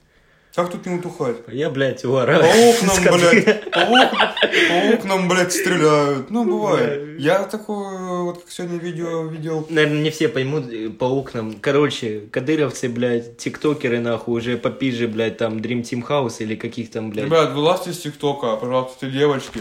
Как 0.54 0.70
тут 0.70 0.84
не 0.84 0.96
утухать? 0.96 1.36
Я, 1.48 1.70
блядь, 1.70 2.02
По 2.02 2.08
угораю. 2.08 2.44
окнам, 2.70 3.18
блядь, 3.18 3.70
по 3.70 3.80
окнам, 3.80 4.34
по 4.68 4.94
окнам, 4.94 5.28
блядь, 5.28 5.52
стреляют. 5.52 6.30
Ну, 6.30 6.44
бывает. 6.44 7.18
Я 7.18 7.44
такое, 7.44 8.20
вот 8.20 8.42
как 8.42 8.50
сегодня 8.50 8.78
видео 8.78 9.26
видел. 9.26 9.66
Наверное, 9.70 10.02
не 10.02 10.10
все 10.10 10.28
поймут 10.28 10.70
э, 10.70 10.90
по 10.90 11.06
окнам. 11.06 11.54
Короче, 11.58 12.24
кадыровцы, 12.30 12.90
блядь, 12.90 13.38
тиктокеры, 13.38 13.98
нахуй, 14.00 14.40
уже 14.40 14.58
попизже, 14.58 15.08
блядь, 15.08 15.38
там, 15.38 15.56
Dream 15.56 15.82
Team 15.82 16.06
House 16.06 16.36
или 16.40 16.54
каких 16.54 16.90
там, 16.90 17.10
блядь. 17.10 17.24
Ребят, 17.24 17.54
вылазьте 17.54 17.90
из 17.90 17.98
ТикТока, 17.98 18.56
пожалуйста, 18.56 19.10
девочки. 19.10 19.60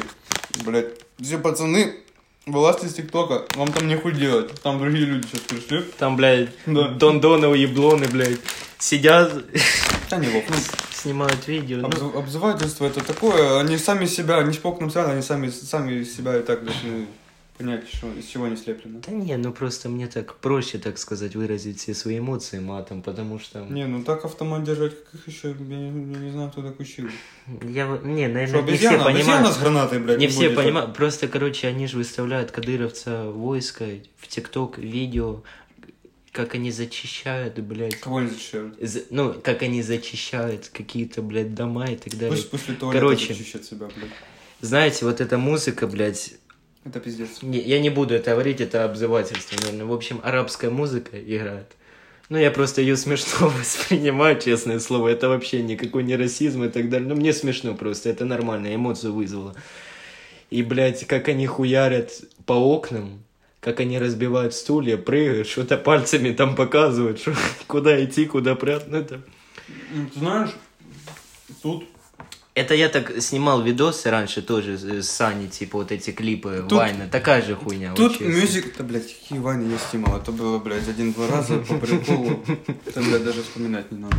Блядь, 0.66 0.90
все 1.22 1.38
пацаны, 1.38 1.94
вылазьте 2.46 2.88
из 2.88 2.94
ТикТока, 2.94 3.44
вам 3.56 3.72
там 3.72 3.88
нехуй 3.88 4.14
делать. 4.14 4.52
Там 4.62 4.80
другие 4.80 5.06
люди 5.06 5.28
сейчас 5.28 5.42
пришли. 5.42 5.84
Там, 5.98 6.16
блядь, 6.18 6.50
Да. 6.66 6.90
дондоновы 6.90 7.58
еблоны, 7.58 8.08
блядь, 8.08 8.40
сидят, 8.80 9.32
Да 10.10 10.18
не, 10.18 10.28
Вов, 10.28 10.44
ну, 10.50 10.56
снимают 10.92 11.48
видео. 11.48 11.78
Ну, 11.78 11.88
обз- 11.88 12.18
обзывательство 12.20 12.86
это 12.86 13.02
такое, 13.02 13.60
они 13.62 13.78
сами 13.78 14.06
себя, 14.06 14.40
они 14.40 14.54
по 14.58 14.68
окнам 14.68 14.90
сядут, 14.90 15.12
они 15.14 15.22
сами, 15.22 15.50
сами 15.50 16.04
себя 16.04 16.38
и 16.38 16.42
так 16.44 16.66
должны 16.66 17.06
понять, 17.58 17.88
что, 17.88 18.12
из 18.14 18.26
чего 18.26 18.46
они 18.46 18.56
слеплены. 18.56 19.00
Да 19.06 19.12
не, 19.12 19.38
ну 19.38 19.52
просто 19.54 19.88
мне 19.90 20.08
так 20.08 20.36
проще, 20.38 20.78
так 20.80 20.98
сказать, 20.98 21.36
выразить 21.36 21.80
все 21.80 21.94
свои 21.94 22.20
эмоции 22.20 22.60
матом, 22.60 23.02
потому 23.02 23.40
что... 23.40 23.60
Не, 23.66 23.86
ну 23.86 24.04
так 24.04 24.26
автомат 24.26 24.64
держать, 24.64 24.94
как 25.04 25.14
их 25.16 25.28
еще, 25.28 25.50
я 25.50 25.54
не, 25.78 26.14
я 26.14 26.20
не 26.20 26.32
знаю, 26.32 26.50
кто 26.52 26.62
так 26.64 26.80
учил. 26.80 27.08
Я, 27.64 27.86
не, 28.04 28.26
Что, 28.26 28.34
наверное, 28.34 28.62
не 28.64 28.78
все 28.78 29.04
понимают. 29.04 29.54
с 29.56 29.58
гранатой, 29.60 30.00
блядь, 30.00 30.20
Не 30.20 30.28
все 30.28 30.50
будет, 30.50 30.56
понимают, 30.56 30.96
просто, 30.96 31.28
короче, 31.28 31.68
они 31.68 31.88
же 31.88 31.98
выставляют 31.98 32.52
кадыровца 32.52 33.26
войска 33.30 33.86
в 34.18 34.28
ТикТок 34.28 34.78
видео, 34.78 35.44
как 36.32 36.56
они 36.56 36.72
зачищают, 36.72 37.60
блядь, 37.60 38.00
Кого 38.00 38.18
они 38.18 38.30
защищают? 38.30 38.76
з- 38.82 39.04
ну, 39.10 39.34
как 39.34 39.62
они 39.64 39.82
зачищают 39.82 40.70
какие-то, 40.70 41.22
блядь, 41.22 41.54
дома 41.54 41.88
и 41.92 41.96
так 41.98 42.14
далее. 42.14 42.30
Пусть 42.32 42.50
после 42.50 42.74
туалета 42.76 43.00
Короче. 43.06 43.34
себя, 43.34 43.88
блядь. 43.96 44.10
Знаете, 44.62 45.06
вот 45.06 45.20
эта 45.22 45.38
музыка, 45.38 45.88
блядь, 45.88 46.36
Это 46.84 47.00
пиздец. 47.00 47.42
не- 47.42 47.60
я 47.62 47.80
не 47.80 47.90
буду 47.90 48.14
это 48.16 48.32
говорить, 48.32 48.60
это 48.62 48.86
обзывательство, 48.86 49.56
наверное. 49.62 49.86
В 49.86 49.94
общем, 49.94 50.20
арабская 50.24 50.70
музыка 50.70 51.20
играет. 51.22 51.72
Ну, 52.30 52.38
я 52.38 52.50
просто 52.50 52.82
ее 52.82 52.98
смешно 52.98 53.50
воспринимаю, 53.60 54.40
честное 54.40 54.80
слово. 54.80 55.10
Это 55.10 55.30
вообще 55.30 55.62
никакой 55.62 56.04
не 56.04 56.16
расизм 56.16 56.64
и 56.64 56.70
так 56.70 56.90
далее. 56.90 57.08
Ну, 57.08 57.16
мне 57.16 57.34
смешно 57.34 57.76
просто, 57.76 58.10
это 58.10 58.26
нормально, 58.26 58.74
эмоцию 58.74 59.14
вызвало. 59.14 59.54
И, 60.50 60.64
блядь, 60.64 61.06
как 61.08 61.28
они 61.30 61.46
хуярят 61.46 62.12
по 62.46 62.54
окнам, 62.54 63.24
как 63.60 63.80
они 63.80 64.00
разбивают 64.00 64.54
стулья, 64.54 64.98
прыгают, 64.98 65.48
что-то 65.48 65.78
пальцами 65.78 66.32
там 66.34 66.56
показывают, 66.56 67.20
что, 67.20 67.34
куда 67.68 68.04
идти, 68.04 68.26
куда 68.26 68.56
прятать. 68.56 68.90
Ну, 68.90 68.98
это... 68.98 69.22
Ты 70.14 70.20
знаешь, 70.20 70.50
тут 71.62 71.86
это 72.62 72.74
я 72.76 72.90
так 72.90 73.22
снимал 73.22 73.62
видосы 73.62 74.10
раньше 74.10 74.42
тоже 74.42 74.78
с 74.78 75.10
Сани, 75.10 75.48
типа 75.48 75.80
вот 75.80 75.92
эти 75.92 76.12
клипы 76.12 76.66
Тут- 76.68 76.80
Вайна. 76.80 77.08
Такая 77.08 77.42
же 77.42 77.56
хуйня. 77.56 77.94
Тут 77.94 78.20
мюзик, 78.22 78.76
да, 78.78 78.84
блядь, 78.84 79.08
какие 79.08 79.40
Вани 79.40 79.72
я 79.72 79.78
снимал. 79.78 80.18
Это 80.18 80.32
было, 80.32 80.60
блядь, 80.60 80.88
один-два 80.88 81.28
раза 81.28 81.58
по 81.60 81.78
приколу. 81.78 82.44
Это, 82.86 83.02
блядь, 83.02 83.24
даже 83.24 83.42
вспоминать 83.44 83.92
не 83.92 84.00
надо. 84.00 84.18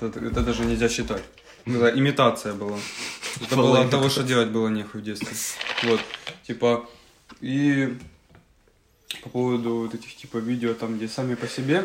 Это, 0.00 0.18
это 0.20 0.40
даже 0.42 0.64
нельзя 0.64 0.88
считать. 0.88 1.22
Была 1.66 1.90
имитация 1.90 2.54
была. 2.54 2.78
Это 3.42 3.56
было 3.56 3.80
от 3.80 3.90
того, 3.90 4.08
что 4.08 4.22
делать 4.22 4.48
было 4.48 4.68
нехуй 4.68 5.00
в 5.00 5.04
детстве. 5.04 5.36
Вот, 5.84 6.00
типа, 6.46 6.88
и 7.40 7.96
по 9.22 9.28
поводу 9.28 9.74
вот 9.76 9.94
этих, 9.94 10.16
типа, 10.16 10.38
видео 10.38 10.74
там, 10.74 10.96
где 10.96 11.08
сами 11.08 11.34
по 11.34 11.46
себе, 11.46 11.84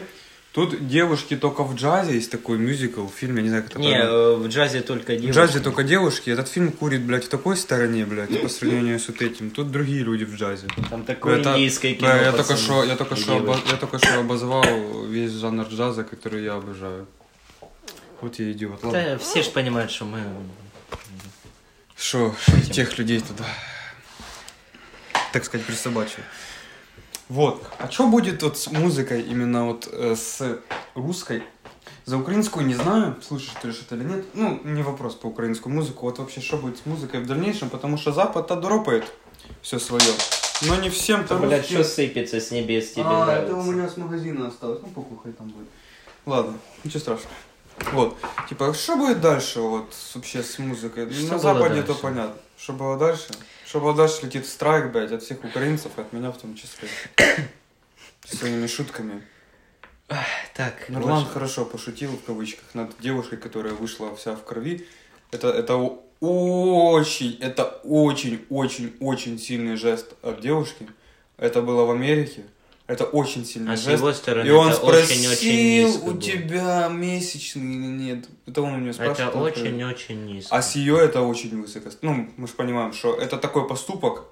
Тут 0.54 0.88
девушки 0.88 1.36
только 1.36 1.64
в 1.64 1.74
джазе, 1.74 2.14
есть 2.14 2.30
такой 2.30 2.60
мюзикл, 2.60 3.08
фильм, 3.08 3.38
я 3.38 3.42
не 3.42 3.50
знаю, 3.50 3.64
как 3.64 3.72
это 3.72 3.80
Не, 3.80 3.90
правильно. 3.90 4.12
э, 4.14 4.36
в 4.36 4.48
джазе 4.50 4.82
только 4.82 5.14
В 5.14 5.18
девушки. 5.20 5.32
джазе 5.36 5.60
только 5.62 5.84
девушки. 5.84 6.30
Этот 6.30 6.48
фильм 6.48 6.72
курит, 6.72 7.02
блядь, 7.02 7.26
в 7.26 7.30
такой 7.30 7.58
стороне, 7.58 8.06
блядь, 8.06 8.40
по 8.40 8.48
сравнению 8.50 9.00
с 9.00 9.08
вот 9.08 9.20
этим. 9.24 9.50
Тут 9.50 9.72
другие 9.72 10.04
люди 10.04 10.26
в 10.26 10.36
джазе. 10.36 10.68
Там 10.92 11.06
такое 11.06 11.40
Это- 11.40 11.54
индийское 11.54 11.96
кино, 11.96 12.16
я 12.16 12.32
только 12.32 12.56
что, 12.56 12.84
я 12.84 12.96
только 12.96 13.16
что, 13.16 13.40
девочки. 13.40 13.64
обо- 13.66 13.72
я 13.72 13.78
только 13.78 13.98
что 13.98 14.20
обозвал 14.20 15.06
весь 15.08 15.32
жанр 15.32 15.66
джаза, 15.70 16.04
который 16.04 16.44
я 16.44 16.54
обожаю. 16.54 17.08
Вот 18.22 18.38
я 18.38 18.52
идиот. 18.52 18.84
Ладно. 18.84 19.02
Да, 19.04 19.18
все 19.18 19.42
же 19.42 19.50
понимают, 19.50 19.90
что 19.90 20.06
мы... 20.06 20.20
Что, 21.98 22.36
тех 22.72 22.96
людей 23.00 23.22
туда, 23.22 23.46
так 25.32 25.44
сказать, 25.46 25.66
присобачил. 25.66 26.22
Вот. 27.30 27.64
А 27.80 27.90
что 27.90 28.08
будет 28.08 28.44
вот 28.44 28.58
с 28.58 28.70
музыкой 28.72 29.22
именно 29.22 29.68
вот 29.68 29.88
э, 29.92 30.16
с 30.16 30.60
русской? 30.96 31.44
За 32.06 32.18
украинскую 32.18 32.66
не 32.66 32.76
знаю, 32.76 33.16
слушаешь 33.26 33.54
ты 33.62 33.70
это 33.70 33.96
или 33.96 34.04
нет. 34.04 34.26
Ну, 34.34 34.60
не 34.66 34.84
вопрос 34.84 35.16
по 35.16 35.28
украинскую 35.28 35.74
музыку. 35.74 36.06
Вот 36.06 36.20
вообще, 36.20 36.42
что 36.42 36.58
будет 36.58 36.78
с 36.78 36.86
музыкой 36.86 37.22
в 37.22 37.28
дальнейшем, 37.28 37.70
потому 37.70 37.98
что 37.98 38.12
Запад 38.12 38.48
дропает 38.60 39.06
все 39.62 39.80
свое. 39.80 40.04
Но 40.62 40.76
не 40.76 40.90
всем-то 40.90 41.38
Блядь, 41.38 41.62
русским- 41.62 41.84
что 41.84 41.84
сыпется 41.84 42.40
с 42.40 42.52
небес 42.52 42.92
тебе 42.92 43.06
а, 43.06 43.26
нравится? 43.26 43.54
это 43.54 43.56
у 43.56 43.72
меня 43.72 43.88
с 43.90 43.98
магазина 43.98 44.48
осталось. 44.48 44.80
Ну, 44.82 44.90
покухай 44.90 45.32
там 45.32 45.48
будет. 45.48 45.68
Ладно, 46.26 46.58
ничего 46.84 47.00
страшного. 47.00 47.36
Вот. 47.92 48.18
Типа, 48.50 48.74
что 48.74 48.96
будет 48.96 49.22
дальше 49.22 49.60
вот 49.60 49.94
вообще 50.16 50.44
с 50.44 50.60
музыкой? 50.60 51.12
Что 51.12 51.34
На 51.34 51.40
Западе 51.40 51.76
дальше? 51.76 51.88
то 51.88 51.96
понятно. 51.96 52.36
Что 52.58 52.74
было 52.74 52.98
дальше? 52.98 53.30
Что 53.66 53.80
было 53.80 53.96
дальше 53.96 54.26
летит 54.26 54.48
страйк, 54.48 54.92
блядь, 54.92 55.12
от 55.12 55.24
всех 55.24 55.44
украинцев, 55.44 55.92
от 55.98 56.14
меня 56.14 56.32
в 56.32 56.38
том 56.38 56.56
числе. 56.56 56.88
С 58.26 58.38
своими 58.38 58.68
шутками. 58.68 59.22
Так, 60.54 60.90
Нурлан 60.90 61.22
короче, 61.22 61.34
хорошо 61.34 61.66
пошутил 61.66 62.12
в 62.12 62.24
кавычках 62.24 62.74
над 62.74 62.92
девушкой, 63.00 63.38
которая 63.38 63.74
вышла 63.74 64.16
вся 64.16 64.36
в 64.36 64.44
крови. 64.44 64.88
Это, 65.32 65.50
это 65.50 65.76
очень, 66.20 67.38
это 67.42 67.64
очень, 67.84 68.46
очень, 68.50 68.96
очень 69.00 69.40
сильный 69.40 69.76
жест 69.76 70.14
от 70.22 70.42
девушки. 70.42 70.88
Это 71.38 71.62
было 71.62 71.86
в 71.86 71.92
Америке. 71.92 72.44
Это 72.86 73.06
очень 73.06 73.46
сильный 73.46 73.74
А 73.74 73.78
с 73.78 73.82
жест. 73.82 74.00
его 74.00 74.12
стороны 74.12 74.46
И 74.46 74.52
он 74.52 74.68
это 74.68 74.78
спросил, 74.78 75.32
очень-очень 75.32 75.86
низко 75.86 76.04
у 76.04 76.18
тебя 76.18 76.88
месячный 76.90 77.76
или 77.76 77.86
нет. 77.86 78.26
Это 78.46 78.62
он 78.62 78.74
у 78.74 78.78
меня 78.78 78.92
спрашивает. 78.92 79.30
Это 79.30 79.40
очень-очень 79.40 80.26
низко. 80.26 80.56
А 80.56 80.62
с 80.62 80.76
ее 80.76 81.00
это 81.00 81.22
очень 81.22 81.62
высоко. 81.62 81.90
Ну, 82.02 82.30
мы 82.36 82.48
же 82.48 82.54
понимаем, 82.54 82.92
что 82.92 83.16
это 83.16 83.38
такой 83.38 83.68
поступок. 83.68 84.26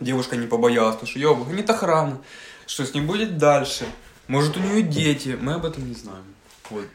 Девушка 0.00 0.36
не 0.36 0.46
побоялась, 0.46 0.94
потому 0.94 1.10
что 1.10 1.18
ее 1.18 1.30
обгонит 1.30 1.68
охрана. 1.68 2.22
Что 2.66 2.84
с 2.84 2.94
ним 2.94 3.06
будет 3.06 3.36
дальше? 3.36 3.86
Может, 4.26 4.56
у 4.56 4.60
нее 4.60 4.82
дети. 4.82 5.38
Мы 5.40 5.54
об 5.54 5.66
этом 5.66 5.86
не 5.86 5.94
знаем. 5.94 6.24
Вот. 6.70 6.86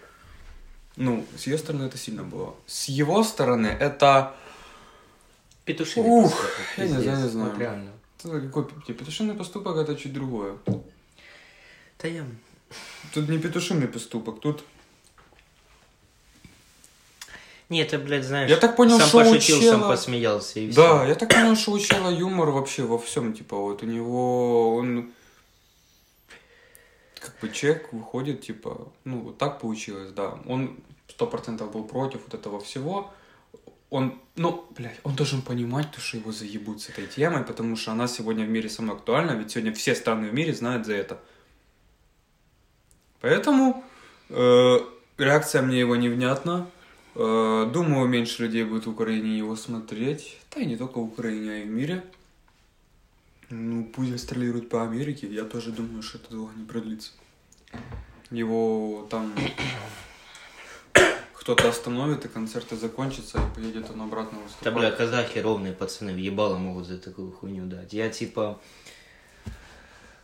Ну, 0.98 1.26
с 1.38 1.48
ее 1.48 1.58
стороны 1.58 1.86
это 1.86 1.98
сильно 1.98 2.24
было. 2.24 2.56
С 2.66 2.90
его 2.90 3.24
стороны 3.24 3.68
это... 3.68 4.36
Петушиный 5.64 6.10
Ух, 6.10 6.46
я 6.78 6.86
не 6.86 7.02
знаю, 7.02 7.24
не 7.24 7.30
знаю. 7.30 7.52
Вот 7.52 7.60
реально. 7.60 7.92
Это 8.24 8.48
Какой 8.48 8.66
типа, 8.86 9.00
петушиный 9.00 9.34
поступок 9.34 9.78
это 9.78 9.96
чуть 9.96 10.14
другое. 10.14 10.58
Да 10.66 12.08
я... 12.08 12.26
Тут 13.14 13.30
не 13.30 13.38
петушиный 13.38 13.88
поступок, 13.88 14.40
тут... 14.40 14.64
Не, 17.70 17.82
это, 17.82 17.98
блядь, 18.00 18.26
знаешь... 18.26 18.50
Я 18.50 18.58
так 18.58 18.76
понял, 18.76 19.00
сам 19.00 19.08
что 19.08 19.20
пошутил, 19.20 19.62
сам 19.62 19.80
чела- 19.80 19.90
посмеялся, 19.90 20.60
и 20.60 20.72
Да, 20.72 21.00
всё. 21.00 21.08
я 21.08 21.16
так 21.16 21.30
понял, 21.30 21.56
что 21.56 21.72
у 21.72 21.80
чела 21.80 22.10
юмор 22.10 22.50
вообще 22.50 22.84
во 22.84 22.98
всем, 22.98 23.34
типа, 23.34 23.56
вот 23.56 23.82
у 23.84 23.86
него, 23.86 24.76
он, 24.76 25.12
как 27.18 27.40
бы 27.40 27.50
человек 27.50 27.94
выходит, 27.94 28.42
типа, 28.42 28.92
ну, 29.06 29.20
вот 29.20 29.38
так 29.38 29.60
получилось, 29.62 30.12
да, 30.12 30.38
он 30.48 30.78
сто 31.08 31.28
процентов 31.28 31.72
был 31.72 31.86
против 31.86 32.22
вот 32.26 32.34
этого 32.34 32.60
всего, 32.60 33.14
он, 33.92 34.18
ну, 34.38 34.66
блядь, 34.76 35.00
он 35.04 35.16
должен 35.16 35.42
понимать, 35.42 35.92
то, 35.92 36.00
что 36.00 36.18
его 36.18 36.32
заебут 36.32 36.82
с 36.82 36.90
этой 36.90 37.08
темой, 37.08 37.44
потому 37.44 37.76
что 37.76 37.92
она 37.92 38.08
сегодня 38.08 38.46
в 38.46 38.50
мире 38.50 38.70
самая 38.70 38.96
актуальна, 38.96 39.32
ведь 39.32 39.52
сегодня 39.52 39.74
все 39.74 39.94
страны 39.96 40.30
в 40.30 40.34
мире 40.34 40.54
знают 40.54 40.86
за 40.86 40.94
это. 40.94 41.20
Поэтому 43.20 43.84
э, 44.30 44.78
реакция 45.18 45.62
мне 45.62 45.82
его 45.82 45.98
невнятна. 45.98 46.70
Э, 47.16 47.70
Думаю, 47.72 48.08
меньше 48.08 48.44
людей 48.44 48.64
будет 48.64 48.86
в 48.86 48.92
Украине 48.92 49.38
его 49.38 49.58
смотреть. 49.58 50.40
Да 50.56 50.62
и 50.62 50.66
не 50.66 50.78
только 50.78 51.00
в 51.00 51.04
Украине, 51.04 51.52
а 51.52 51.58
и 51.58 51.64
в 51.64 51.70
мире. 51.70 52.02
Ну, 53.50 53.84
пусть 53.84 54.12
гастролирует 54.14 54.70
по 54.70 54.84
Америке. 54.84 55.28
Я 55.28 55.44
тоже 55.44 55.72
думаю, 55.72 56.02
что 56.02 56.18
это 56.18 56.32
долго 56.32 56.54
не 56.56 56.64
продлится. 56.64 57.12
Его 58.30 59.06
там 59.10 59.34
кто-то 61.42 61.70
остановит, 61.70 62.24
и 62.24 62.28
концерты 62.28 62.76
закончатся, 62.76 63.40
и 63.40 63.56
поедет 63.56 63.90
он 63.90 64.02
обратно 64.04 64.38
Да, 64.38 64.44
выступать. 64.46 64.74
бля, 64.76 64.92
казахи 64.92 65.40
ровные 65.40 65.74
пацаны, 65.74 66.14
въебало 66.14 66.58
могут 66.58 66.86
за 66.86 67.00
такую 67.00 67.32
хуйню 67.32 67.66
дать. 67.66 67.94
Я, 67.94 68.10
типа... 68.10 68.60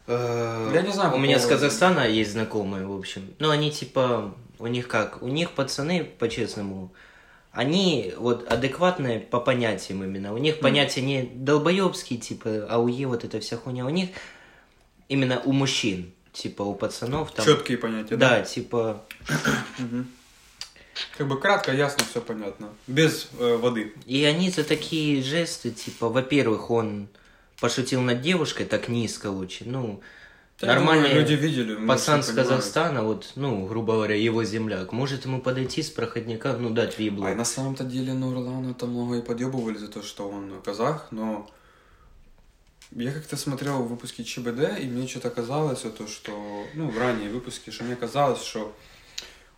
э, 0.06 0.72
Я 0.76 0.82
не 0.84 0.92
знаю, 0.92 1.16
У 1.16 1.18
меня 1.18 1.40
с 1.40 1.48
Казахстана 1.48 2.08
есть 2.08 2.34
знакомые, 2.34 2.86
в 2.86 2.96
общем. 2.96 3.34
Ну, 3.40 3.50
они, 3.50 3.72
типа... 3.72 4.36
У 4.60 4.68
них 4.68 4.88
как? 4.88 5.22
У 5.24 5.28
них 5.28 5.52
пацаны, 5.52 6.04
по-честному, 6.04 6.92
они 7.52 8.14
вот 8.18 8.52
адекватные 8.52 9.20
по 9.20 9.40
понятиям 9.40 10.04
именно. 10.04 10.34
У 10.34 10.38
них 10.38 10.60
понятия 10.60 11.02
не 11.02 11.24
долбоебские, 11.24 12.20
типа, 12.20 12.68
АУЕ, 12.70 13.08
вот 13.08 13.24
эта 13.24 13.40
вся 13.40 13.58
хуйня. 13.58 13.86
У 13.86 13.90
них 13.90 14.10
именно 15.10 15.40
у 15.46 15.52
мужчин, 15.52 16.12
типа, 16.32 16.62
у 16.62 16.76
пацанов 16.76 17.32
там... 17.32 17.44
Четкие 17.46 17.80
понятия, 17.80 18.16
Да, 18.18 18.42
типа... 18.42 19.04
Как 21.18 21.28
бы 21.28 21.40
кратко, 21.40 21.72
ясно, 21.72 22.06
все 22.10 22.22
понятно. 22.22 22.70
Без 22.88 23.30
э, 23.40 23.56
воды. 23.58 23.94
И 24.06 24.24
они 24.26 24.50
за 24.50 24.64
такие 24.64 25.22
жесты, 25.22 25.72
типа, 25.72 26.10
во-первых, 26.10 26.72
он 26.72 27.08
пошутил 27.60 28.02
над 28.02 28.22
девушкой 28.22 28.66
так 28.66 28.88
низко 28.88 29.32
очень, 29.32 29.72
ну, 29.72 30.02
Да, 30.60 30.78
думаю, 30.78 31.14
люди 31.14 31.34
видели. 31.34 31.76
пацан 31.88 32.24
с. 32.24 32.32
Казахстана, 32.32 33.04
вот, 33.04 33.34
ну, 33.36 33.66
грубо 33.66 33.94
говоря, 33.94 34.16
его 34.16 34.44
земляк, 34.44 34.92
может 34.92 35.26
ему 35.26 35.42
подойти 35.42 35.82
с 35.82 35.90
проходника, 35.90 36.54
ну, 36.54 36.70
дать 36.70 37.00
вибло. 37.00 37.30
А 37.30 37.36
на 37.36 37.46
самом-то 37.46 37.84
деле 37.84 38.14
Нурлана 38.14 38.74
там 38.74 38.92
много 38.92 39.18
и 39.18 39.22
подъебывали 39.22 39.78
за 39.78 39.88
то, 39.88 40.04
что 40.04 40.30
он 40.30 40.62
казах, 40.64 41.08
но 41.12 41.50
я 42.92 43.12
как-то 43.12 43.38
смотрел 43.38 43.84
выпуски 43.84 44.24
ЧБД, 44.24 44.80
и 44.80 44.86
мне 44.86 45.08
что-то 45.08 45.30
казалось, 45.30 45.84
вот 45.84 45.98
то, 45.98 46.08
что, 46.08 46.66
ну, 46.74 46.90
в 46.90 46.98
ранние 46.98 47.30
выпуски, 47.30 47.70
что 47.70 47.84
мне 47.84 47.96
казалось, 47.96 48.42
что 48.42 48.74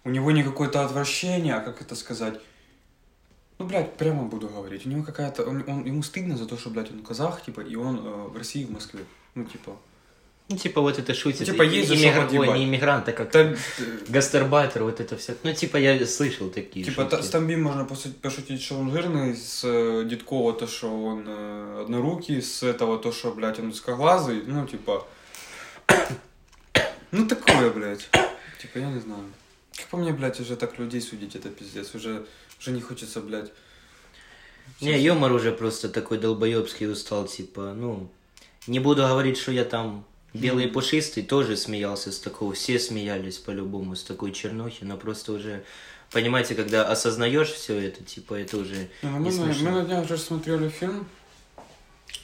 у 0.10 0.12
него 0.12 0.32
не 0.32 0.44
какое-то 0.44 0.84
отвращение, 0.84 1.54
а 1.56 1.60
как 1.60 1.82
это 1.82 1.96
сказать, 1.96 2.40
ну, 3.60 3.66
блядь, 3.66 3.96
прямо 3.98 4.24
буду 4.24 4.48
говорить, 4.48 4.86
у 4.86 4.90
него 4.90 5.04
какая-то, 5.04 5.44
он, 5.44 5.64
он- 5.68 5.86
ему 5.86 6.02
стыдно 6.04 6.36
за 6.38 6.46
то, 6.46 6.58
что, 6.58 6.70
блядь, 6.70 6.92
он 6.92 7.04
казах, 7.04 7.42
типа, 7.44 7.62
и 7.62 7.76
он 7.76 7.98
э, 7.98 8.28
в 8.30 8.38
России, 8.38 8.66
в 8.66 8.72
Москве, 8.72 9.02
ну, 9.36 9.44
типа, 9.44 9.78
Ну, 10.50 10.58
типа, 10.58 10.82
вот 10.82 10.98
это 10.98 11.14
шутит. 11.14 11.42
Ну, 11.48 11.54
типа, 11.54 11.62
есть 11.64 11.90
за 11.90 11.96
иммигра- 11.96 12.24
подъебать. 12.26 12.50
Ой, 12.50 12.60
не 12.60 12.66
иммигрант, 12.66 13.08
а 13.10 13.12
как 13.12 13.36
э, 13.36 13.56
гастарбайтер, 14.10 14.84
вот 14.84 15.00
это 15.00 15.16
все. 15.18 15.36
Ну, 15.44 15.54
типа, 15.54 15.78
я 15.78 16.06
слышал 16.08 16.50
такие 16.50 16.84
Типа 16.86 17.04
шутки. 17.04 17.22
с 17.22 17.30
Тамбим 17.30 17.62
можно 17.62 17.86
пошутить, 18.22 18.62
что 18.64 18.80
он 18.80 18.92
жирный, 18.92 19.36
с 19.36 19.62
э, 19.64 20.06
Дедкова 20.10 20.54
то, 20.54 20.66
что 20.66 20.88
он 20.90 21.26
э, 21.28 21.82
однорукий, 21.84 22.42
с 22.42 22.64
этого 22.64 22.98
то, 22.98 23.12
что, 23.12 23.32
блядь, 23.34 23.60
он 23.60 23.68
узкоглазый, 23.70 24.42
ну, 24.48 24.66
типа... 24.66 25.06
Ну, 27.12 27.28
такое, 27.28 27.70
блядь. 27.72 28.08
Типа, 28.62 28.78
я 28.78 28.92
не 28.92 29.00
знаю. 29.00 29.24
Как 29.76 29.88
по 29.88 29.98
мне, 29.98 30.12
блядь, 30.12 30.40
уже 30.40 30.56
так 30.56 30.78
людей 30.80 31.02
судить, 31.02 31.36
это 31.36 31.50
пиздец. 31.50 31.94
Уже, 31.96 32.26
уже 32.60 32.72
не 32.72 32.82
хочется, 32.82 33.22
блядь. 33.22 33.52
Не, 34.82 35.00
юмор 35.02 35.32
уже 35.32 35.52
просто 35.52 35.90
такой 35.90 36.18
долбоебский 36.20 36.90
устал, 36.92 37.28
типа, 37.28 37.74
ну, 37.74 38.10
не 38.68 38.80
буду 38.80 39.02
говорить, 39.02 39.38
что 39.38 39.52
я 39.52 39.66
там 39.66 40.06
белый 40.34 40.66
и 40.66 40.68
пушистый, 40.68 41.24
тоже 41.24 41.58
смеялся 41.58 42.12
с 42.12 42.20
такого, 42.20 42.54
все 42.54 42.78
смеялись 42.80 43.38
по-любому 43.38 43.96
с 43.96 44.04
такой 44.04 44.32
чернухи, 44.32 44.84
но 44.84 44.96
просто 44.96 45.34
уже, 45.34 45.64
понимаете, 46.12 46.56
когда 46.56 46.88
осознаешь 46.88 47.50
все 47.50 47.80
это, 47.80 48.04
типа, 48.04 48.36
это 48.36 48.58
уже 48.58 48.90
Не, 49.02 49.10
ну, 49.10 49.18
не 49.18 49.30
мы, 49.32 49.36
на, 49.38 49.46
мы 49.46 49.54
смешно. 49.54 49.72
на 49.72 49.86
днях 49.86 50.06
уже 50.06 50.18
смотрели 50.18 50.70
фильм. 50.70 51.08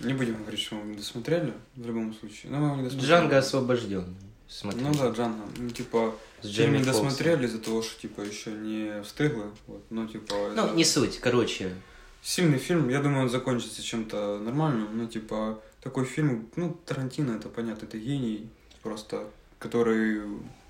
Не 0.02 0.14
будем 0.14 0.36
говорить, 0.42 0.62
что 0.62 0.76
мы 0.76 0.92
не 0.92 0.98
досмотрели, 0.98 1.54
в 1.76 1.88
любом 1.88 2.14
случае. 2.14 2.52
Но 2.52 2.60
мы 2.60 2.78
не 2.78 2.84
досмотрели. 2.84 3.10
Джанго 3.10 3.38
освобожден. 3.38 4.16
Смотри. 4.48 4.82
Ну 4.82 4.94
да, 4.94 5.10
Джанго. 5.10 5.44
Ну, 5.58 5.70
типа, 5.70 6.16
С 6.42 6.48
Джейми 6.48 6.78
не 6.78 6.84
досмотрели 6.84 7.46
из-за 7.46 7.60
того, 7.60 7.82
что, 7.82 8.00
типа, 8.00 8.22
еще 8.22 8.52
не 8.52 9.02
встыгло. 9.04 9.52
Вот, 9.68 9.84
ну, 9.90 10.08
типа... 10.08 10.34
Ну, 10.56 10.66
это- 10.66 10.76
не 10.76 10.86
суть, 10.86 11.20
короче. 11.20 11.74
Сильный 12.22 12.58
фильм, 12.58 12.90
я 12.90 13.02
думаю, 13.02 13.24
он 13.24 13.30
закончится 13.30 13.84
чем-то 13.84 14.40
нормальным, 14.40 14.98
ну, 14.98 15.08
типа, 15.08 15.62
такой 15.82 16.06
фильм, 16.06 16.50
ну, 16.56 16.76
Тарантино, 16.86 17.34
это 17.34 17.50
понятно, 17.50 17.86
это 17.86 18.00
гений, 18.00 18.50
просто, 18.82 19.30
который 19.60 20.24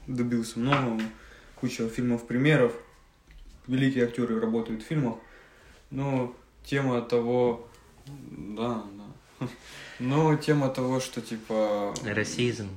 добился 0.06 0.60
многого, 0.60 1.02
куча 1.56 1.88
фильмов, 1.88 2.28
примеров, 2.28 2.74
великие 3.68 4.04
актеры 4.04 4.40
работают 4.42 4.84
в 4.84 4.86
фильмах, 4.86 5.16
но 5.92 6.36
тема 6.66 7.02
того, 7.02 7.68
да, 8.06 8.84
да, 9.40 9.48
Ну, 10.00 10.36
тема 10.38 10.68
того, 10.68 11.00
что, 11.00 11.22
типа... 11.22 11.94
Расизм. 12.04 12.68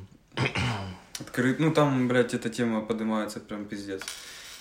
Открыт... 1.20 1.58
Ну, 1.58 1.72
там, 1.72 2.08
блядь, 2.08 2.34
эта 2.34 2.48
тема 2.48 2.80
поднимается 2.80 3.40
прям 3.40 3.64
пиздец. 3.64 4.02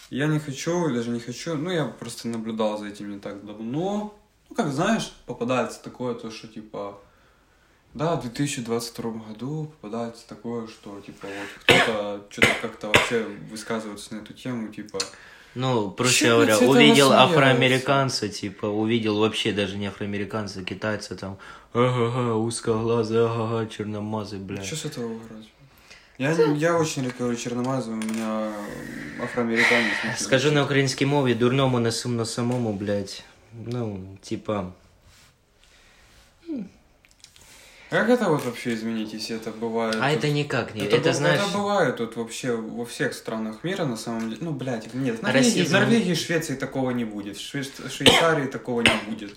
Я 0.09 0.27
не 0.27 0.39
хочу, 0.39 0.93
даже 0.93 1.09
не 1.09 1.19
хочу, 1.19 1.55
ну, 1.55 1.69
я 1.69 1.85
просто 1.85 2.27
наблюдал 2.27 2.77
за 2.77 2.87
этим 2.87 3.11
не 3.11 3.19
так 3.19 3.45
давно. 3.45 4.13
Ну, 4.49 4.55
как 4.55 4.71
знаешь, 4.71 5.13
попадается 5.25 5.83
такое, 5.83 6.13
то, 6.15 6.31
что, 6.31 6.47
типа, 6.47 6.99
да, 7.93 8.15
в 8.15 8.21
2022 8.21 9.11
году 9.11 9.71
попадается 9.81 10.27
такое, 10.27 10.67
что, 10.67 11.01
типа, 11.01 11.27
вот 11.27 11.63
кто-то 11.63 12.25
что-то 12.29 12.47
как-то 12.61 12.87
вообще 12.87 13.25
высказывается 13.51 14.15
на 14.15 14.19
эту 14.19 14.33
тему, 14.33 14.69
типа... 14.71 14.99
Ну, 15.55 15.89
проще 15.91 16.25
Чё, 16.25 16.35
говоря, 16.35 16.59
увидел 16.59 17.11
афроамериканца, 17.11 18.29
типа, 18.29 18.67
увидел 18.67 19.17
вообще 19.19 19.51
даже 19.51 19.77
не 19.77 19.87
афроамериканца, 19.87 20.63
китайца 20.63 21.15
там, 21.15 21.37
ага-га, 21.73 22.35
узкоглазый, 22.35 23.25
ага-га, 23.25 23.65
черномазый, 23.67 24.39
блядь. 24.39 24.65
Что 24.65 24.75
с 24.75 24.85
этого 24.85 25.05
угорать? 25.05 25.51
Я, 26.18 26.34
не- 26.34 26.58
я 26.58 26.76
очень 26.78 27.02
редко 27.04 27.18
говорю 27.24 27.36
черномазый, 27.38 27.94
у 27.94 27.96
меня 27.96 28.52
афроамериканец. 29.22 29.92
ну, 30.04 30.10
Скажу 30.16 30.52
на 30.52 30.62
українській 30.64 31.06
мові, 31.06 31.34
дурному 31.34 31.80
не 31.80 31.92
сумно 31.92 32.24
самому, 32.24 32.72
блядь. 32.72 33.22
Ну, 33.66 33.98
типа, 34.22 34.72
Как 37.90 38.08
это 38.08 38.28
вот 38.30 38.44
вообще 38.46 38.72
изменить, 38.72 39.12
если 39.12 39.36
это 39.36 39.52
бывает? 39.52 39.96
а 40.00 40.08
вот- 40.08 40.16
это 40.18 40.30
никак 40.30 40.74
не, 40.74 40.80
Это, 40.80 40.96
это, 40.96 41.10
бу- 41.10 41.12
знаешь... 41.12 41.40
это 41.40 41.58
бывает 41.58 41.96
тут 41.96 42.16
вообще 42.16 42.52
во 42.56 42.84
всех 42.86 43.12
странах 43.12 43.64
мира, 43.64 43.84
на 43.84 43.96
самом 43.98 44.30
деле. 44.30 44.38
Ну, 44.40 44.52
блядь, 44.52 44.94
нет, 44.94 45.18
в 45.18 45.22
Норвегии, 45.22 45.50
в 45.50 45.56
Расизм. 45.58 45.72
Норвегии 45.74 46.12
и 46.12 46.14
Швеции 46.14 46.54
такого 46.54 46.90
не 46.92 47.04
будет. 47.04 47.36
В 47.36 47.40
Шве- 47.40 47.90
Швейцарии 47.90 48.46
такого 48.46 48.80
не 48.80 49.10
будет. 49.10 49.32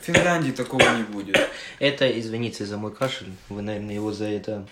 В 0.00 0.04
Финляндии 0.04 0.50
такого 0.52 0.82
не 0.96 1.02
будет. 1.04 1.38
Это, 1.78 2.06
извините 2.20 2.66
за 2.66 2.76
мой 2.76 2.92
кашель, 2.94 3.28
вы, 3.48 3.62
наверное, 3.62 3.94
его 3.94 4.12
за 4.12 4.26
это... 4.26 4.66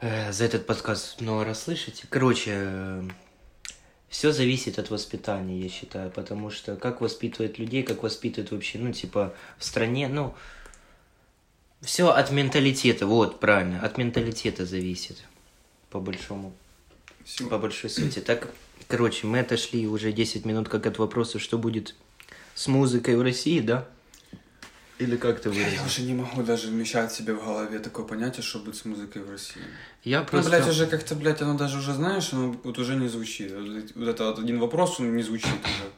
э, 0.00 0.32
за 0.32 0.44
этот 0.44 0.66
подкаст 0.66 1.20
много 1.20 1.44
раз 1.44 1.64
слышите. 1.64 2.06
Короче, 2.08 3.02
все 4.08 4.32
зависит 4.32 4.78
от 4.78 4.90
воспитания, 4.90 5.60
я 5.60 5.68
считаю, 5.68 6.10
потому 6.10 6.50
что 6.50 6.76
как 6.76 7.00
воспитывают 7.00 7.58
людей, 7.58 7.82
как 7.82 8.02
воспитывают 8.02 8.50
вообще, 8.50 8.78
ну, 8.78 8.92
типа, 8.92 9.32
в 9.56 9.64
стране, 9.64 10.08
ну, 10.08 10.34
все 11.80 12.10
от 12.10 12.30
менталитета, 12.30 13.06
вот, 13.06 13.40
правильно, 13.40 13.80
от 13.80 13.98
менталитета 13.98 14.66
зависит, 14.66 15.24
по 15.90 16.00
большому, 16.00 16.52
Всё. 17.24 17.48
по 17.48 17.58
большой 17.58 17.88
сути. 17.88 18.18
Так, 18.18 18.48
короче, 18.88 19.26
мы 19.26 19.38
отошли 19.40 19.86
уже 19.86 20.12
10 20.12 20.44
минут 20.44 20.68
как 20.68 20.86
от 20.86 20.98
вопроса, 20.98 21.38
что 21.38 21.56
будет 21.56 21.94
с 22.54 22.66
музыкой 22.66 23.16
в 23.16 23.22
России, 23.22 23.60
да? 23.60 23.86
Или 25.00 25.16
как 25.16 25.40
ты 25.40 25.48
Я 25.48 25.54
выразил? 25.54 25.84
уже 25.86 26.02
не 26.02 26.14
могу 26.14 26.42
даже 26.42 26.68
вмещать 26.68 27.10
себе 27.12 27.32
в 27.32 27.44
голове 27.44 27.78
такое 27.78 28.04
понятие, 28.04 28.42
что 28.42 28.58
будет 28.58 28.76
с 28.76 28.84
музыкой 28.84 29.22
в 29.22 29.30
России. 29.30 29.62
Я 30.04 30.20
Ну, 30.20 30.26
просто... 30.26 30.50
блядь, 30.50 30.68
уже 30.68 30.86
как-то, 30.86 31.14
блядь, 31.14 31.40
оно 31.42 31.56
даже 31.56 31.78
уже, 31.78 31.94
знаешь, 31.94 32.32
оно 32.32 32.54
вот 32.62 32.78
уже 32.78 32.96
не 32.96 33.08
звучит. 33.08 33.52
Вот 33.96 34.08
это 34.08 34.24
вот 34.26 34.38
один 34.38 34.58
вопрос, 34.60 35.00
он 35.00 35.16
не 35.16 35.22
звучит 35.22 35.48
уже. 35.64 35.90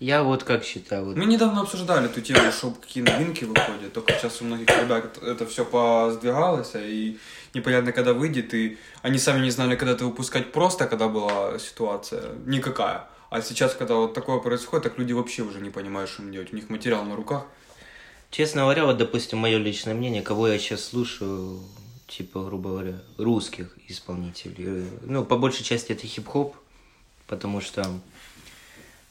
Я 0.00 0.22
вот 0.22 0.44
как 0.44 0.64
считаю, 0.64 1.04
вот 1.04 1.16
Мы 1.16 1.26
недавно 1.26 1.60
обсуждали 1.60 2.06
эту 2.06 2.22
тему, 2.22 2.50
что 2.50 2.70
какие 2.70 3.02
новинки 3.04 3.44
выходят. 3.44 3.92
Только 3.92 4.14
сейчас 4.14 4.40
у 4.40 4.44
многих 4.46 4.66
ребят 4.68 5.18
это 5.22 5.46
все 5.46 5.64
поздвигалось, 5.64 6.72
и 6.74 7.18
непонятно, 7.54 7.92
когда 7.92 8.14
выйдет. 8.14 8.54
И 8.54 8.78
они 9.02 9.18
сами 9.18 9.44
не 9.44 9.50
знали, 9.50 9.76
когда 9.76 9.92
это 9.92 10.06
выпускать 10.06 10.52
просто, 10.52 10.86
когда 10.86 11.06
была 11.08 11.58
ситуация 11.58 12.22
никакая. 12.46 13.08
А 13.28 13.42
сейчас, 13.42 13.74
когда 13.74 13.94
вот 13.94 14.14
такое 14.14 14.38
происходит, 14.38 14.84
так 14.84 14.98
люди 14.98 15.12
вообще 15.12 15.42
уже 15.42 15.60
не 15.60 15.70
понимают, 15.70 16.10
что 16.10 16.22
им 16.22 16.32
делать. 16.32 16.52
У 16.52 16.56
них 16.56 16.70
материал 16.70 17.04
на 17.04 17.14
руках. 17.14 17.44
Честно 18.30 18.62
говоря, 18.62 18.84
вот, 18.86 18.96
допустим, 18.96 19.38
мое 19.38 19.58
личное 19.58 19.94
мнение, 19.94 20.22
кого 20.22 20.46
я 20.48 20.58
сейчас 20.58 20.84
слушаю, 20.84 21.60
типа, 22.06 22.44
грубо 22.44 22.70
говоря, 22.70 23.00
русских 23.18 23.76
исполнителей. 23.88 24.84
э, 24.84 24.84
Ну, 25.02 25.24
по 25.24 25.36
большей 25.36 25.64
части 25.64 25.92
это 25.92 26.06
хип-хоп, 26.06 26.54
потому 27.26 27.60
что 27.60 27.84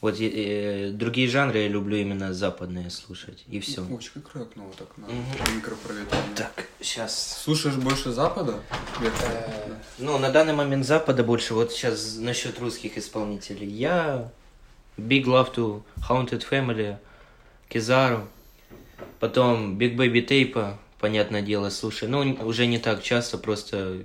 вот 0.00 0.16
э, 0.18 0.90
другие 0.94 1.28
жанры 1.28 1.58
я 1.58 1.68
люблю 1.68 1.98
именно 1.98 2.32
западные 2.32 2.88
слушать, 2.88 3.44
и 3.46 3.60
все. 3.60 3.82
Ой, 3.82 4.00
как 4.14 4.34
рэкнуло 4.34 4.72
так 4.72 4.88
на 4.96 5.06
Мгм. 5.08 5.56
микропроветривание. 5.56 6.34
Так, 6.34 6.68
сейчас. 6.80 7.42
Слушаешь 7.44 7.76
больше 7.76 8.12
Запада? 8.12 8.60
Вектор? 9.02 9.28
Ну, 9.98 10.16
на 10.18 10.30
данный 10.30 10.54
момент 10.54 10.86
Запада 10.86 11.22
больше. 11.22 11.52
Вот 11.52 11.72
сейчас 11.72 12.16
насчет 12.16 12.58
русских 12.58 12.96
исполнителей. 12.96 13.68
Я 13.68 14.32
Big 14.96 15.24
Love 15.24 15.54
to 15.54 15.82
Haunted 16.08 16.42
Family, 16.50 16.96
Кизару, 17.68 18.26
потом 19.18 19.78
Big 19.78 19.96
Baby 19.96 20.26
Tape, 20.26 20.74
понятное 20.98 21.42
дело, 21.42 21.70
слушай. 21.70 22.08
Ну, 22.08 22.20
уже 22.44 22.66
не 22.66 22.78
так 22.78 23.02
часто, 23.02 23.38
просто 23.38 24.04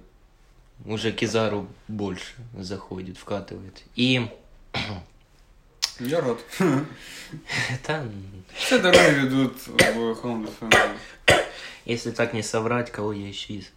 уже 0.86 1.12
Кизару 1.12 1.68
больше 1.88 2.34
заходит, 2.58 3.18
вкатывает. 3.18 3.84
И 3.96 4.28
Я 6.00 6.22
рад. 6.22 6.40
там, 7.84 8.12
Все 8.54 8.80
дороги 8.80 9.22
ведут 9.22 9.54
в 9.66 9.78
Family. 10.60 10.98
если 11.86 12.12
так 12.12 12.34
не 12.34 12.44
соврать, 12.44 12.92
кого 12.92 13.14
я 13.14 13.30
из... 13.30 13.72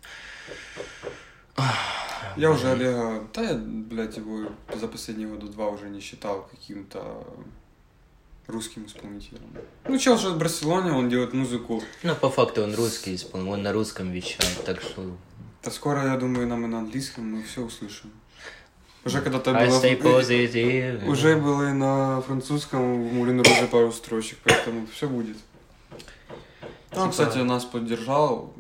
Я 2.36 2.50
уже 2.52 2.70
Олега, 2.70 3.26
да 3.34 3.42
я, 3.42 3.54
блядь, 3.54 4.16
его 4.16 4.48
за 4.74 4.86
последние 4.86 5.28
года 5.28 5.46
два 5.48 5.68
уже 5.68 5.88
не 5.88 6.00
считал 6.00 6.48
каким-то 6.48 7.24
русским 8.48 8.86
исполнителем. 8.86 9.42
Ну, 9.86 9.98
чел 9.98 10.16
же 10.18 10.30
в 10.30 10.38
Барселоне, 10.38 10.92
он 10.92 11.08
делает 11.08 11.34
музыку. 11.34 11.82
Ну, 12.02 12.14
по 12.14 12.30
факту 12.30 12.62
он 12.62 12.74
русский 12.74 13.14
исполнитель, 13.14 13.52
он 13.52 13.62
на 13.62 13.72
русском 13.72 14.10
вещает, 14.10 14.64
так 14.64 14.80
что... 14.80 15.16
А 15.64 15.70
скоро, 15.70 16.04
я 16.06 16.16
думаю, 16.16 16.48
нам 16.48 16.64
и 16.64 16.68
на 16.68 16.78
английском 16.78 17.30
мы 17.30 17.42
все 17.42 17.62
услышим. 17.62 18.10
Уже 19.04 19.20
когда-то 19.20 19.52
было... 19.52 21.10
Уже 21.10 21.36
было 21.36 21.70
и 21.70 21.72
на 21.72 22.22
французском 22.22 23.08
в 23.08 23.12
Мулин 23.12 23.40
Руже 23.42 23.68
пару 23.70 23.92
строчек, 23.92 24.38
поэтому 24.44 24.86
все 24.86 25.08
будет. 25.08 25.36
Он, 26.92 27.10
Типа- 27.10 27.10
кстати, 27.10 27.38
нас 27.38 27.64
поддержал. 27.64 28.54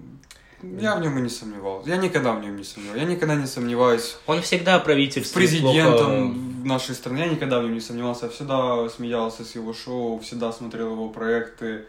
Я 0.62 0.96
в 0.96 1.00
нем 1.00 1.18
и 1.18 1.22
не 1.22 1.28
сомневался. 1.28 1.88
Я 1.88 1.96
никогда 1.96 2.32
в 2.32 2.40
нем 2.40 2.56
не 2.56 2.64
сомневался. 2.64 3.00
Я 3.00 3.06
никогда 3.06 3.34
не 3.36 3.46
сомневаюсь 3.46 4.16
Он 4.26 4.42
всегда 4.42 4.80
с 4.80 4.82
правительство 4.82 5.38
президентом 5.38 6.62
в 6.62 6.66
нашей 6.66 6.94
стране. 6.94 7.26
Я 7.26 7.28
никогда 7.28 7.60
в 7.60 7.62
нем 7.62 7.74
не 7.74 7.80
сомневался. 7.80 8.26
Я 8.26 8.32
всегда 8.32 8.88
смеялся 8.88 9.44
с 9.44 9.54
его 9.54 9.72
шоу, 9.72 10.18
всегда 10.18 10.52
смотрел 10.52 10.92
его 10.92 11.08
проекты. 11.10 11.86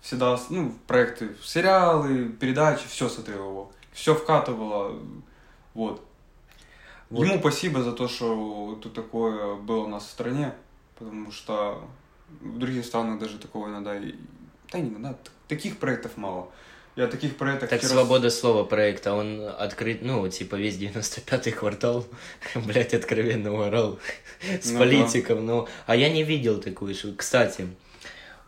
Всегда, 0.00 0.38
ну, 0.50 0.74
проекты, 0.86 1.30
сериалы, 1.42 2.28
передачи, 2.28 2.84
все 2.88 3.08
смотрел 3.08 3.50
его. 3.50 3.72
Все 3.92 4.14
вкатывало. 4.14 4.98
Вот. 5.74 6.04
Вот. 7.10 7.26
Ему 7.26 7.38
спасибо 7.38 7.82
за 7.82 7.92
то, 7.92 8.08
что 8.08 8.78
тут 8.82 8.94
такое 8.94 9.56
было 9.56 9.84
у 9.84 9.88
нас 9.88 10.04
в 10.04 10.10
стране, 10.10 10.54
потому 10.98 11.30
что 11.30 11.84
в 12.40 12.58
других 12.58 12.84
странах 12.86 13.18
даже 13.20 13.38
такого 13.38 13.68
иногда 13.68 13.96
и... 13.96 14.14
Да 14.72 14.78
не 14.78 14.88
иногда, 14.88 15.12
т- 15.12 15.30
таких 15.46 15.76
проектов 15.76 16.16
мало. 16.16 16.48
Я 16.94 17.06
таких 17.06 17.36
проектов... 17.36 17.70
Так 17.70 17.82
хер- 17.82 17.86
свобода 17.88 18.28
слова 18.30 18.64
проекта, 18.64 19.14
он 19.14 19.40
открыт, 19.48 20.02
ну, 20.02 20.28
типа 20.28 20.56
весь 20.56 20.76
95-й 20.76 21.52
квартал, 21.52 22.06
блядь, 22.54 22.92
откровенно 22.92 23.52
уорал 23.54 23.98
с 24.60 24.66
Ну 24.70 24.72
да. 24.74 24.78
политиком, 24.78 25.46
ну, 25.46 25.68
а 25.86 25.96
я 25.96 26.10
не 26.10 26.22
видел 26.22 26.60
такую 26.60 26.94
же. 26.94 27.14
Кстати, 27.14 27.66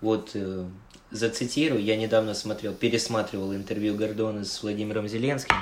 вот 0.02 0.32
э, 0.34 0.66
зацитирую, 1.10 1.82
я 1.82 1.96
недавно 1.96 2.34
смотрел, 2.34 2.74
пересматривал 2.74 3.54
интервью 3.54 3.94
Гордона 3.94 4.44
с 4.44 4.62
Владимиром 4.62 5.08
Зеленским, 5.08 5.56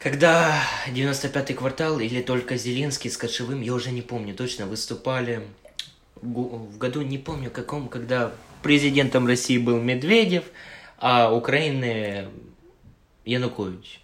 когда 0.00 0.60
95-й 0.88 1.54
квартал 1.54 2.00
или 2.00 2.20
только 2.22 2.56
Зеленский 2.56 3.08
с 3.10 3.16
Кошевым, 3.16 3.60
я 3.60 3.72
уже 3.74 3.92
не 3.92 4.02
помню 4.02 4.34
точно, 4.34 4.66
выступали 4.66 5.46
в 6.20 6.78
году, 6.78 7.02
не 7.02 7.18
помню 7.18 7.50
каком, 7.50 7.88
когда 7.88 8.32
президентом 8.64 9.26
России 9.28 9.58
был 9.58 9.80
Медведев, 9.80 10.44
а 11.02 11.34
Украины 11.34 12.28
Янукович. 13.24 14.00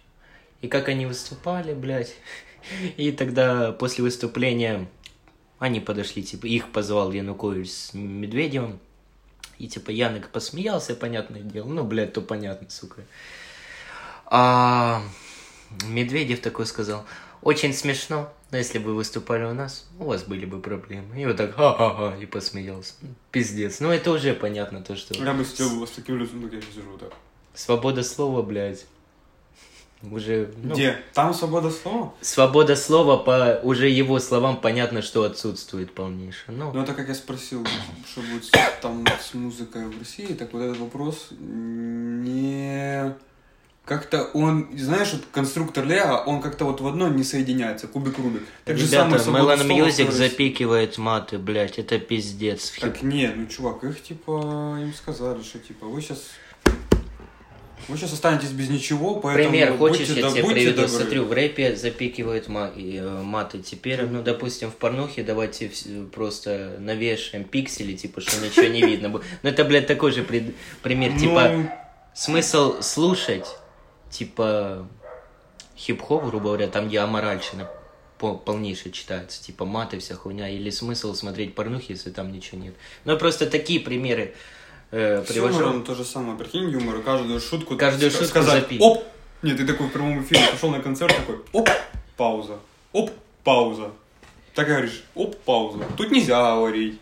И 0.61 0.67
как 0.67 0.89
они 0.89 1.05
выступали, 1.05 1.73
блядь. 1.73 2.13
И 2.97 3.13
тогда 3.13 3.71
после 3.71 4.03
выступления 4.03 4.85
они 5.59 5.79
подошли, 5.79 6.21
типа, 6.23 6.45
их 6.45 6.73
позвал 6.73 7.13
Янукович 7.13 7.71
с 7.71 7.93
Медведевым. 7.93 8.79
И 9.57 9.69
типа 9.69 9.91
Янок 9.91 10.29
посмеялся, 10.29 10.93
понятное 10.93 11.41
дело. 11.41 11.69
Ну, 11.69 11.85
блядь, 11.85 12.11
то 12.11 12.21
понятно, 12.21 12.69
сука. 12.69 13.01
А 14.25 15.01
Медведев 15.85 16.41
такой 16.41 16.65
сказал, 16.65 17.05
очень 17.41 17.73
смешно, 17.73 18.31
но 18.51 18.57
если 18.57 18.79
бы 18.79 18.85
вы 18.85 18.95
выступали 18.95 19.43
у 19.43 19.53
нас, 19.53 19.87
у 19.99 20.05
вас 20.05 20.23
были 20.23 20.45
бы 20.45 20.59
проблемы. 20.59 21.21
И 21.21 21.25
вот 21.25 21.37
так 21.37 21.55
ха-ха-ха, 21.55 22.15
и 22.17 22.25
посмеялся. 22.25 22.93
Пиздец. 23.31 23.79
Ну, 23.79 23.89
это 23.89 24.11
уже 24.11 24.33
понятно, 24.33 24.81
то, 24.81 24.95
что... 24.95 25.13
Я 25.13 25.33
бы 25.33 25.45
сидел 25.45 25.85
с 25.85 25.91
таким 25.91 26.17
лицом, 26.17 26.41
как 26.43 26.53
я 26.53 26.61
сейчас 26.61 26.75
сижу, 26.75 26.97
так. 26.97 27.13
Свобода 27.53 28.03
слова, 28.03 28.41
блядь. 28.41 28.85
Уже, 30.01 30.53
ну, 30.63 30.73
Где? 30.73 30.97
Там 31.13 31.33
свобода 31.33 31.69
слова? 31.69 32.13
свобода 32.21 32.77
слова, 32.77 33.17
по 33.17 33.59
уже 33.63 33.89
его 33.89 34.19
словам 34.19 34.61
понятно, 34.61 35.01
что 35.01 35.23
отсутствует 35.23 35.93
полнейшее. 35.93 36.55
Ну, 36.55 36.71
Ну, 36.71 36.81
это 36.81 36.93
как 36.93 37.09
я 37.09 37.15
спросил, 37.15 37.67
что 38.09 38.21
будет 38.21 38.49
там 38.81 39.05
с 39.21 39.33
музыкой 39.33 39.87
в 39.87 39.99
России, 39.99 40.33
так 40.33 40.53
вот 40.53 40.61
этот 40.61 40.77
вопрос 40.77 41.27
не... 41.31 43.13
Как-то 43.89 44.25
он, 44.35 44.69
знаешь, 44.77 45.13
вот 45.13 45.23
конструктор 45.31 45.83
Лего, 45.83 46.17
он 46.27 46.43
как-то 46.43 46.65
вот 46.65 46.79
в 46.79 46.85
одно 46.85 47.07
не 47.07 47.23
соединяется, 47.23 47.87
кубик 47.87 48.19
Рубик. 48.19 48.43
Так 48.63 48.77
же 48.77 48.85
самое 48.85 49.19
ребята, 49.19 49.63
в 49.63 49.67
Music 49.67 50.05
России. 50.05 50.09
запикивает 50.11 50.99
маты, 50.99 51.39
блядь, 51.39 51.79
это 51.79 51.97
пиздец. 51.97 52.71
Так 52.79 53.01
нет, 53.01 53.33
ну 53.35 53.47
чувак, 53.47 53.83
их 53.83 54.03
типа 54.03 54.77
им 54.79 54.93
сказали, 54.93 55.41
что 55.41 55.57
типа 55.57 55.87
вы 55.87 56.01
сейчас 56.01 56.19
вы 57.87 57.97
сейчас 57.97 58.13
останетесь 58.13 58.51
без 58.51 58.69
ничего, 58.69 59.15
поэтому 59.15 59.49
Пример 59.49 59.75
хочешь, 59.75 60.07
будьте, 60.07 60.21
я 60.21 60.21
да- 60.21 60.31
тебе 60.31 60.43
приведу. 60.43 60.81
добры. 60.81 60.87
Смотрю, 60.89 61.25
в 61.25 61.31
рэпе 61.31 61.75
запикивают 61.75 62.45
э, 62.47 63.21
маты. 63.23 63.59
Теперь, 63.59 64.05
ну, 64.05 64.21
допустим, 64.21 64.69
в 64.69 64.75
порнухе 64.75 65.23
давайте 65.23 65.71
просто 66.13 66.75
навешаем 66.79 67.43
пиксели, 67.43 67.95
типа, 67.95 68.21
что 68.21 68.39
ничего 68.45 68.67
не 68.67 68.83
видно. 68.83 69.09
Ну, 69.09 69.21
это, 69.41 69.65
блядь, 69.65 69.87
такой 69.87 70.11
же 70.11 70.23
пример. 70.83 71.19
Типа, 71.19 71.49
Ну, 71.51 71.69
смысл 72.13 72.81
слушать, 72.81 73.47
типа, 74.09 74.87
хип-хоп, 75.77 76.25
грубо 76.25 76.45
говоря, 76.47 76.67
там, 76.67 76.87
где 76.87 76.99
аморальщина 76.99 77.69
по- 78.17 78.35
полнейшая 78.35 78.91
читается, 78.91 79.41
типа 79.43 79.65
маты, 79.65 79.99
вся 79.99 80.15
хуйня, 80.15 80.49
или 80.49 80.69
смысл 80.69 81.13
смотреть 81.13 81.55
порнухи, 81.55 81.91
если 81.91 82.09
там 82.09 82.31
ничего 82.31 82.61
нет. 82.61 82.73
Ну, 83.05 83.17
просто 83.17 83.45
такие 83.45 83.79
примеры 83.79 84.35
э, 84.91 85.23
с 85.23 85.27
привожу. 85.27 85.59
юмором 85.59 85.83
то 85.83 85.95
же 85.95 86.03
самое, 86.03 86.37
прикинь, 86.37 86.69
юмор, 86.69 87.01
каждую 87.01 87.39
шутку 87.39 87.77
Каждую 87.77 88.11
шутку 88.11 88.25
сказать, 88.25 88.63
запить. 88.63 88.81
оп, 88.81 89.03
нет, 89.41 89.57
ты 89.57 89.65
такой 89.65 89.87
в 89.87 89.91
прямом 89.91 90.21
эфире 90.23 90.41
пошел 90.51 90.69
на 90.69 90.81
концерт, 90.81 91.15
такой, 91.15 91.37
оп, 91.53 91.69
пауза, 92.17 92.59
оп, 92.91 93.11
пауза. 93.43 93.91
Так 94.53 94.67
говоришь, 94.67 95.03
оп, 95.15 95.37
пауза. 95.45 95.79
Тут 95.95 96.11
нельзя 96.11 96.55
говорить, 96.55 96.99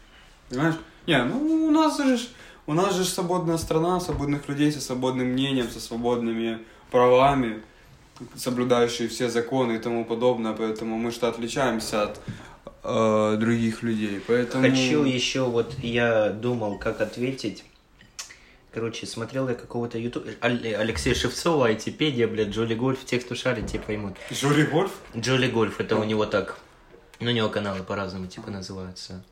понимаешь? 0.49 0.75
Не, 1.07 1.23
ну 1.23 1.65
у 1.67 1.71
нас 1.71 1.97
же, 1.97 2.19
у 2.67 2.73
нас 2.73 2.93
же 2.95 3.03
свободная 3.05 3.57
страна, 3.57 3.99
свободных 3.99 4.47
людей 4.49 4.71
со 4.71 4.81
свободным 4.81 5.27
мнением, 5.29 5.67
со 5.71 5.79
свободными 5.79 6.59
правами, 6.91 7.61
соблюдающие 8.35 9.07
все 9.07 9.29
законы 9.29 9.73
и 9.73 9.79
тому 9.79 10.05
подобное, 10.05 10.53
поэтому 10.53 10.97
мы 10.97 11.11
что 11.11 11.27
отличаемся 11.27 12.03
от 12.03 12.21
э, 12.83 13.37
других 13.39 13.83
людей, 13.83 14.21
поэтому... 14.25 14.69
Хочу 14.69 15.03
еще, 15.03 15.43
вот 15.43 15.75
я 15.79 16.29
думал, 16.29 16.77
как 16.79 17.01
ответить. 17.01 17.63
Короче, 18.73 19.07
смотрел 19.07 19.49
я 19.49 19.55
какого-то 19.55 19.97
ютуб... 19.97 20.27
Алексея 20.41 21.15
Шевцова, 21.15 21.67
айтипедия, 21.67 22.27
блядь, 22.27 22.49
Джоли 22.49 22.75
Гольф, 22.75 23.05
те, 23.05 23.19
кто 23.19 23.33
шарит, 23.33 23.67
те 23.67 23.79
поймут. 23.79 24.17
Жюри 24.29 24.63
Гольф? 24.63 24.91
Джоли 25.15 25.47
Гольф, 25.47 25.79
это 25.79 25.95
у 25.95 26.03
него 26.03 26.25
так. 26.25 26.59
Ну, 27.19 27.31
у 27.31 27.33
него 27.33 27.49
каналы 27.49 27.83
по-разному, 27.83 28.27
типа, 28.27 28.51
называются. 28.51 29.23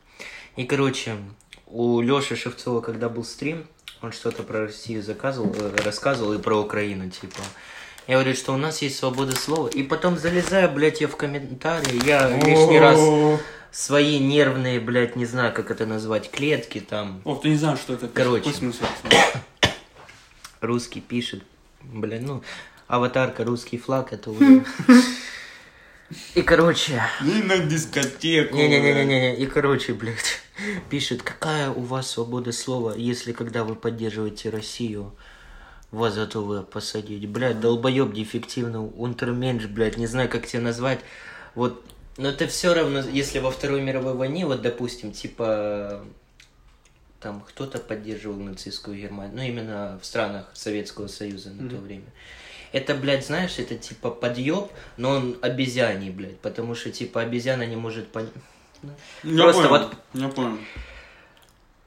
И, 0.56 0.64
короче, 0.64 1.18
у 1.68 2.02
Леши 2.02 2.36
Шевцова, 2.36 2.82
когда 2.82 3.10
был 3.10 3.24
стрим, 3.24 3.68
он 4.06 4.12
что-то 4.12 4.44
про 4.44 4.62
Россию 4.62 5.02
заказывал, 5.02 5.54
э, 5.58 5.82
рассказывал 5.84 6.34
и 6.34 6.38
про 6.38 6.58
Украину, 6.58 7.10
типа. 7.10 7.42
Я 8.08 8.16
говорю, 8.16 8.36
что 8.36 8.54
у 8.54 8.58
нас 8.58 8.82
есть 8.84 9.00
свобода 9.00 9.36
слова. 9.36 9.68
И 9.68 9.82
потом 9.82 10.18
залезаю, 10.18 10.72
блядь, 10.72 11.02
я 11.02 11.08
в 11.08 11.18
комментарии, 11.18 12.06
я 12.06 12.30
лишний 12.30 12.80
раз 12.80 13.00
свои 13.72 14.20
нервные, 14.20 14.80
блядь, 14.80 15.16
не 15.16 15.26
знаю, 15.26 15.54
как 15.54 15.72
это 15.72 15.88
назвать, 15.88 16.30
клетки 16.30 16.80
там. 16.80 17.22
О, 17.26 17.36
ты 17.36 17.50
не 17.50 17.56
знаешь, 17.56 17.80
что 17.80 17.94
это? 17.94 18.08
Короче. 18.08 18.54
Смысл? 18.54 18.84
Русский 20.62 21.02
пишет, 21.02 21.44
блядь, 21.82 22.22
ну, 22.22 22.44
аватарка, 22.88 23.44
русский 23.44 23.78
флаг, 23.78 24.14
это 24.14 24.32
уже... 24.32 24.64
И, 26.36 26.44
короче, 26.44 27.02
Не 27.22 27.42
на 27.42 27.58
дискотеку. 27.58 28.56
не-не-не-не-не, 28.56 29.38
и, 29.38 29.46
короче, 29.48 29.94
блядь, 29.94 30.40
пишет, 30.90 31.24
какая 31.24 31.70
у 31.70 31.82
вас 31.82 32.10
свобода 32.10 32.52
слова, 32.52 32.96
если 32.96 33.32
когда 33.32 33.64
вы 33.64 33.76
поддерживаете 33.76 34.50
Россию, 34.50 35.14
вас 35.92 36.16
готовы 36.16 36.64
посадить. 36.64 37.28
Блядь, 37.28 37.60
долбоеб 37.60 38.14
дефективный, 38.14 38.80
унтерменш, 38.80 39.66
блядь, 39.66 39.98
не 39.98 40.08
знаю, 40.08 40.30
как 40.30 40.48
тебя 40.48 40.62
назвать. 40.62 41.00
Вот, 41.54 41.84
но 42.18 42.30
это 42.30 42.48
все 42.48 42.74
равно, 42.74 43.00
если 43.00 43.40
во 43.40 43.52
Второй 43.52 43.82
мировой 43.82 44.14
войне, 44.14 44.46
вот, 44.46 44.62
допустим, 44.62 45.12
типа, 45.12 46.06
там 47.20 47.42
кто-то 47.42 47.80
поддерживал 47.80 48.38
нацистскую 48.38 49.00
Германию, 49.00 49.36
ну, 49.36 49.42
именно 49.42 50.00
в 50.02 50.06
странах 50.06 50.50
Советского 50.54 51.08
Союза 51.08 51.52
на 51.52 51.70
то 51.70 51.78
время. 51.78 52.06
Это, 52.72 52.94
блядь, 52.94 53.26
знаешь, 53.26 53.58
это 53.58 53.76
типа 53.76 54.12
подъеб, 54.12 54.70
но 54.98 55.12
он 55.12 55.38
обезьяний, 55.42 56.10
блядь, 56.10 56.40
потому 56.40 56.76
что, 56.76 56.92
типа, 56.92 57.22
обезьяна 57.22 57.66
не 57.66 57.78
может 57.78 58.10
понять. 58.10 58.34
Я 59.24 59.44
Просто 59.44 59.68
понял, 59.70 59.80
вот- 59.84 59.96
Я 60.14 60.28
понял. 60.30 60.58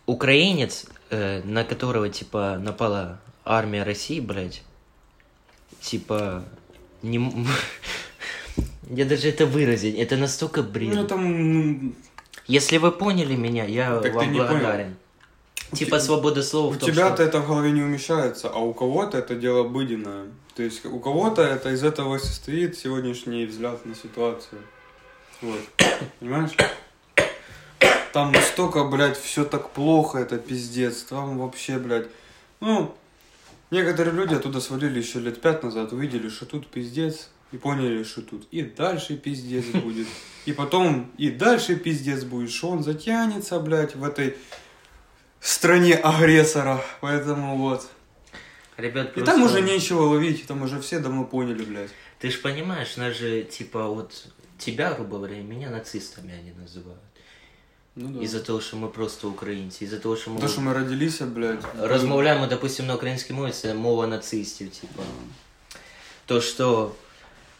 Украинец, 0.06 0.86
э, 1.10 1.42
на 1.44 1.64
которого, 1.64 2.08
типа, 2.08 2.58
напала 2.58 3.20
армия 3.44 3.82
России, 3.82 4.20
блядь, 4.20 4.62
типа, 5.80 6.44
не... 7.02 7.18
Я 8.90 9.04
даже 9.04 9.28
это 9.28 9.44
выразить, 9.46 9.96
это 9.96 10.16
настолько 10.16 10.62
бред. 10.62 10.94
Ну, 10.94 11.06
там... 11.06 11.94
Если 12.46 12.78
вы 12.78 12.90
поняли 12.90 13.36
меня, 13.36 13.64
я 13.66 14.00
Так 14.00 14.14
вам 14.14 14.24
понял. 14.26 14.38
благодарен. 14.46 14.96
У 15.70 15.76
Типа 15.76 15.98
те- 15.98 16.04
свобода 16.04 16.42
слова 16.42 16.72
У 16.72 16.76
тебя-то 16.76 17.16
что... 17.16 17.22
это 17.24 17.40
в 17.40 17.46
голове 17.46 17.72
не 17.72 17.82
умещается, 17.82 18.48
а 18.48 18.58
у 18.58 18.72
кого-то 18.72 19.18
это 19.18 19.34
дело 19.34 19.60
обыденное. 19.66 20.28
То 20.56 20.62
есть 20.62 20.86
у 20.86 20.98
кого-то 20.98 21.42
это 21.42 21.68
из 21.70 21.84
этого 21.84 22.16
состоит 22.16 22.78
сегодняшний 22.78 23.44
взгляд 23.44 23.84
на 23.84 23.94
ситуацию. 23.94 24.62
Вот. 25.42 25.60
Понимаешь? 26.20 26.52
Там 28.12 28.32
настолько, 28.32 28.84
блядь, 28.84 29.18
все 29.18 29.44
так 29.44 29.70
плохо, 29.70 30.18
это 30.18 30.38
пиздец. 30.38 31.02
Там 31.02 31.38
вообще, 31.38 31.78
блядь. 31.78 32.06
Ну, 32.60 32.94
некоторые 33.70 34.14
люди 34.14 34.34
оттуда 34.34 34.60
свалили 34.60 34.98
еще 34.98 35.20
лет 35.20 35.40
пять 35.40 35.62
назад, 35.62 35.92
увидели, 35.92 36.28
что 36.28 36.46
тут 36.46 36.66
пиздец, 36.68 37.28
и 37.52 37.56
поняли, 37.56 38.02
что 38.02 38.22
тут 38.22 38.46
и 38.50 38.62
дальше 38.62 39.16
пиздец 39.16 39.66
будет. 39.66 40.06
И 40.46 40.52
потом 40.52 41.12
и 41.18 41.30
дальше 41.30 41.76
пиздец 41.76 42.24
будет, 42.24 42.50
что 42.50 42.70
он 42.70 42.82
затянется, 42.82 43.58
блядь, 43.60 43.94
в 43.94 44.04
этой 44.04 44.36
стране 45.40 45.94
агрессора. 45.94 46.82
Поэтому 47.00 47.56
вот. 47.56 47.88
Ребят, 48.76 49.10
И 49.10 49.12
просто... 49.14 49.32
там 49.32 49.42
уже 49.42 49.60
нечего 49.60 50.02
ловить, 50.02 50.46
там 50.46 50.62
уже 50.62 50.80
все 50.80 51.00
давно 51.00 51.24
поняли, 51.24 51.64
блядь. 51.64 51.90
Ты 52.20 52.30
ж 52.30 52.40
понимаешь, 52.40 52.96
нас 52.96 53.16
же, 53.16 53.42
типа, 53.42 53.88
вот 53.88 54.28
тебя, 54.58 54.92
грубо 54.94 55.18
говоря, 55.18 55.38
и 55.38 55.42
меня 55.42 55.70
нацистами 55.70 56.32
они 56.32 56.52
называют. 56.52 57.00
Ну 57.97 58.09
да. 58.09 58.23
Из-за 58.23 58.39
того, 58.39 58.59
что 58.59 58.77
мы 58.77 58.89
просто 58.89 59.29
українці, 59.29 59.83
із-за 59.85 59.99
того, 59.99 60.15
що 60.15 60.31
ми 60.31 60.41
То, 60.41 60.47
що 60.47 60.61
ми 60.61 60.73
родилися, 60.73 61.25
блядь. 61.25 61.65
розмовляємо, 61.81 62.47
допустим, 62.47 62.85
на 62.87 62.95
українській 62.95 63.33
мові, 63.33 63.51
це 63.51 63.73
мова 63.73 64.07
нацистів, 64.07 64.69
типа. 64.69 65.03
То, 66.25 66.41
что... 66.41 66.91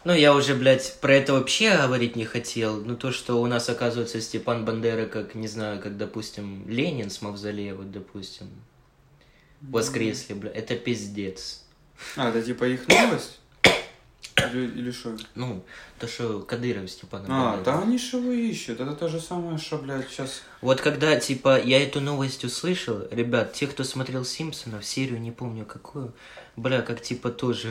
Ну, 0.06 0.12
я 0.14 0.34
уже, 0.34 0.54
блядь, 0.54 0.96
про 1.00 1.14
это 1.14 1.32
вообще 1.32 1.76
говорить 1.76 2.16
не 2.16 2.26
хотел. 2.26 2.82
Ну, 2.84 2.94
то, 2.96 3.10
что 3.12 3.40
у 3.40 3.46
нас, 3.46 3.68
оказывается, 3.70 4.20
Степан 4.20 4.64
Бандера, 4.64 5.06
как, 5.06 5.34
не 5.34 5.48
знаю, 5.48 5.80
как, 5.80 5.96
допустим, 5.96 6.64
Ленин 6.68 7.08
с 7.10 7.22
Мавзолея, 7.22 7.74
вот, 7.74 7.90
допустим, 7.90 8.48
воскресли, 9.62 10.34
бля, 10.34 10.50
это 10.50 10.76
пиздец. 10.76 11.62
А, 12.16 12.28
это 12.28 12.42
типа 12.42 12.64
их 12.64 12.86
новость? 12.88 13.38
Или, 14.53 14.67
или 14.67 14.91
что? 14.91 15.17
Ну, 15.35 15.63
то, 15.99 16.07
что 16.07 16.39
Кадыров 16.39 16.89
Степана 16.89 17.25
А, 17.29 17.61
да 17.63 17.81
они 17.81 17.97
же 17.97 18.17
его 18.17 18.31
ищут. 18.31 18.79
Это 18.79 18.95
то 18.95 19.07
же 19.07 19.19
самое, 19.19 19.57
что, 19.57 19.77
блядь, 19.77 20.09
сейчас... 20.09 20.43
Вот 20.61 20.81
когда, 20.81 21.19
типа, 21.19 21.59
я 21.61 21.81
эту 21.81 22.01
новость 22.01 22.43
услышал, 22.43 23.03
ребят, 23.11 23.53
те, 23.53 23.67
кто 23.67 23.83
смотрел 23.83 24.25
Симпсонов, 24.25 24.85
серию, 24.85 25.19
не 25.19 25.31
помню 25.31 25.65
какую, 25.65 26.13
бля, 26.55 26.81
как, 26.81 27.01
типа, 27.01 27.29
тоже 27.29 27.69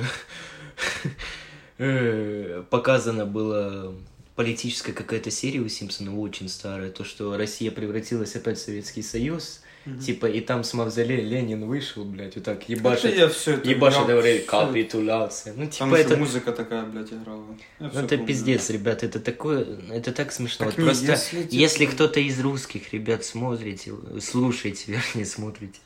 э, 1.79 2.63
показано 2.71 3.27
было 3.27 3.95
политическая 4.37 4.93
какая-то 4.93 5.31
серия 5.31 5.61
у 5.61 5.69
Симпсонов, 5.69 6.15
очень 6.19 6.49
старая, 6.49 6.91
то, 6.91 7.05
что 7.05 7.37
Россия 7.37 7.71
превратилась 7.71 8.37
опять 8.37 8.59
в 8.59 8.63
Советский 8.63 9.03
Союз, 9.03 9.63
типа, 9.97 10.27
и 10.27 10.41
там 10.41 10.65
с 10.65 10.75
мавзолея 10.75 11.23
Ленин 11.23 11.67
вышел, 11.67 12.05
блядь, 12.05 12.35
вот 12.37 12.45
так, 12.45 12.63
Это 12.63 12.73
ебашит, 12.73 13.17
я 13.17 13.29
все 13.29 13.55
это... 13.55 13.69
ебашит, 13.69 14.05
всё- 14.05 14.47
капитуляция. 14.47 15.55
Ну, 15.55 15.63
Там 15.63 15.71
типа, 15.71 15.95
еще 15.95 16.01
это... 16.05 16.17
музыка 16.17 16.53
такая, 16.53 16.85
блядь, 16.85 17.13
играла. 17.13 17.45
Я 17.81 17.91
Ну, 17.93 18.01
это 18.01 18.09
помню. 18.09 18.27
пиздец, 18.27 18.71
ребят, 18.71 19.03
это 19.03 19.21
такое, 19.21 19.67
это 19.91 20.13
так 20.13 20.33
смешно. 20.33 20.67
Так 20.67 20.75
вот 20.77 20.79
не, 20.79 20.85
просто, 20.87 21.13
если 21.13 21.47
если, 21.51 21.85
типа- 21.85 21.93
кто-то 21.93 22.21
из 22.21 22.41
русских 22.41 22.93
ребят 22.93 23.25
смотрите, 23.25 23.93
слушаете, 24.21 24.93
вернее, 24.93 25.27
смотрите, 25.27 25.79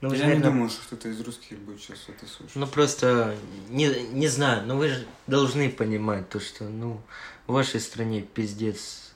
ну, 0.00 0.08
Я 0.12 0.16
не 0.16 0.22
наверное, 0.24 0.50
думаю, 0.50 0.70
что 0.70 0.82
кто-то 0.86 1.08
из 1.08 1.20
русских 1.20 1.58
будет 1.60 1.80
сейчас 1.80 1.98
это 2.08 2.26
слушать. 2.26 2.56
ну, 2.56 2.66
просто, 2.66 3.34
не, 3.68 3.88
не 4.12 4.26
знаю, 4.28 4.66
но 4.66 4.76
вы 4.76 4.88
же 4.88 5.04
должны 5.28 5.68
понимать 5.70 6.28
то, 6.28 6.40
что, 6.40 6.64
ну, 6.64 7.00
в 7.46 7.52
вашей 7.52 7.80
стране 7.80 8.22
пиздец 8.22 9.12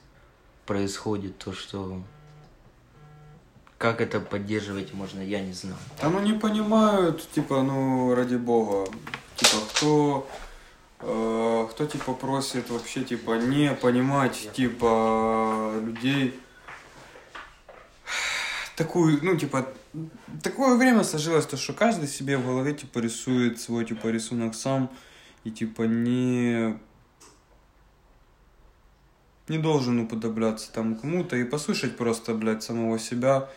происходит, 0.65 1.37
то, 1.37 1.53
что, 1.53 2.01
как 3.77 4.01
это 4.01 4.19
поддерживать 4.19 4.93
можно, 4.93 5.21
я 5.21 5.39
не 5.39 5.53
знаю. 5.53 5.77
Там 6.01 6.17
они 6.17 6.33
понимают, 6.33 7.29
типа, 7.31 7.61
ну, 7.61 8.15
ради 8.15 8.35
бога, 8.35 8.89
типа, 9.35 9.57
кто 9.69 10.27
э, 10.99 11.67
кто, 11.71 11.85
типа, 11.85 12.13
просит 12.13 12.69
вообще, 12.69 13.03
типа, 13.03 13.37
не 13.37 13.73
понимать, 13.73 14.49
типа, 14.53 15.73
людей. 15.81 16.39
Такую, 18.75 19.19
ну, 19.23 19.35
типа, 19.35 19.67
такое 20.43 20.75
время 20.75 21.03
сложилось, 21.03 21.45
то, 21.45 21.57
что 21.57 21.73
каждый 21.73 22.07
себе 22.07 22.37
в 22.37 22.45
голове, 22.45 22.73
типа, 22.73 22.99
рисует 22.99 23.59
свой, 23.59 23.85
типа, 23.85 24.07
рисунок 24.07 24.55
сам, 24.55 24.89
и, 25.43 25.51
типа, 25.51 25.83
не 25.83 26.79
не 29.47 29.57
должен 29.57 29.99
уподобляться 29.99 30.71
там 30.71 30.95
кому-то 30.95 31.35
и 31.35 31.43
послушать 31.43 31.97
просто, 31.97 32.33
блядь, 32.33 32.63
самого 32.63 32.99
себя 32.99 33.49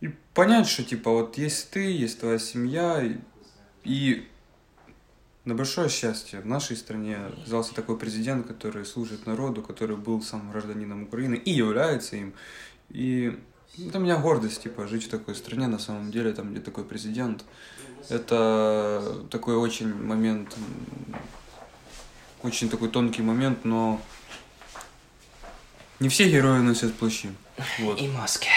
и 0.00 0.08
понять, 0.34 0.66
что, 0.66 0.82
типа, 0.82 1.10
вот 1.10 1.36
есть 1.36 1.70
ты, 1.70 1.92
есть 1.92 2.20
твоя 2.20 2.38
семья, 2.38 3.02
и, 3.02 3.18
и 3.84 4.26
на 5.44 5.54
большое 5.54 5.88
счастье 5.88 6.40
в 6.40 6.46
нашей 6.46 6.76
стране 6.76 7.16
оказался 7.16 7.74
такой 7.74 7.98
президент, 7.98 8.46
который 8.46 8.86
служит 8.86 9.26
народу, 9.26 9.62
который 9.62 9.96
был 9.96 10.22
сам 10.22 10.50
гражданином 10.50 11.02
Украины 11.02 11.34
и 11.34 11.50
является 11.50 12.16
им. 12.16 12.32
И 12.88 13.38
это 13.78 13.98
у 13.98 14.00
меня 14.00 14.16
гордость, 14.16 14.62
типа, 14.62 14.86
жить 14.86 15.04
в 15.04 15.10
такой 15.10 15.34
стране, 15.34 15.66
на 15.66 15.78
самом 15.78 16.10
деле, 16.10 16.32
там, 16.32 16.52
где 16.52 16.60
такой 16.60 16.84
президент. 16.84 17.44
Это 18.08 19.24
такой 19.30 19.56
очень 19.56 19.94
момент, 19.94 20.56
очень 22.42 22.70
такой 22.70 22.88
тонкий 22.88 23.22
момент, 23.22 23.64
но 23.64 24.00
не 26.00 26.08
все 26.08 26.28
герои 26.28 26.60
носят 26.60 26.94
плащи. 26.94 27.30
Вот. 27.78 28.00
И 28.00 28.08
маски. 28.08 28.48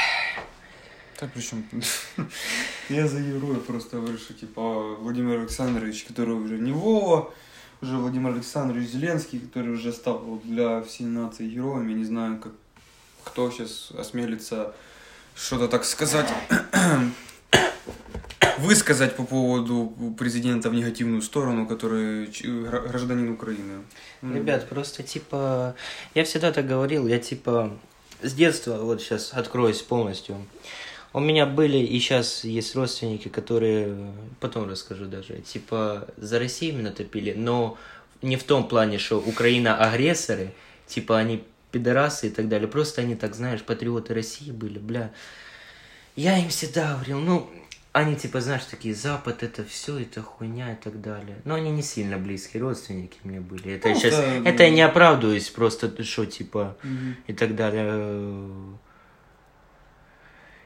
Так 1.18 1.32
причем 1.34 1.66
я 2.90 3.08
за 3.08 3.20
героя 3.20 3.60
просто 3.60 4.18
что 4.18 4.34
типа 4.34 4.96
Владимир 4.96 5.40
Александрович, 5.40 6.04
который 6.04 6.34
уже 6.34 6.58
не 6.58 6.72
Вова, 6.72 7.34
уже 7.82 7.98
Владимир 7.98 8.32
Александрович 8.32 8.90
Зеленский, 8.90 9.40
который 9.40 9.74
уже 9.74 9.94
стал 9.94 10.42
для 10.44 10.82
всей 10.82 11.06
нации 11.06 11.48
героем. 11.48 11.88
Я 11.88 11.96
не 11.96 12.06
знаю, 12.06 12.40
как 12.40 12.54
кто 13.24 13.52
сейчас 13.52 13.92
осмелится 13.98 14.74
что-то 15.36 15.68
так 15.68 15.86
сказать, 15.86 16.28
высказать 18.64 19.16
по 19.16 19.24
поводу 19.24 19.94
президента 20.18 20.70
в 20.70 20.74
негативную 20.74 21.22
сторону, 21.22 21.68
который 21.68 22.28
гражданин 22.44 23.32
Украины. 23.32 23.84
Ребят, 24.22 24.70
просто 24.70 25.04
типа, 25.04 25.76
я 26.16 26.24
всегда 26.24 26.52
так 26.52 26.66
говорил, 26.68 27.08
я 27.08 27.20
типа 27.20 27.78
с 28.22 28.34
детства, 28.34 28.78
вот 28.78 29.02
сейчас 29.02 29.34
откроюсь 29.34 29.82
полностью, 29.82 30.38
у 31.12 31.20
меня 31.20 31.46
были 31.46 31.78
и 31.78 32.00
сейчас 32.00 32.44
есть 32.44 32.76
родственники, 32.76 33.28
которые, 33.28 33.96
потом 34.40 34.70
расскажу 34.70 35.06
даже, 35.06 35.42
типа 35.42 36.08
за 36.18 36.40
Россию 36.40 36.74
именно 36.74 36.92
топили, 36.92 37.34
но 37.34 37.78
не 38.22 38.38
в 38.38 38.44
том 38.44 38.68
плане, 38.68 38.98
что 38.98 39.20
Украина 39.20 39.78
агрессоры, 39.78 40.54
типа 40.88 41.20
они 41.20 41.44
пидорасы 41.72 42.28
и 42.28 42.30
так 42.30 42.48
далее, 42.48 42.68
просто 42.68 43.02
они 43.02 43.16
так, 43.16 43.36
знаешь, 43.36 43.62
патриоты 43.62 44.14
России 44.14 44.52
были, 44.52 44.80
бля. 44.80 45.12
Я 46.16 46.38
им 46.38 46.50
всегда 46.50 46.94
говорил, 46.94 47.20
ну, 47.20 47.50
они 47.94 48.16
типа, 48.16 48.42
знаешь, 48.42 48.66
такие, 48.66 48.96
Запад 48.96 49.44
это 49.44 49.64
все, 49.64 50.00
это 50.00 50.24
хуйня 50.24 50.74
и 50.74 50.76
так 50.76 51.00
далее. 51.00 51.38
Но 51.46 51.54
они 51.54 51.70
не 51.70 51.84
сильно 51.84 52.18
близкие 52.18 52.64
родственники 52.64 53.18
мне 53.24 53.40
были. 53.40 53.76
Это 53.76 53.90
ну, 53.90 53.96
сейчас, 53.96 54.16
это, 54.16 54.50
это 54.50 54.64
я 54.64 54.70
не 54.72 54.82
оправдываюсь, 54.82 55.50
просто 55.50 56.04
что 56.04 56.26
типа 56.26 56.76
угу. 56.84 57.16
и 57.28 57.34
так 57.34 57.56
далее. 57.56 58.50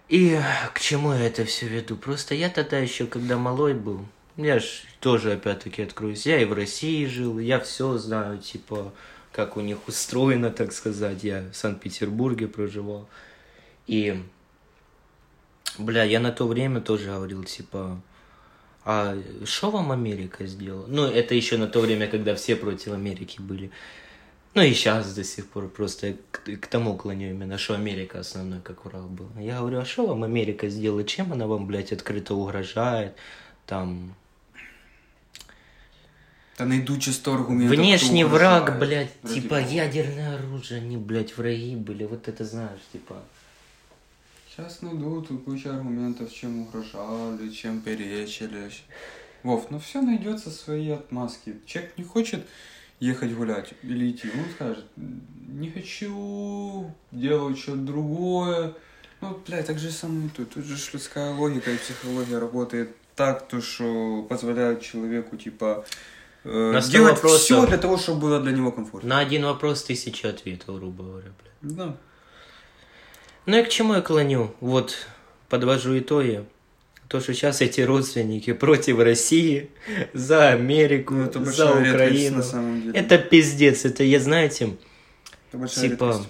И 0.07 0.39
к 0.73 0.79
чему 0.79 1.11
я 1.11 1.27
это 1.27 1.43
все 1.43 1.67
веду? 1.67 1.97
Просто 1.97 2.33
я 2.33 2.49
тогда 2.49 2.77
еще, 2.77 3.05
когда 3.07 3.37
малой 3.37 3.73
был, 3.73 4.05
я 4.37 4.59
ж 4.59 4.83
тоже 5.01 5.33
опять-таки 5.33 5.81
откроюсь, 5.81 6.25
я 6.25 6.41
и 6.41 6.45
в 6.45 6.53
России 6.53 7.05
жил, 7.07 7.39
я 7.39 7.59
все 7.59 7.97
знаю, 7.97 8.37
типа, 8.37 8.93
как 9.33 9.57
у 9.57 9.61
них 9.61 9.85
устроено, 9.89 10.49
так 10.49 10.71
сказать. 10.71 11.25
Я 11.25 11.43
в 11.51 11.57
Санкт-Петербурге 11.57 12.47
проживал. 12.47 13.09
И 13.85 14.23
Бля, 15.77 16.03
я 16.03 16.19
на 16.19 16.31
то 16.31 16.47
время 16.47 16.81
тоже 16.81 17.05
говорил, 17.05 17.43
типа, 17.43 18.01
а 18.83 19.17
что 19.45 19.69
вам 19.69 19.91
Америка 19.91 20.45
сделала? 20.45 20.85
Ну, 20.87 21.05
это 21.05 21.35
еще 21.35 21.57
на 21.57 21.67
то 21.67 21.81
время, 21.81 22.07
когда 22.07 22.35
все 22.35 22.55
против 22.55 22.93
Америки 22.93 23.39
были. 23.39 23.71
Ну 24.53 24.63
и 24.63 24.73
сейчас 24.73 25.13
до 25.13 25.23
сих 25.23 25.47
пор 25.49 25.67
просто 25.69 26.15
к, 26.31 26.39
к 26.39 26.67
тому 26.67 26.97
клоню 26.97 27.29
именно, 27.29 27.57
что 27.57 27.75
Америка 27.75 28.19
основной, 28.19 28.59
как 28.61 28.85
Урал 28.85 29.07
был. 29.07 29.29
Я 29.37 29.59
говорю, 29.59 29.79
а 29.79 29.85
что 29.85 30.07
вам 30.07 30.23
Америка 30.23 30.67
сделала? 30.69 31.03
Чем 31.03 31.31
она 31.31 31.45
вам, 31.45 31.67
блядь, 31.67 31.91
открыто 31.91 32.33
угрожает? 32.33 33.15
Там... 33.65 34.15
Да 36.57 36.65
найду 36.65 36.97
чисто 36.97 37.35
аргументов. 37.35 37.77
Внешний 37.77 38.23
враг, 38.23 38.79
блядь, 38.79 39.11
типа 39.21 39.59
ядерное 39.59 40.37
оружие, 40.39 40.81
они, 40.81 40.97
блядь, 40.97 41.37
враги 41.37 41.75
были. 41.75 42.05
Вот 42.05 42.27
это 42.27 42.43
знаешь, 42.43 42.81
типа... 42.91 43.21
Сейчас 44.57 44.81
найдут 44.81 45.27
кучу 45.45 45.69
аргументов, 45.69 46.33
чем 46.33 46.63
угрожали, 46.63 47.47
чем 47.49 47.79
перечили. 47.79 48.71
Вов, 49.43 49.69
ну 49.69 49.77
все 49.77 50.01
найдется 50.01 50.49
свои 50.49 50.89
отмазки. 50.89 51.57
Человек 51.67 51.95
не 51.95 52.03
хочет 52.03 52.43
ехать 52.99 53.35
гулять 53.35 53.75
или 53.83 54.09
идти. 54.09 54.27
Он 54.33 54.51
скажет, 54.55 54.85
не 54.95 55.69
хочу, 55.69 56.91
делаю 57.11 57.55
что-то 57.55 57.77
другое. 57.77 58.73
Ну, 59.21 59.39
блядь, 59.45 59.67
так 59.67 59.77
же 59.77 59.91
самое 59.91 60.31
тут. 60.35 60.55
Тут 60.55 60.65
же 60.65 60.75
людская 60.91 61.35
логика 61.35 61.69
и 61.69 61.77
психология 61.77 62.39
работает 62.39 62.95
так, 63.15 63.47
то, 63.47 63.61
что 63.61 64.23
позволяет 64.23 64.81
человеку, 64.81 65.37
типа, 65.37 65.85
э, 66.45 66.81
делать 66.89 67.17
вопроса... 67.17 67.37
все 67.37 67.67
для 67.67 67.77
того, 67.77 67.97
чтобы 67.97 68.21
было 68.21 68.39
для 68.39 68.53
него 68.53 68.71
комфортно. 68.71 69.07
На 69.09 69.19
один 69.19 69.45
вопрос 69.45 69.83
тысяча 69.83 70.29
ответов, 70.29 70.77
грубо 70.77 71.03
говоря, 71.03 71.29
блядь. 71.61 71.75
Да. 71.75 71.97
Ну 73.47 73.57
и 73.57 73.63
к 73.63 73.69
чему 73.69 73.95
я 73.95 74.01
клоню? 74.01 74.53
Вот 74.59 75.07
подвожу 75.47 75.97
итоги. 75.97 76.45
То, 77.07 77.21
что 77.21 77.33
сейчас 77.33 77.61
эти 77.61 77.79
родственники 77.79 78.51
против 78.51 78.99
России, 78.99 79.69
за 80.13 80.49
Америку, 80.49 81.13
ну, 81.13 81.23
это 81.23 81.43
за 81.45 81.71
Украину. 81.71 82.37
На 82.37 82.43
самом 82.43 82.81
деле. 82.81 82.99
Это 82.99 83.17
пиздец. 83.17 83.85
Это 83.85 84.03
я, 84.03 84.19
знаете, 84.19 84.75
это 85.53 85.67
типа... 85.67 86.05
Редкость. 86.05 86.27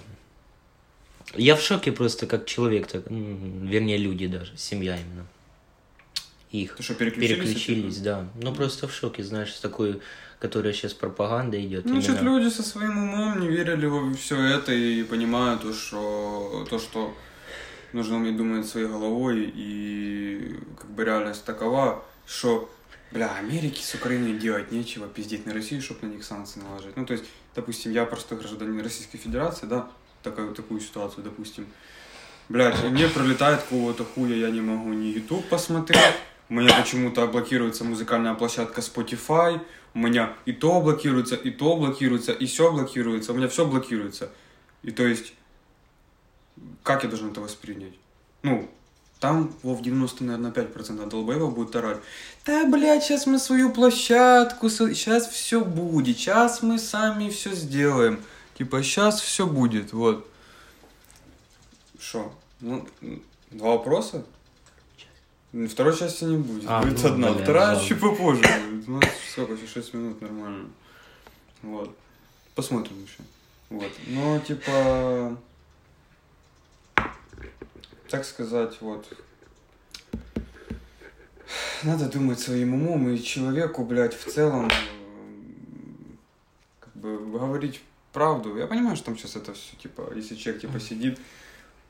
Я 1.34 1.56
в 1.56 1.60
шоке 1.60 1.90
просто 1.90 2.26
как 2.28 2.46
человек, 2.46 2.86
так, 2.86 3.02
вернее 3.10 3.98
люди 3.98 4.28
даже, 4.28 4.56
семья 4.56 4.96
именно. 4.96 5.26
Их 6.52 6.76
Ты 6.76 6.82
что, 6.84 6.94
переключились? 6.94 7.38
Переключились, 7.38 7.96
да. 7.98 8.28
Ну 8.40 8.54
просто 8.54 8.86
в 8.86 8.94
шоке, 8.94 9.24
знаешь, 9.24 9.52
с 9.52 9.60
такой 9.60 10.00
которая 10.38 10.72
сейчас 10.72 10.94
пропаганда 10.94 11.60
идет. 11.60 11.84
Ну, 11.84 12.00
именно... 12.00 12.20
люди 12.20 12.48
со 12.48 12.62
своим 12.62 12.98
умом 12.98 13.40
не 13.40 13.48
верили 13.48 13.86
во 13.86 14.12
все 14.14 14.40
это 14.40 14.72
и 14.72 15.02
понимают, 15.02 15.62
то, 15.62 15.72
что, 15.72 16.66
то, 16.70 16.78
что 16.78 17.14
нужно 17.92 18.16
уметь 18.16 18.36
думать 18.36 18.66
своей 18.66 18.86
головой, 18.86 19.52
и 19.54 20.56
как 20.78 20.90
бы 20.90 21.04
реальность 21.04 21.44
такова, 21.44 22.04
что, 22.26 22.70
бля, 23.10 23.34
Америке 23.34 23.82
с 23.82 23.94
Украиной 23.94 24.38
делать 24.38 24.70
нечего, 24.70 25.08
пиздеть 25.08 25.46
на 25.46 25.54
Россию, 25.54 25.82
чтобы 25.82 26.06
на 26.06 26.12
них 26.12 26.24
санкции 26.24 26.60
наложить. 26.60 26.96
Ну, 26.96 27.04
то 27.04 27.14
есть, 27.14 27.24
допустим, 27.54 27.92
я 27.92 28.04
простой 28.04 28.38
гражданин 28.38 28.80
Российской 28.80 29.18
Федерации, 29.18 29.66
да, 29.66 29.90
такую, 30.22 30.54
такую 30.54 30.80
ситуацию, 30.80 31.24
допустим, 31.24 31.66
блядь, 32.48 32.82
мне 32.84 33.08
пролетает 33.08 33.62
какого-то 33.62 34.04
хуя, 34.04 34.36
я 34.36 34.50
не 34.50 34.60
могу 34.60 34.92
ни 34.92 35.06
YouTube 35.06 35.48
посмотреть, 35.48 36.14
у 36.48 36.54
меня 36.54 36.74
почему-то 36.74 37.26
блокируется 37.26 37.84
музыкальная 37.84 38.34
площадка 38.34 38.80
Spotify, 38.80 39.60
у 39.94 39.98
меня 39.98 40.34
и 40.46 40.52
то 40.52 40.80
блокируется, 40.80 41.34
и 41.34 41.50
то 41.50 41.76
блокируется, 41.76 42.32
и 42.32 42.46
все 42.46 42.72
блокируется, 42.72 43.32
у 43.32 43.36
меня 43.36 43.48
все 43.48 43.66
блокируется. 43.66 44.30
И 44.82 44.90
то 44.90 45.06
есть, 45.06 45.34
как 46.82 47.02
я 47.02 47.08
должен 47.08 47.30
это 47.30 47.40
воспринять? 47.40 47.94
Ну, 48.42 48.68
там 49.20 49.52
в 49.62 49.82
90, 49.82 50.24
наверное, 50.24 50.52
5% 50.52 51.08
долбоебов 51.08 51.54
будет 51.54 51.74
орать. 51.74 51.98
Да, 52.46 52.66
блядь, 52.66 53.02
сейчас 53.02 53.26
мы 53.26 53.38
свою 53.38 53.72
площадку, 53.72 54.68
сейчас 54.70 55.28
все 55.28 55.64
будет, 55.64 56.16
сейчас 56.16 56.62
мы 56.62 56.78
сами 56.78 57.28
все 57.30 57.52
сделаем. 57.52 58.20
Типа, 58.56 58.82
сейчас 58.82 59.20
все 59.20 59.46
будет, 59.46 59.92
вот. 59.92 60.28
Что? 61.98 62.32
Ну, 62.60 62.86
два 63.50 63.70
вопроса? 63.70 64.24
Второй 65.52 65.96
части 65.96 66.24
не 66.24 66.36
будет. 66.36 66.64
А, 66.66 66.82
будет 66.82 67.02
ну, 67.02 67.08
одна. 67.08 67.32
Блин, 67.32 67.42
Вторая 67.42 67.68
ладно. 67.74 67.88
чуть 67.88 68.00
попозже 68.00 68.42
будет. 68.42 68.88
Ну, 68.88 69.00
сколько, 69.30 69.66
6 69.66 69.94
минут 69.94 70.20
нормально. 70.20 70.68
Вот. 71.62 71.96
Посмотрим 72.54 72.96
еще. 73.02 73.22
Вот. 73.70 73.92
Но, 74.08 74.38
типа... 74.40 75.36
Так 78.10 78.24
сказать, 78.24 78.76
вот. 78.80 79.06
Надо 81.82 82.08
думать 82.10 82.40
своим 82.40 82.74
умом 82.74 83.08
и 83.08 83.22
человеку, 83.22 83.84
блядь, 83.84 84.14
в 84.14 84.30
целом 84.30 84.70
как 86.80 86.94
бы 86.94 87.18
говорить 87.18 87.80
правду. 88.12 88.56
Я 88.56 88.66
понимаю, 88.66 88.96
что 88.96 89.06
там 89.06 89.18
сейчас 89.18 89.36
это 89.36 89.54
все, 89.54 89.76
типа, 89.76 90.12
если 90.14 90.34
человек, 90.34 90.62
типа, 90.62 90.80
сидит 90.80 91.18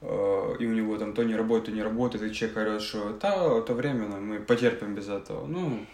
и 0.00 0.66
у 0.66 0.72
него 0.72 0.96
там 0.96 1.12
то 1.12 1.24
не 1.24 1.34
работает, 1.34 1.66
то 1.66 1.72
не 1.72 1.82
работает, 1.82 2.24
и 2.24 2.34
человек 2.34 2.56
орет, 2.56 2.82
что 2.82 3.12
да, 3.20 3.58
это 3.58 3.74
временно, 3.74 4.16
мы 4.18 4.38
потерпим 4.38 4.94
без 4.94 5.08
этого. 5.08 5.46
Ну, 5.46 5.84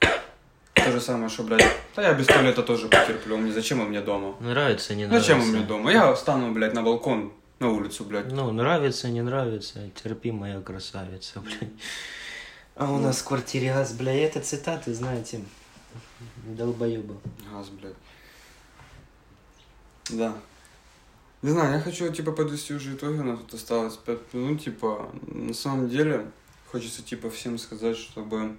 то 0.00 0.92
же 0.92 1.00
самое, 1.00 1.28
что, 1.28 1.44
блядь, 1.44 1.64
да 1.94 2.02
я 2.02 2.14
без 2.14 2.26
туалета 2.26 2.62
тоже 2.62 2.88
потерплю, 2.88 3.36
мне 3.36 3.52
зачем 3.52 3.80
он 3.80 3.88
мне 3.88 4.00
дома? 4.00 4.36
Нравится, 4.40 4.94
не 4.94 5.06
нравится. 5.06 5.28
Зачем 5.28 5.42
он 5.42 5.48
мне 5.54 5.64
дома? 5.64 5.92
Я 5.92 6.12
встану, 6.14 6.52
блядь, 6.52 6.74
на 6.74 6.82
балкон, 6.82 7.32
на 7.60 7.70
улицу, 7.70 8.04
блядь. 8.04 8.30
Ну, 8.32 8.50
нравится, 8.50 9.08
не 9.08 9.22
нравится, 9.22 9.88
терпи, 10.02 10.32
моя 10.32 10.60
красавица, 10.60 11.40
блядь. 11.40 11.70
А 12.74 12.90
у 12.92 12.98
нас 12.98 13.20
в 13.20 13.24
квартире 13.24 13.72
газ, 13.72 13.92
бля, 13.92 14.12
это 14.12 14.40
цитаты, 14.40 14.92
знаете, 14.92 15.40
долбоеба. 16.44 17.14
Газ, 17.52 17.68
блядь. 17.68 17.94
Да. 20.10 20.34
Не 21.44 21.50
знаю, 21.50 21.74
я 21.74 21.80
хочу, 21.80 22.10
типа, 22.10 22.32
подвести 22.32 22.72
уже 22.72 22.94
итоги, 22.94 23.18
у 23.18 23.22
нас 23.22 23.38
тут 23.38 23.52
осталось 23.52 23.98
5 23.98 24.32
минут, 24.32 24.64
типа, 24.64 25.10
на 25.26 25.52
самом 25.52 25.90
деле, 25.90 26.30
хочется, 26.72 27.02
типа, 27.02 27.28
всем 27.28 27.58
сказать, 27.58 27.98
чтобы 27.98 28.56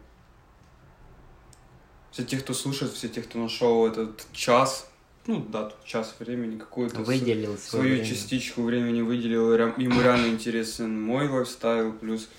все 2.12 2.24
те, 2.24 2.38
кто 2.38 2.54
слушает, 2.54 2.92
все 2.94 3.10
те, 3.10 3.24
кто 3.24 3.40
нашел 3.40 3.88
этот 3.88 4.28
час, 4.34 4.88
ну, 5.26 5.44
да, 5.50 5.64
тут 5.64 5.84
час 5.84 6.16
времени, 6.20 6.60
какую-то 6.60 7.04
с- 7.04 7.64
свою 7.70 7.96
время. 7.96 8.06
частичку 8.06 8.62
времени 8.62 9.02
выделил, 9.02 9.52
ему 9.52 10.02
реально 10.04 10.28
интересен 10.28 11.02
мой 11.02 11.28
лайфстайл, 11.28 11.92
плюс 11.92 12.30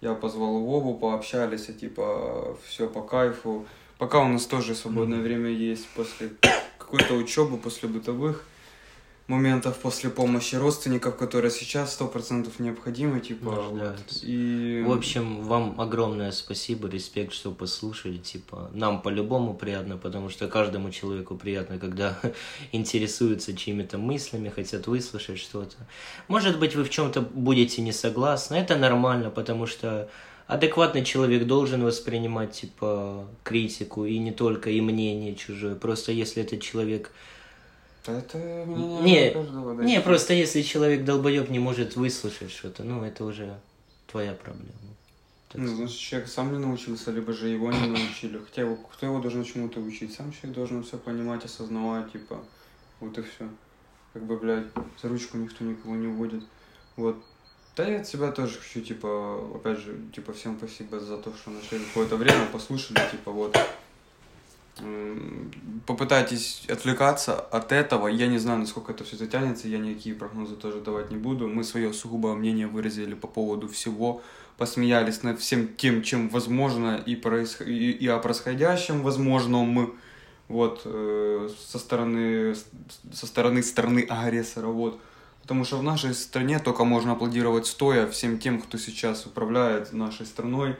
я 0.00 0.14
позвал 0.14 0.62
Вову, 0.62 0.98
пообщались, 0.98 1.68
а 1.68 1.74
типа 1.74 2.58
все 2.66 2.88
по 2.88 3.02
кайфу. 3.02 3.68
Пока 3.98 4.18
у 4.18 4.26
нас 4.26 4.46
тоже 4.46 4.74
свободное 4.74 5.20
время 5.20 5.50
есть 5.50 5.86
после 5.94 6.32
какой-то 6.78 7.14
учебы, 7.14 7.56
после 7.56 7.88
бытовых 7.88 8.44
моментов, 9.32 9.78
после 9.78 10.10
помощи 10.10 10.56
родственников, 10.56 11.16
которые 11.16 11.50
сейчас 11.50 11.94
сто 11.94 12.06
процентов 12.06 12.58
необходимы, 12.58 13.20
типа. 13.20 13.50
вот. 13.50 14.22
И 14.22 14.84
В 14.86 14.92
общем, 14.92 15.42
вам 15.42 15.80
огромное 15.80 16.32
спасибо, 16.32 16.88
респект, 16.88 17.32
что 17.32 17.50
послушали. 17.50 18.18
Типа, 18.18 18.70
нам 18.74 19.00
по-любому 19.00 19.54
приятно, 19.54 19.96
потому 19.96 20.28
что 20.28 20.48
каждому 20.48 20.90
человеку 20.90 21.34
приятно, 21.34 21.78
когда 21.78 22.18
интересуются 22.72 23.56
чьими-то 23.56 23.96
мыслями, 23.96 24.50
хотят 24.50 24.86
выслушать 24.86 25.38
что-то. 25.38 25.76
Может 26.28 26.58
быть, 26.58 26.76
вы 26.76 26.84
в 26.84 26.90
чем-то 26.90 27.22
будете 27.22 27.82
не 27.82 27.92
согласны. 27.92 28.56
Это 28.56 28.76
нормально, 28.76 29.30
потому 29.30 29.66
что 29.66 30.10
адекватный 30.46 31.04
человек 31.04 31.46
должен 31.46 31.82
воспринимать, 31.82 32.52
типа, 32.52 33.26
критику 33.44 34.04
и 34.04 34.18
не 34.18 34.32
только 34.32 34.68
и 34.70 34.80
мнение 34.80 35.34
чужое. 35.34 35.74
Просто 35.74 36.12
если 36.12 36.42
этот 36.42 36.60
человек 36.60 37.12
это 38.10 38.38
мнение 38.66 39.28
Не, 39.28 39.30
каждого, 39.30 39.74
да, 39.74 39.84
не, 39.84 40.00
просто 40.00 40.34
если 40.34 40.62
человек 40.62 41.04
долбоеб 41.04 41.50
не 41.50 41.60
может 41.60 41.94
выслушать 41.94 42.50
что-то, 42.50 42.82
ну 42.82 43.04
это 43.04 43.24
уже 43.24 43.60
твоя 44.08 44.32
проблема. 44.32 44.72
Так 45.48 45.60
Ну, 45.60 45.76
значит, 45.76 45.98
человек 45.98 46.28
сам 46.28 46.52
не 46.52 46.58
научился, 46.58 47.10
либо 47.10 47.32
же 47.32 47.48
его 47.48 47.70
не 47.70 47.86
научили. 47.86 48.38
Хотя 48.38 48.62
его, 48.62 48.76
кто 48.76 49.06
его 49.06 49.20
должен 49.20 49.44
чему-то 49.44 49.80
учить? 49.80 50.14
Сам 50.14 50.32
человек 50.32 50.56
должен 50.56 50.82
все 50.82 50.96
понимать, 50.96 51.44
осознавать, 51.44 52.10
типа, 52.10 52.42
вот 53.00 53.18
и 53.18 53.22
все. 53.22 53.48
Как 54.14 54.22
бы, 54.22 54.38
блядь, 54.38 54.66
за 55.02 55.08
ручку 55.08 55.36
никто 55.36 55.64
никого 55.64 55.94
не 55.94 56.06
уводит. 56.06 56.42
Вот. 56.96 57.22
Да 57.76 57.86
я 57.86 58.00
от 58.00 58.08
себя 58.08 58.32
тоже 58.32 58.58
хочу, 58.58 58.80
типа, 58.80 59.50
опять 59.54 59.78
же, 59.78 59.98
типа, 60.14 60.32
всем 60.32 60.56
спасибо 60.58 61.00
за 61.00 61.18
то, 61.18 61.32
что 61.34 61.50
нашли 61.50 61.78
какое-то 61.78 62.16
время, 62.16 62.46
послушали, 62.52 63.00
типа, 63.10 63.30
вот. 63.30 63.56
Попытайтесь 65.86 66.64
отвлекаться 66.68 67.38
от 67.38 67.72
этого. 67.72 68.08
Я 68.08 68.26
не 68.26 68.38
знаю, 68.38 68.60
насколько 68.60 68.92
это 68.92 69.04
все 69.04 69.16
затянется, 69.16 69.68
я 69.68 69.78
никакие 69.78 70.14
прогнозы 70.14 70.56
тоже 70.56 70.80
давать 70.80 71.10
не 71.10 71.16
буду. 71.16 71.46
Мы 71.46 71.62
свое 71.62 71.92
сугубое 71.92 72.34
мнение 72.34 72.66
выразили 72.66 73.14
по 73.14 73.26
поводу 73.26 73.68
всего, 73.68 74.22
посмеялись 74.56 75.22
над 75.22 75.40
всем 75.40 75.68
тем, 75.76 76.02
чем 76.02 76.28
возможно, 76.30 76.96
и, 77.04 77.16
происх... 77.16 77.60
и, 77.62 77.90
и 77.90 78.06
о 78.08 78.18
происходящем 78.18 79.02
возможном, 79.02 79.94
вот, 80.48 80.82
э, 80.84 81.48
со 81.66 81.78
стороны, 81.78 82.54
со 83.12 83.26
стороны 83.26 83.62
страны 83.62 84.06
агрессора, 84.08 84.68
вот. 84.68 85.00
Потому 85.42 85.64
что 85.64 85.78
в 85.78 85.82
нашей 85.82 86.14
стране 86.14 86.60
только 86.60 86.84
можно 86.84 87.12
аплодировать 87.12 87.66
стоя 87.66 88.06
всем 88.06 88.38
тем, 88.38 88.60
кто 88.60 88.78
сейчас 88.78 89.26
управляет 89.26 89.92
нашей 89.92 90.24
страной, 90.24 90.76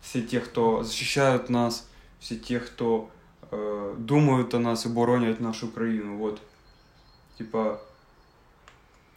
все 0.00 0.22
те, 0.22 0.40
кто 0.40 0.82
защищают 0.82 1.50
нас, 1.50 1.88
все 2.20 2.36
те, 2.36 2.60
кто 2.60 3.10
э, 3.54 3.94
думают 3.98 4.54
о 4.54 4.58
нас 4.58 4.86
и 4.86 4.88
боронят 4.88 5.40
нашу 5.40 5.68
Украину, 5.68 6.16
вот. 6.16 6.40
Типа, 7.38 7.80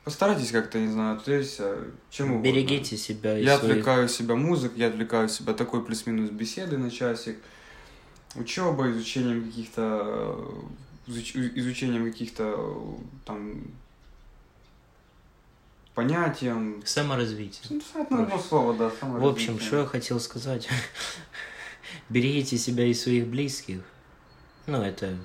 постарайтесь 0.04 0.52
как-то, 0.52 0.80
не 0.80 0.92
знаю, 0.92 1.18
отвлечься, 1.18 1.78
чем 2.10 2.32
угодно. 2.32 2.48
Берегите 2.48 2.98
себя 2.98 3.38
и 3.38 3.44
Я 3.44 3.58
своих... 3.58 3.72
отвлекаю 3.72 4.10
себя 4.10 4.36
музыкой, 4.36 4.80
я 4.80 4.88
отвлекаю 4.88 5.30
себя 5.30 5.54
такой 5.54 5.84
плюс-минус 5.84 6.30
беседы 6.30 6.78
на 6.78 6.90
часик, 6.90 7.38
учебой, 8.36 8.92
изучением 8.92 9.46
каких-то 9.46 10.48
изуч- 11.08 11.52
изучением 11.56 12.06
каких-то 12.12 12.98
там 13.26 13.64
понятием. 15.94 16.84
Саморазвитие. 16.86 17.64
Ну, 17.70 18.02
это 18.02 18.22
одно 18.24 18.40
слово, 18.40 18.74
да, 18.76 18.92
В 19.02 19.26
общем, 19.26 19.60
что 19.60 19.80
я 19.80 19.86
хотел 19.86 20.20
сказать. 20.20 20.70
Берегите 22.10 22.58
себя 22.58 22.86
и 22.86 22.94
своих 22.94 23.28
близких. 23.28 23.82
Ну, 24.68 24.82
это 24.82 25.16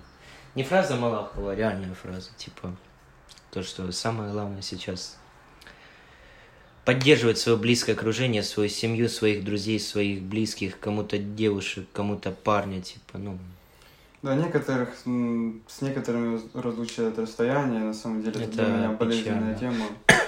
не 0.54 0.62
фраза 0.62 0.96
Малахова, 0.96 1.52
а 1.52 1.54
реальная 1.54 1.94
фраза. 1.94 2.30
Типа, 2.36 2.74
то, 3.50 3.62
что 3.62 3.90
самое 3.92 4.32
главное 4.32 4.62
сейчас 4.62 5.18
поддерживать 6.84 7.38
свое 7.38 7.58
близкое 7.58 7.92
окружение, 7.92 8.42
свою 8.42 8.68
семью, 8.68 9.08
своих 9.08 9.44
друзей, 9.44 9.78
своих 9.78 10.22
близких, 10.22 10.78
кому-то 10.80 11.18
девушек, 11.18 11.86
кому-то 11.92 12.30
парня, 12.32 12.80
типа, 12.80 13.18
ну, 13.18 13.38
Да, 14.22 14.34
некоторых, 14.34 14.90
с 14.96 15.80
некоторыми 15.80 16.40
разлучает 16.54 17.18
расстояние, 17.18 17.80
на 17.80 17.94
самом 17.94 18.22
деле, 18.22 18.44
это, 18.44 18.54
Это 18.54 18.64
для 18.64 18.76
меня 18.76 18.88
болезненная 18.90 19.54
печально. 19.54 19.76
тема. 19.76 19.86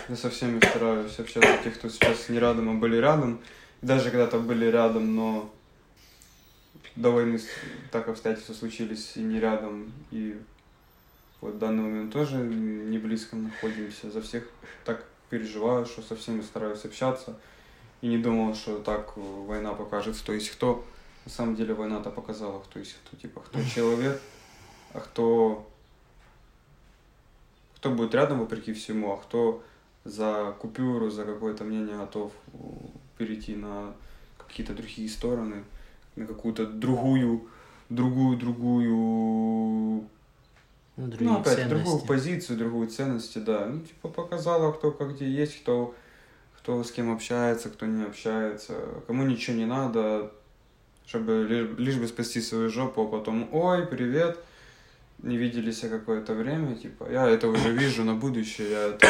Я 0.08 0.16
со 0.16 0.30
всеми 0.30 0.58
стараюсь 0.58 1.18
общаться, 1.18 1.58
тех, 1.64 1.78
кто 1.78 1.88
сейчас 1.88 2.28
не 2.28 2.38
рядом, 2.38 2.68
а 2.68 2.74
были 2.74 2.96
рядом. 2.96 3.40
Даже 3.82 4.10
когда-то 4.10 4.38
были 4.38 4.66
рядом, 4.66 5.14
но 5.14 5.50
до 6.96 7.10
войны 7.10 7.40
так 7.90 8.08
обстоятельства 8.08 8.54
случились 8.54 9.16
и 9.16 9.20
не 9.20 9.40
рядом, 9.40 9.92
и 10.10 10.40
вот 11.40 11.54
в 11.54 11.58
данный 11.58 11.82
момент 11.82 12.12
тоже 12.12 12.36
не 12.36 12.98
близко 12.98 13.36
находимся. 13.36 14.10
За 14.10 14.22
всех 14.22 14.48
так 14.84 15.04
переживаю, 15.28 15.84
что 15.84 16.02
со 16.02 16.16
всеми 16.16 16.42
стараюсь 16.42 16.84
общаться. 16.84 17.36
И 18.00 18.06
не 18.06 18.18
думал, 18.18 18.54
что 18.54 18.78
так 18.78 19.16
война 19.16 19.74
покажет, 19.74 20.16
кто 20.16 20.32
есть 20.32 20.50
кто. 20.50 20.84
На 21.24 21.30
самом 21.30 21.56
деле 21.56 21.74
война-то 21.74 22.10
показала, 22.10 22.60
кто 22.60 22.78
есть 22.78 22.96
кто. 23.04 23.16
Типа, 23.16 23.40
кто 23.40 23.62
человек, 23.74 24.20
а 24.92 25.00
кто... 25.00 25.68
Кто 27.76 27.90
будет 27.90 28.14
рядом 28.14 28.38
вопреки 28.38 28.72
всему, 28.72 29.12
а 29.12 29.18
кто 29.18 29.62
за 30.04 30.54
купюру, 30.58 31.10
за 31.10 31.24
какое-то 31.24 31.64
мнение 31.64 31.98
готов 31.98 32.32
перейти 33.18 33.56
на 33.56 33.94
какие-то 34.38 34.72
другие 34.72 35.08
стороны, 35.08 35.64
на 36.16 36.26
какую-то 36.26 36.66
другую, 36.66 37.48
другую, 37.88 38.36
другую 38.36 40.08
ну, 40.96 41.08
другие 41.08 41.30
ну, 41.30 41.40
опять, 41.40 41.56
ценности. 41.56 41.74
другую 41.74 42.06
позицию, 42.06 42.58
другую 42.58 42.88
ценности, 42.88 43.38
да. 43.38 43.66
Ну, 43.66 43.80
типа, 43.80 44.08
показала, 44.08 44.72
кто 44.72 44.92
как 44.92 45.14
где 45.14 45.28
есть, 45.28 45.60
кто, 45.62 45.94
кто 46.58 46.84
с 46.84 46.92
кем 46.92 47.12
общается, 47.12 47.68
кто 47.68 47.86
не 47.86 48.04
общается, 48.04 48.74
кому 49.06 49.24
ничего 49.24 49.56
не 49.56 49.66
надо, 49.66 50.30
чтобы 51.06 51.46
лишь, 51.48 51.78
лишь 51.78 51.96
бы 51.96 52.06
спасти 52.06 52.40
свою 52.40 52.70
жопу, 52.70 53.02
а 53.02 53.06
потом, 53.08 53.48
ой, 53.52 53.86
привет, 53.86 54.38
не 55.18 55.36
виделись 55.36 55.80
какое-то 55.80 56.34
время, 56.34 56.76
типа, 56.76 57.08
я 57.10 57.28
это 57.28 57.48
уже 57.48 57.72
вижу 57.72 58.04
на 58.04 58.14
будущее, 58.14 58.70
я 58.70 58.88
это 58.88 59.08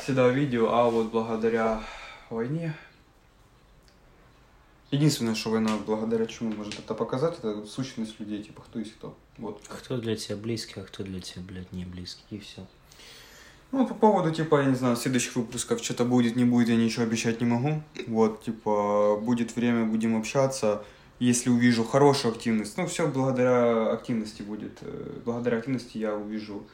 всегда 0.00 0.28
видел, 0.28 0.68
а 0.70 0.88
вот 0.88 1.10
благодаря 1.10 1.82
войне 2.30 2.72
Единственное, 4.90 5.36
что 5.36 5.50
война 5.50 5.70
благодаря 5.86 6.26
чему 6.26 6.52
может 6.52 6.78
это 6.78 6.94
показать, 6.94 7.38
это 7.38 7.64
сущность 7.64 8.18
людей, 8.18 8.42
типа, 8.42 8.62
кто 8.62 8.80
есть 8.80 8.94
кто. 8.94 9.16
Вот. 9.38 9.62
Кто 9.68 9.98
для 9.98 10.16
тебя 10.16 10.36
близкий, 10.36 10.80
а 10.80 10.84
кто 10.84 11.04
для 11.04 11.20
тебя, 11.20 11.42
блядь, 11.42 11.72
не 11.72 11.84
близкий, 11.84 12.24
и 12.30 12.38
все. 12.40 12.66
Ну, 13.70 13.86
по 13.86 13.94
поводу, 13.94 14.32
типа, 14.32 14.62
я 14.62 14.64
не 14.64 14.74
знаю, 14.74 14.96
следующих 14.96 15.36
выпусков 15.36 15.80
что-то 15.80 16.04
будет, 16.04 16.34
не 16.34 16.44
будет, 16.44 16.70
я 16.70 16.76
ничего 16.76 17.04
обещать 17.04 17.40
не 17.40 17.46
могу. 17.46 17.82
Вот, 18.08 18.42
типа, 18.42 19.16
будет 19.22 19.54
время, 19.54 19.84
будем 19.84 20.16
общаться. 20.16 20.84
Если 21.20 21.50
увижу 21.50 21.84
хорошую 21.84 22.34
активность, 22.34 22.76
ну, 22.76 22.86
все 22.88 23.06
благодаря 23.06 23.92
активности 23.92 24.42
будет. 24.42 24.78
Э, 24.80 25.20
Благодаря 25.24 25.58
активности 25.58 25.98
я 25.98 26.16
увижу, 26.16 26.66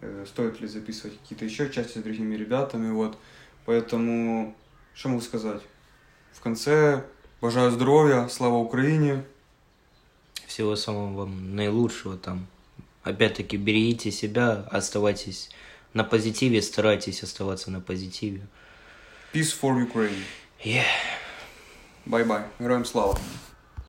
э, 0.00 0.24
стоит 0.26 0.60
ли 0.62 0.68
записывать 0.68 1.18
какие-то 1.18 1.44
еще 1.44 1.68
части 1.68 1.98
с 1.98 2.02
другими 2.02 2.36
ребятами, 2.36 2.90
вот. 2.90 3.18
Поэтому, 3.66 4.56
что 4.94 5.10
могу 5.10 5.20
сказать? 5.20 5.60
В 6.32 6.40
конце, 6.40 7.04
бажаю 7.40 7.70
здоровья, 7.70 8.28
слава 8.28 8.56
Украине. 8.56 9.24
Всего 10.46 10.76
самого 10.76 11.20
вам 11.20 11.54
наилучшего 11.54 12.16
там. 12.16 12.46
Опять-таки, 13.02 13.56
берегите 13.56 14.10
себя, 14.10 14.68
оставайтесь 14.70 15.50
на 15.94 16.04
позитиве, 16.04 16.60
старайтесь 16.60 17.22
оставаться 17.22 17.70
на 17.70 17.80
позитиве. 17.80 18.42
Peace 19.32 19.54
for 19.60 19.76
Ukraine. 19.76 20.22
Yeah. 20.62 20.84
Bye-bye. 22.04 22.42
Героям 22.58 22.84
слава. 22.84 23.18